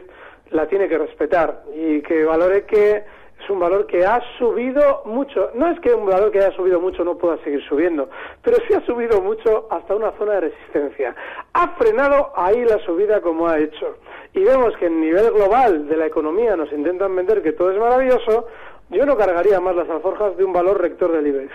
la 0.49 0.67
tiene 0.67 0.89
que 0.89 0.97
respetar 0.97 1.65
y 1.75 2.01
que 2.01 2.25
valore 2.25 2.65
que 2.65 3.05
es 3.43 3.51
un 3.51 3.61
valor 3.61 3.87
que 3.87 4.07
ha 4.07 4.23
subido 4.39 5.03
mucho. 5.05 5.51
No 5.53 5.71
es 5.71 5.79
que 5.81 5.93
un 5.93 6.07
valor 6.07 6.31
que 6.31 6.39
haya 6.39 6.57
subido 6.57 6.81
mucho 6.81 7.05
no 7.05 7.19
pueda 7.19 7.37
seguir 7.45 7.63
subiendo, 7.69 8.09
pero 8.43 8.57
sí 8.67 8.73
ha 8.73 8.81
subido 8.87 9.21
mucho 9.21 9.69
hasta 9.71 9.95
una 9.95 10.13
zona 10.13 10.37
de 10.37 10.41
resistencia. 10.41 11.15
Ha 11.53 11.69
frenado 11.77 12.33
ahí 12.37 12.65
la 12.65 12.79
subida 12.87 13.21
como 13.21 13.49
ha 13.49 13.59
hecho. 13.59 13.99
Y 14.33 14.45
vemos 14.45 14.75
que 14.79 14.87
en 14.87 14.99
nivel 14.99 15.31
global 15.31 15.89
de 15.89 15.97
la 15.99 16.07
economía 16.07 16.57
nos 16.57 16.73
intentan 16.73 17.15
vender 17.15 17.43
que 17.43 17.53
todo 17.53 17.71
es 17.71 17.79
maravilloso, 17.79 18.47
yo 18.91 19.07
no 19.07 19.17
cargaría 19.17 19.61
más 19.61 19.77
las 19.77 19.89
alforjas 19.89 20.37
de 20.37 20.45
un 20.45 20.53
valor 20.53 20.81
rector 20.81 21.13
del 21.13 21.27
IBEX. 21.27 21.53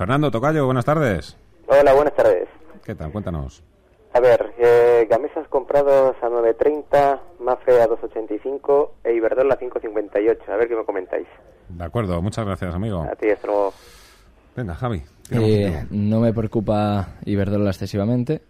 Fernando 0.00 0.30
Tocayo, 0.30 0.64
buenas 0.64 0.86
tardes. 0.86 1.36
Hola, 1.66 1.92
buenas 1.92 2.16
tardes. 2.16 2.48
¿Qué 2.86 2.94
tal? 2.94 3.12
Cuéntanos. 3.12 3.62
A 4.14 4.20
ver, 4.20 4.54
eh, 4.58 5.06
Gamesas 5.10 5.46
comprados 5.48 6.16
a 6.22 6.26
9.30, 6.26 7.20
Mafre 7.40 7.82
a 7.82 7.86
2.85 7.86 8.92
e 9.04 9.12
Iberdrola 9.12 9.56
a 9.56 9.58
5.58. 9.58 10.48
A 10.48 10.56
ver 10.56 10.68
qué 10.68 10.74
me 10.74 10.86
comentáis. 10.86 11.26
De 11.68 11.84
acuerdo, 11.84 12.22
muchas 12.22 12.46
gracias, 12.46 12.74
amigo. 12.74 13.02
A 13.02 13.14
ti, 13.14 13.28
hasta 13.28 13.46
luego. 13.46 13.74
Venga, 14.56 14.74
Javi. 14.74 15.02
Eh, 15.32 15.84
no 15.90 16.20
me 16.20 16.32
preocupa 16.32 17.16
Iberdrola 17.26 17.68
excesivamente. 17.68 18.40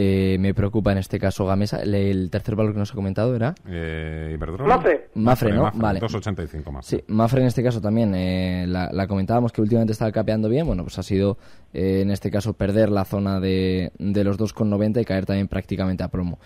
Eh, 0.00 0.36
me 0.38 0.54
preocupa 0.54 0.92
en 0.92 0.98
este 0.98 1.18
caso 1.18 1.44
Gamesa. 1.44 1.80
El, 1.82 2.30
tercer 2.30 2.54
valor 2.54 2.72
que 2.72 2.78
nos 2.78 2.92
ha 2.92 2.94
comentado 2.94 3.34
era. 3.34 3.56
Eh, 3.66 4.38
Mafre. 4.64 5.08
Mafre, 5.14 5.52
¿no? 5.52 5.72
vale. 5.74 5.98
2,85 5.98 6.70
más. 6.70 6.86
Sí, 6.86 7.02
Mafre 7.08 7.40
en 7.40 7.48
este 7.48 7.64
caso 7.64 7.80
también. 7.80 8.14
Eh, 8.14 8.64
la, 8.68 9.08
comentábamos 9.08 9.50
que 9.50 9.60
últimamente 9.60 9.90
estaba 9.92 10.12
capeando 10.12 10.48
bien. 10.48 10.68
Bueno, 10.68 10.84
pues 10.84 11.00
ha 11.00 11.02
sido 11.02 11.36
eh, 11.74 12.02
en 12.02 12.12
este 12.12 12.30
caso 12.30 12.52
perder 12.52 12.90
la 12.90 13.04
zona 13.04 13.40
de, 13.40 13.90
de 13.98 14.22
los 14.22 14.38
2,90 14.38 15.02
y 15.02 15.04
caer 15.04 15.26
también 15.26 15.48
prácticamente 15.48 16.04
a 16.04 16.08
promo. 16.08 16.38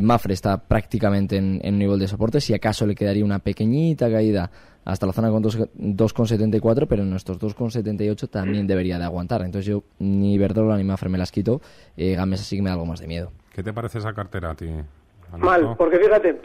Mafre 0.00 0.34
está 0.34 0.58
prácticamente 0.58 1.38
en, 1.38 1.60
en 1.64 1.78
nivel 1.80 1.98
de 1.98 2.06
soporte. 2.06 2.40
Si 2.40 2.54
acaso 2.54 2.86
le 2.86 2.94
quedaría 2.94 3.24
una 3.24 3.40
pequeñita 3.40 4.08
caída 4.12 4.48
hasta 4.84 5.06
la 5.06 5.12
zona 5.12 5.30
con 5.30 5.42
2,74, 5.42 6.86
pero 6.88 7.02
en 7.02 7.10
nuestros 7.10 7.38
2,78 7.38 8.28
también 8.28 8.66
debería 8.66 8.98
de 8.98 9.04
aguantar. 9.04 9.42
Entonces 9.42 9.66
yo 9.66 9.82
ni 9.98 10.38
Verdrola 10.38 10.76
ni 10.76 10.84
Mafre 10.84 11.08
me 11.08 11.18
las 11.18 11.30
quito, 11.30 11.60
eh, 11.96 12.14
Gamesa 12.14 12.44
sí 12.44 12.56
que 12.56 12.62
me 12.62 12.70
da 12.70 12.74
algo 12.74 12.86
más 12.86 13.00
de 13.00 13.06
miedo. 13.06 13.32
¿Qué 13.54 13.62
te 13.62 13.72
parece 13.72 13.98
esa 13.98 14.12
cartera 14.12 14.50
a 14.50 14.54
ti? 14.54 14.68
Mal, 15.38 15.74
porque 15.78 15.98
fíjate, 15.98 16.40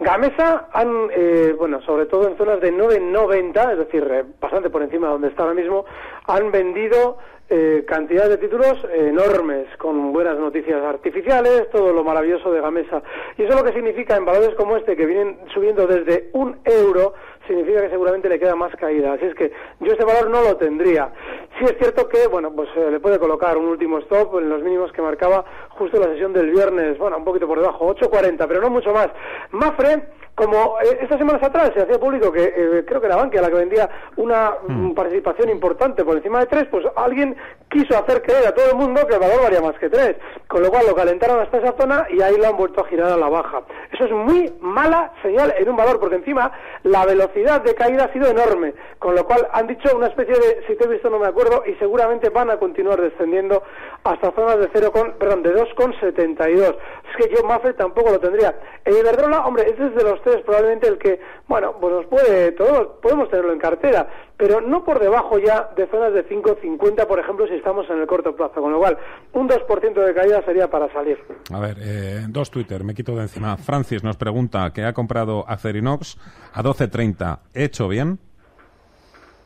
Gamesa 0.00 0.68
han, 0.72 1.08
eh, 1.12 1.54
bueno, 1.56 1.80
sobre 1.82 2.06
todo 2.06 2.28
en 2.28 2.36
zonas 2.36 2.60
de 2.60 2.72
9,90, 2.72 3.72
es 3.72 3.78
decir, 3.78 4.08
eh, 4.10 4.24
bastante 4.40 4.68
por 4.68 4.82
encima 4.82 5.06
de 5.06 5.12
donde 5.12 5.28
está 5.28 5.42
ahora 5.42 5.54
mismo, 5.54 5.84
han 6.26 6.50
vendido 6.50 7.18
eh, 7.48 7.84
cantidades 7.86 8.30
de 8.30 8.38
títulos 8.38 8.84
enormes, 8.94 9.66
con 9.76 10.12
buenas 10.12 10.38
noticias 10.38 10.82
artificiales, 10.82 11.68
todo 11.70 11.92
lo 11.92 12.02
maravilloso 12.02 12.50
de 12.50 12.60
Gamesa. 12.60 13.02
Y 13.36 13.42
eso 13.42 13.54
lo 13.54 13.62
que 13.62 13.74
significa 13.74 14.16
en 14.16 14.24
valores 14.24 14.54
como 14.56 14.76
este, 14.76 14.96
que 14.96 15.06
vienen 15.06 15.38
subiendo 15.52 15.86
desde 15.86 16.30
un 16.32 16.56
euro, 16.64 17.14
significa 17.46 17.82
que 17.82 17.90
seguramente 17.90 18.28
le 18.28 18.38
queda 18.38 18.54
más 18.54 18.74
caída. 18.76 19.14
Así 19.14 19.26
es 19.26 19.34
que 19.34 19.52
yo 19.80 19.92
este 19.92 20.04
valor 20.04 20.30
no 20.30 20.42
lo 20.42 20.56
tendría. 20.56 21.12
Sí 21.58 21.64
es 21.64 21.76
cierto 21.78 22.08
que, 22.08 22.26
bueno, 22.28 22.52
pues 22.52 22.68
eh, 22.76 22.90
le 22.90 23.00
puede 23.00 23.18
colocar 23.18 23.56
un 23.56 23.66
último 23.66 23.98
stop 23.98 24.38
en 24.38 24.48
los 24.48 24.62
mínimos 24.62 24.92
que 24.92 25.02
marcaba 25.02 25.44
justo 25.70 25.98
la 25.98 26.06
sesión 26.06 26.32
del 26.32 26.50
viernes, 26.50 26.98
bueno, 26.98 27.18
un 27.18 27.24
poquito 27.24 27.46
por 27.46 27.60
debajo, 27.60 27.94
8.40, 27.94 28.46
pero 28.46 28.60
no 28.60 28.70
mucho 28.70 28.92
más. 28.92 29.08
Mafre 29.50 30.08
como 30.34 30.78
eh, 30.80 30.98
estas 31.02 31.18
semanas 31.18 31.42
atrás 31.42 31.72
se 31.74 31.82
hacía 31.82 31.98
público 31.98 32.32
que 32.32 32.44
eh, 32.44 32.84
creo 32.86 33.00
que 33.00 33.06
era 33.06 33.16
Bankia 33.16 33.42
la 33.42 33.48
que 33.48 33.54
vendía 33.54 33.88
una 34.16 34.54
mm, 34.66 34.92
participación 34.92 35.50
importante 35.50 36.04
por 36.04 36.16
encima 36.16 36.40
de 36.40 36.46
tres, 36.46 36.66
pues 36.70 36.86
alguien 36.96 37.36
quiso 37.68 37.98
hacer 37.98 38.22
creer 38.22 38.46
a 38.46 38.54
todo 38.54 38.70
el 38.70 38.76
mundo 38.76 39.06
que 39.06 39.14
el 39.14 39.20
valor 39.20 39.42
valía 39.42 39.60
más 39.60 39.78
que 39.78 39.88
tres, 39.88 40.16
con 40.48 40.62
lo 40.62 40.70
cual 40.70 40.86
lo 40.86 40.94
calentaron 40.94 41.40
hasta 41.40 41.58
esa 41.58 41.74
zona 41.78 42.06
y 42.10 42.20
ahí 42.20 42.36
lo 42.36 42.48
han 42.48 42.56
vuelto 42.56 42.82
a 42.82 42.88
girar 42.88 43.10
a 43.10 43.16
la 43.16 43.28
baja. 43.28 43.62
Eso 43.92 44.04
es 44.04 44.12
muy 44.12 44.52
mala 44.60 45.12
señal 45.22 45.54
en 45.58 45.68
un 45.68 45.76
valor, 45.76 46.00
porque 46.00 46.16
encima 46.16 46.52
la 46.82 47.04
velocidad 47.04 47.62
de 47.62 47.74
caída 47.74 48.04
ha 48.04 48.12
sido 48.12 48.28
enorme, 48.28 48.74
con 48.98 49.14
lo 49.14 49.24
cual 49.26 49.48
han 49.52 49.66
dicho 49.66 49.94
una 49.94 50.06
especie 50.06 50.34
de, 50.34 50.64
si 50.66 50.76
te 50.76 50.84
he 50.84 50.88
visto 50.88 51.10
no 51.10 51.18
me 51.18 51.26
acuerdo, 51.26 51.62
y 51.66 51.74
seguramente 51.74 52.30
van 52.30 52.50
a 52.50 52.58
continuar 52.58 53.00
descendiendo 53.00 53.62
hasta 54.04 54.32
zonas 54.32 54.58
de 54.58 54.68
0 54.72 54.92
con, 54.92 55.12
perdón, 55.12 55.42
de 55.42 55.54
2,72. 55.54 56.76
Es 57.10 57.16
que 57.16 57.34
yo 57.34 57.42
Mafre 57.44 57.74
tampoco 57.74 58.10
lo 58.10 58.20
tendría. 58.20 58.54
El 58.84 58.96
Iberdrola, 58.98 59.46
hombre, 59.46 59.64
es 59.68 59.94
de 59.94 60.02
los 60.02 60.21
tres 60.22 60.42
probablemente 60.44 60.88
el 60.88 60.98
que, 60.98 61.20
bueno, 61.48 61.74
pues 61.80 61.94
nos 61.94 62.06
puede, 62.06 62.52
todos 62.52 62.98
podemos 63.00 63.28
tenerlo 63.30 63.52
en 63.52 63.58
cartera, 63.58 64.08
pero 64.36 64.60
no 64.60 64.84
por 64.84 64.98
debajo 64.98 65.38
ya 65.38 65.70
de 65.76 65.86
zonas 65.88 66.12
de 66.12 66.28
5,50, 66.28 67.06
por 67.06 67.18
ejemplo, 67.18 67.46
si 67.46 67.54
estamos 67.54 67.88
en 67.90 68.00
el 68.00 68.06
corto 68.06 68.34
plazo, 68.34 68.60
con 68.60 68.72
lo 68.72 68.78
cual 68.78 68.98
un 69.32 69.48
2% 69.48 70.04
de 70.04 70.14
caída 70.14 70.42
sería 70.44 70.70
para 70.70 70.92
salir. 70.92 71.18
A 71.52 71.60
ver, 71.60 71.76
eh, 71.80 72.24
dos 72.28 72.50
Twitter, 72.50 72.84
me 72.84 72.94
quito 72.94 73.14
de 73.14 73.22
encima. 73.22 73.56
Francis 73.56 74.02
nos 74.02 74.16
pregunta 74.16 74.72
que 74.72 74.84
ha 74.84 74.92
comprado 74.92 75.44
Acerinox 75.48 76.18
a 76.52 76.62
12.30. 76.62 77.38
¿Hecho 77.54 77.88
bien? 77.88 78.18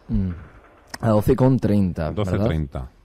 Mm. 0.09 0.31
A 1.01 1.11
12,30. 1.11 2.15
12,30. 2.15 2.96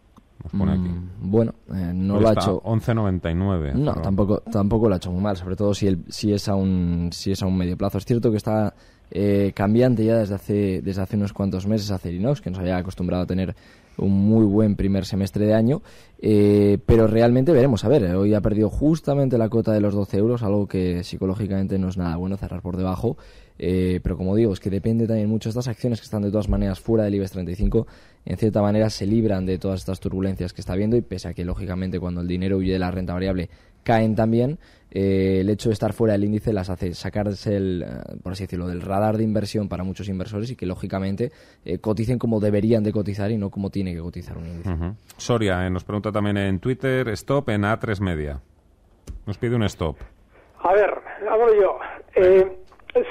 Mm, 0.52 1.32
bueno, 1.32 1.54
eh, 1.74 1.92
no 1.94 2.20
lo 2.20 2.30
ha 2.30 2.34
hecho. 2.34 2.62
11.99. 2.64 3.74
No, 3.74 3.94
tampoco, 3.94 4.42
tampoco 4.52 4.88
lo 4.88 4.96
ha 4.96 4.98
hecho 4.98 5.12
muy 5.12 5.22
mal, 5.22 5.38
sobre 5.38 5.56
todo 5.56 5.74
si, 5.74 5.88
el, 5.88 6.04
si, 6.10 6.34
es 6.34 6.48
a 6.48 6.56
un, 6.56 7.10
si 7.12 7.32
es 7.32 7.42
a 7.42 7.48
un 7.48 7.58
medio 7.58 7.78
plazo. 7.78 7.98
Es 7.98 8.06
cierto 8.06 8.32
que 8.32 8.38
está 8.38 8.74
eh, 9.12 9.52
cambiante 9.54 10.06
ya 10.06 10.18
desde 10.18 10.36
hace, 10.36 10.82
desde 10.82 11.02
hace 11.02 11.18
unos 11.18 11.34
cuantos 11.34 11.68
meses 11.68 11.92
a 11.92 11.98
Cerinox, 11.98 12.42
que 12.42 12.50
nos 12.50 12.60
había 12.60 12.78
acostumbrado 12.78 13.24
a 13.24 13.28
tener 13.28 13.56
un 13.98 14.12
muy 14.12 14.46
buen 14.46 14.76
primer 14.76 15.06
semestre 15.06 15.46
de 15.46 15.54
año, 15.54 15.82
eh, 16.20 16.78
pero 16.86 17.08
realmente 17.08 17.52
veremos. 17.52 17.84
A 17.84 17.90
ver, 17.90 18.16
hoy 18.16 18.34
ha 18.34 18.42
perdido 18.42 18.70
justamente 18.70 19.38
la 19.38 19.50
cota 19.50 19.74
de 19.74 19.82
los 19.82 19.94
12 19.94 20.18
euros, 20.18 20.44
algo 20.44 20.68
que 20.68 21.04
psicológicamente 21.04 21.78
no 21.78 21.90
es 21.90 21.98
nada 21.98 22.16
bueno 22.16 22.38
cerrar 22.38 22.62
por 22.62 22.78
debajo. 22.78 23.18
Eh, 23.64 24.00
pero 24.02 24.18
como 24.18 24.36
digo, 24.36 24.54
es 24.54 24.60
que 24.60 24.72
depende 24.72 25.06
también 25.06 25.30
mucho 25.30 25.48
de 25.48 25.52
estas 25.52 25.68
acciones 25.68 26.00
que 26.00 26.06
están 26.06 26.24
de 26.24 26.32
todas 26.32 26.50
maneras 26.50 26.80
fuera 26.80 27.04
del 27.04 27.14
IBEX 27.14 27.34
35, 27.34 27.86
en 28.26 28.38
cierta 28.38 28.60
manera 28.60 28.90
se 28.90 29.06
libran 29.06 29.46
de 29.46 29.60
todas 29.60 29.82
estas 29.82 30.00
turbulencias 30.00 30.52
que 30.52 30.62
está 30.62 30.74
viendo 30.74 30.98
y 30.98 31.02
pese 31.02 31.28
a 31.28 31.34
que 31.36 31.46
lógicamente 31.46 32.00
cuando 32.00 32.22
el 32.22 32.28
dinero 32.28 32.58
huye 32.58 32.74
de 32.74 32.80
la 32.80 32.90
renta 32.90 33.14
variable 33.14 33.52
caen 33.84 34.16
también, 34.16 34.58
eh, 34.90 35.42
el 35.42 35.50
hecho 35.52 35.70
de 35.70 35.74
estar 35.74 35.94
fuera 35.94 36.14
del 36.14 36.24
índice 36.24 36.54
las 36.54 36.72
hace 36.72 36.96
sacarse 36.96 37.56
el, 37.56 37.84
eh, 37.84 38.18
por 38.24 38.34
así 38.34 38.46
decirlo, 38.46 38.68
del 38.68 38.82
radar 38.82 39.18
de 39.18 39.24
inversión 39.24 39.70
para 39.70 39.84
muchos 39.84 40.10
inversores 40.10 40.50
y 40.50 40.56
que 40.56 40.66
lógicamente 40.66 41.32
coticen 41.82 42.18
como 42.18 42.40
deberían 42.40 42.84
de 42.84 42.92
cotizar 42.92 43.30
y 43.30 43.38
no 43.38 43.52
como 43.52 43.70
tiene 43.70 43.94
que 43.94 44.00
cotizar 44.00 44.40
un 44.40 44.48
índice. 44.48 44.72
Soria 45.18 45.70
nos 45.70 45.84
pregunta 45.84 46.12
también 46.12 46.38
en 46.38 46.60
Twitter, 46.60 47.08
stop 47.10 47.50
en 47.50 47.62
A3 47.62 48.00
media. 48.00 48.42
Nos 49.28 49.38
pide 49.38 49.56
un 49.56 49.64
stop. 49.66 49.98
A 50.64 50.74
ver, 50.74 50.90
hablo 51.30 51.54
yo. 51.62 52.61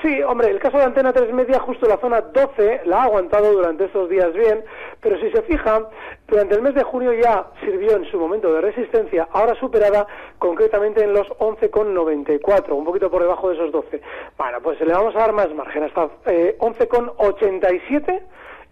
Sí, 0.03 0.23
hombre, 0.23 0.51
el 0.51 0.59
caso 0.59 0.77
de 0.77 0.85
Antena 0.85 1.11
3 1.11 1.33
Media, 1.33 1.59
justo 1.59 1.87
la 1.87 1.97
zona 1.97 2.21
12, 2.21 2.83
la 2.85 2.99
ha 2.99 3.05
aguantado 3.05 3.51
durante 3.51 3.87
estos 3.87 4.11
días 4.11 4.31
bien, 4.35 4.63
pero 5.01 5.19
si 5.19 5.31
se 5.31 5.41
fija, 5.43 5.89
durante 6.29 6.55
el 6.55 6.61
mes 6.61 6.75
de 6.75 6.83
junio 6.83 7.15
ya 7.15 7.47
sirvió 7.61 7.97
en 7.97 8.05
su 8.11 8.19
momento 8.19 8.53
de 8.53 8.61
resistencia, 8.61 9.27
ahora 9.33 9.55
superada 9.55 10.07
concretamente 10.39 11.03
en 11.03 11.15
los 11.15 11.27
11,94, 11.29 12.73
un 12.73 12.85
poquito 12.85 13.11
por 13.11 13.23
debajo 13.23 13.49
de 13.49 13.55
esos 13.55 13.73
12. 13.73 14.03
Bueno, 14.37 14.59
pues 14.63 14.79
le 14.81 14.93
vamos 14.93 15.17
a 15.17 15.21
dar 15.21 15.33
más 15.33 15.53
margen, 15.55 15.85
hasta 15.85 16.11
eh, 16.27 16.59
11,87 16.61 18.21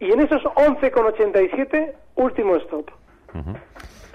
y 0.01 0.13
en 0.13 0.21
esos 0.21 0.43
11,87, 0.43 1.95
último 2.17 2.57
stop. 2.57 2.91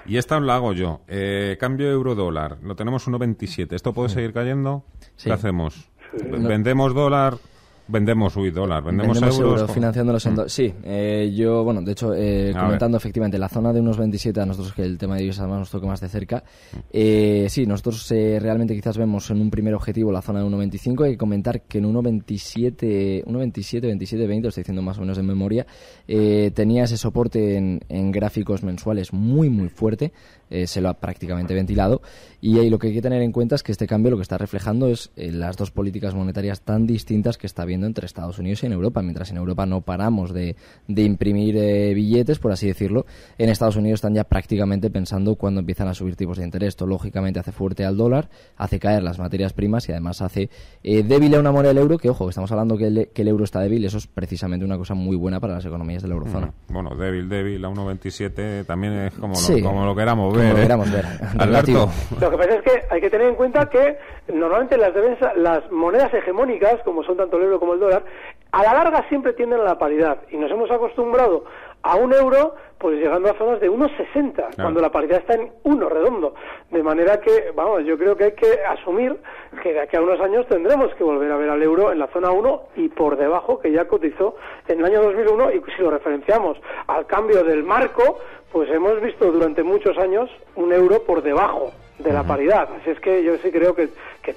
Y 0.06 0.18
esta 0.18 0.38
lo 0.38 0.52
hago 0.52 0.72
yo. 0.74 1.00
Eh, 1.08 1.56
cambio 1.58 1.90
euro-dólar. 1.90 2.58
Lo 2.62 2.76
tenemos 2.76 3.08
1,27. 3.08 3.72
¿Esto 3.72 3.92
puede 3.94 4.10
seguir 4.10 4.32
cayendo? 4.32 4.84
¿Qué 5.22 5.32
hacemos? 5.32 5.90
Vendemos 6.30 6.94
dólar, 6.94 7.38
vendemos, 7.86 8.36
uy, 8.36 8.50
dólar, 8.50 8.82
vendemos, 8.82 9.20
euros. 9.20 9.70
financiando 9.70 10.12
los 10.12 10.26
mm. 10.26 10.40
Sí, 10.46 10.72
eh, 10.84 11.32
yo, 11.34 11.64
bueno, 11.64 11.82
de 11.82 11.92
hecho, 11.92 12.14
eh, 12.14 12.52
comentando 12.58 12.96
efectivamente 12.96 13.38
la 13.38 13.48
zona 13.48 13.72
de 13.72 13.80
unos 13.80 13.98
27, 13.98 14.40
a 14.40 14.46
nosotros 14.46 14.72
que 14.74 14.82
el 14.82 14.96
tema 14.96 15.16
de 15.16 15.22
divisas 15.22 15.46
nos 15.48 15.70
toca 15.70 15.86
más 15.86 16.00
de 16.00 16.08
cerca, 16.08 16.38
mm. 16.72 16.78
eh, 16.92 17.46
sí, 17.48 17.66
nosotros 17.66 18.08
realmente 18.08 18.74
quizás 18.74 18.96
vemos 18.96 19.30
en 19.30 19.40
un 19.40 19.50
primer 19.50 19.74
objetivo 19.74 20.10
la 20.12 20.22
zona 20.22 20.40
de 20.40 20.46
1.25, 20.46 21.04
hay 21.04 21.12
que 21.12 21.18
comentar 21.18 21.62
que 21.62 21.78
en 21.78 21.92
1.27, 21.92 23.24
1.27, 23.24 23.80
27, 23.80 24.26
20, 24.26 24.42
lo 24.42 24.48
estoy 24.48 24.62
diciendo 24.62 24.82
más 24.82 24.98
o 24.98 25.00
menos 25.02 25.16
de 25.16 25.22
memoria, 25.22 25.66
tenía 26.06 26.84
ese 26.84 26.96
soporte 26.96 27.56
en, 27.56 27.80
en, 27.88 28.10
gráficos 28.10 28.62
mensuales 28.62 29.12
muy, 29.12 29.50
muy 29.50 29.68
fuerte, 29.68 30.12
se 30.50 30.80
lo 30.80 30.88
ha 30.88 30.94
prácticamente 30.94 31.54
ventilado, 31.54 32.02
y 32.40 32.58
ahí 32.58 32.68
lo 32.68 32.78
que 32.78 32.88
hay 32.88 32.92
que 32.92 33.00
tener 33.00 33.22
en 33.22 33.32
cuenta 33.32 33.54
es 33.54 33.62
que 33.62 33.72
este 33.72 33.86
cambio 33.86 34.10
lo 34.10 34.18
que 34.18 34.22
está 34.22 34.36
reflejando 34.36 34.88
es 34.88 35.10
las 35.16 35.56
dos 35.56 35.70
políticas 35.70 36.14
monetarias 36.14 36.60
tan 36.60 36.86
distintas 36.86 37.38
que 37.38 37.46
está 37.46 37.64
viendo 37.64 37.86
entre 37.86 38.04
Estados 38.04 38.38
Unidos 38.38 38.62
y 38.62 38.66
en 38.66 38.72
Europa. 38.72 39.00
Mientras 39.00 39.30
en 39.30 39.38
Europa 39.38 39.64
no 39.64 39.80
paramos 39.80 40.34
de, 40.34 40.54
imprimir 40.88 41.56
eh, 41.56 41.94
billetes, 41.94 42.38
por 42.38 42.52
así 42.52 42.66
decirlo, 42.66 43.06
en 43.38 43.48
Estados 43.48 43.76
Unidos 43.76 43.98
están 43.98 44.14
ya 44.14 44.24
prácticamente 44.24 44.90
pensando 44.90 45.36
cuando 45.36 45.60
empiezan 45.60 45.88
a 45.88 45.94
subir 45.94 46.16
tipos 46.16 46.36
de 46.36 46.44
interés. 46.44 46.68
Esto 46.68 46.86
lógicamente 46.86 47.40
hace 47.40 47.50
fuerte 47.50 47.86
al 47.86 47.96
dólar, 47.96 48.28
hace 48.56 48.78
caer 48.78 49.02
las 49.02 49.18
materias 49.18 49.54
primas 49.54 49.88
y 49.88 49.92
además 49.92 50.20
hace 50.20 50.50
eh, 50.82 51.02
débil 51.02 51.34
a 51.36 51.40
una 51.40 51.50
moneda 51.50 51.72
del 51.72 51.78
euro, 51.78 51.96
que 51.96 52.10
ojo, 52.10 52.28
estamos 52.28 52.52
hablando 52.52 52.76
que 52.76 52.88
el, 52.88 53.08
que 53.14 53.22
el 53.22 53.28
euro 53.28 53.44
está 53.44 53.60
débil, 53.60 53.86
eso 53.86 53.96
es 53.96 54.06
precisamente 54.06 54.66
una 54.66 54.76
cosa 54.76 54.92
muy 54.92 55.16
buena 55.16 55.40
para 55.40 55.54
las 55.54 55.64
economías 55.64 56.02
de 56.02 56.08
la 56.08 56.14
eurozona. 56.14 56.52
Bueno, 56.68 56.94
débil, 56.94 57.28
débil, 57.28 57.64
a 57.64 57.68
1,27 57.68 58.66
también 58.66 58.92
es 58.94 59.14
como 59.14 59.34
lo, 59.34 59.62
como 59.62 59.86
lo 59.86 59.96
queramos 59.96 60.36
ver. 60.36 60.43
Lo 60.52 60.58
¿eh? 60.58 60.62
queramos 60.62 60.92
ver. 60.92 61.04
Lo 62.20 62.30
que 62.30 62.36
pasa 62.36 62.54
es 62.54 62.62
que 62.62 62.82
hay 62.90 63.00
que 63.00 63.10
tener 63.10 63.28
en 63.28 63.34
cuenta 63.34 63.68
que 63.68 63.98
normalmente 64.32 64.76
las, 64.76 64.92
las 65.36 65.70
monedas 65.70 66.12
hegemónicas, 66.14 66.80
como 66.84 67.02
son 67.04 67.16
tanto 67.16 67.36
el 67.36 67.44
euro 67.44 67.60
como 67.60 67.74
el 67.74 67.80
dólar, 67.80 68.04
a 68.52 68.62
la 68.62 68.74
larga 68.74 69.08
siempre 69.08 69.32
tienden 69.32 69.60
a 69.60 69.64
la 69.64 69.78
paridad 69.78 70.18
y 70.30 70.36
nos 70.36 70.50
hemos 70.50 70.70
acostumbrado 70.70 71.44
a 71.84 71.96
un 71.96 72.14
euro, 72.14 72.54
pues 72.78 72.98
llegando 72.98 73.30
a 73.30 73.34
zonas 73.34 73.60
de 73.60 73.70
1,60, 73.70 74.56
cuando 74.56 74.80
la 74.80 74.90
paridad 74.90 75.18
está 75.18 75.34
en 75.34 75.52
uno 75.64 75.88
redondo. 75.90 76.34
De 76.70 76.82
manera 76.82 77.20
que, 77.20 77.52
vamos, 77.54 77.84
yo 77.84 77.98
creo 77.98 78.16
que 78.16 78.24
hay 78.24 78.32
que 78.32 78.64
asumir 78.66 79.16
que 79.62 79.74
de 79.74 79.80
aquí 79.80 79.96
a 79.96 80.00
unos 80.00 80.18
años 80.20 80.46
tendremos 80.48 80.94
que 80.94 81.04
volver 81.04 81.30
a 81.30 81.36
ver 81.36 81.50
al 81.50 81.62
euro 81.62 81.92
en 81.92 81.98
la 81.98 82.06
zona 82.08 82.30
1 82.30 82.62
y 82.76 82.88
por 82.88 83.18
debajo, 83.18 83.60
que 83.60 83.70
ya 83.70 83.86
cotizó 83.86 84.36
en 84.66 84.78
el 84.80 84.86
año 84.86 85.02
2001, 85.02 85.52
y 85.52 85.62
si 85.76 85.82
lo 85.82 85.90
referenciamos 85.90 86.58
al 86.86 87.06
cambio 87.06 87.44
del 87.44 87.62
marco, 87.62 88.18
pues 88.50 88.70
hemos 88.70 88.98
visto 89.02 89.30
durante 89.30 89.62
muchos 89.62 89.98
años 89.98 90.30
un 90.56 90.72
euro 90.72 91.02
por 91.02 91.22
debajo 91.22 91.70
de 91.98 92.12
la 92.12 92.24
paridad. 92.24 92.68
Así 92.80 92.90
es 92.90 93.00
que 93.00 93.24
yo 93.24 93.36
sí 93.42 93.50
creo 93.50 93.74
que, 93.74 93.90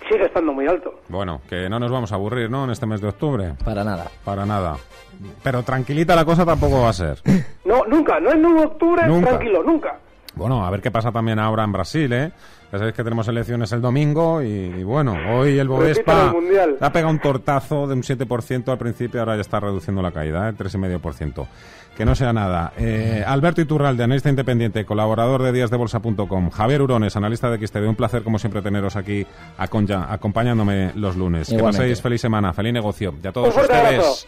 sigue 0.10 0.26
estando 0.26 0.54
muy 0.54 0.68
alto. 0.68 1.00
Bueno, 1.10 1.42
que 1.50 1.70
no 1.70 1.80
nos 1.80 1.92
vamos 1.92 2.12
a 2.12 2.16
aburrir, 2.16 2.50
¿no? 2.50 2.66
En 2.66 2.72
este 2.72 2.86
mes 2.86 3.02
de 3.02 3.08
octubre. 3.08 3.54
Para 3.64 3.84
nada. 3.84 4.08
Para 4.24 4.46
nada. 4.46 4.78
Pero 5.44 5.64
tranquilita 5.64 6.16
la 6.16 6.26
cosa 6.26 6.46
tampoco 6.46 6.82
va 6.82 6.90
a 6.90 6.94
ser. 6.94 7.18
No, 7.66 7.86
nunca. 7.86 8.20
No 8.20 8.30
es 8.30 8.38
9 8.38 8.60
de 8.60 8.66
octubre, 8.66 9.02
tranquilo, 9.22 9.64
nunca. 9.64 9.98
Bueno, 10.38 10.66
a 10.66 10.70
ver 10.70 10.82
qué 10.82 10.92
pasa 10.92 11.12
también 11.12 11.40
ahora 11.40 11.64
en 11.64 11.72
Brasil, 11.72 12.14
¿eh? 12.14 12.32
Ya 12.72 12.78
sabéis 12.78 12.96
que 12.96 13.04
tenemos 13.04 13.28
elecciones 13.28 13.72
el 13.72 13.82
domingo 13.82 14.42
y, 14.42 14.84
bueno, 14.84 15.16
hoy 15.34 15.58
el 15.58 15.70
Bovespa 15.70 16.34
ha 16.82 16.92
pegado 16.92 17.12
un 17.12 17.20
tortazo 17.20 17.88
de 17.88 17.94
un 17.94 18.04
7% 18.04 18.70
al 18.70 18.78
principio, 18.78 19.22
ahora 19.22 19.36
ya 19.36 19.42
está 19.42 19.60
reduciendo 19.60 20.02
la 20.02 20.12
caída, 20.12 20.50
¿eh? 20.50 20.54
3,5%. 20.54 21.48
Que 21.96 22.06
no 22.06 22.14
sea 22.14 22.32
nada. 22.32 22.74
Eh, 22.78 23.24
Alberto 23.26 23.62
Iturralde, 23.62 24.04
analista 24.04 24.30
independiente, 24.30 24.86
colaborador 24.86 25.42
de 25.42 25.52
díasdebolsa.com. 25.52 26.52
Javier 26.52 26.84
Urones, 26.84 27.16
analista 27.16 27.50
de 27.50 27.66
XTV. 27.66 27.90
Un 27.90 27.96
placer, 27.96 28.22
como 28.22 28.38
siempre, 28.38 28.62
teneros 28.62 28.96
aquí 28.96 29.26
acompañándome 29.58 30.92
los 30.94 31.16
lunes. 31.16 31.50
Que 31.50 31.58
paséis 31.58 32.00
feliz 32.00 32.22
semana, 32.22 32.54
feliz 32.54 32.74
negocio. 32.74 33.16
Y 33.24 33.28
a 33.28 33.32
todos 33.32 33.56
ustedes. 33.58 34.28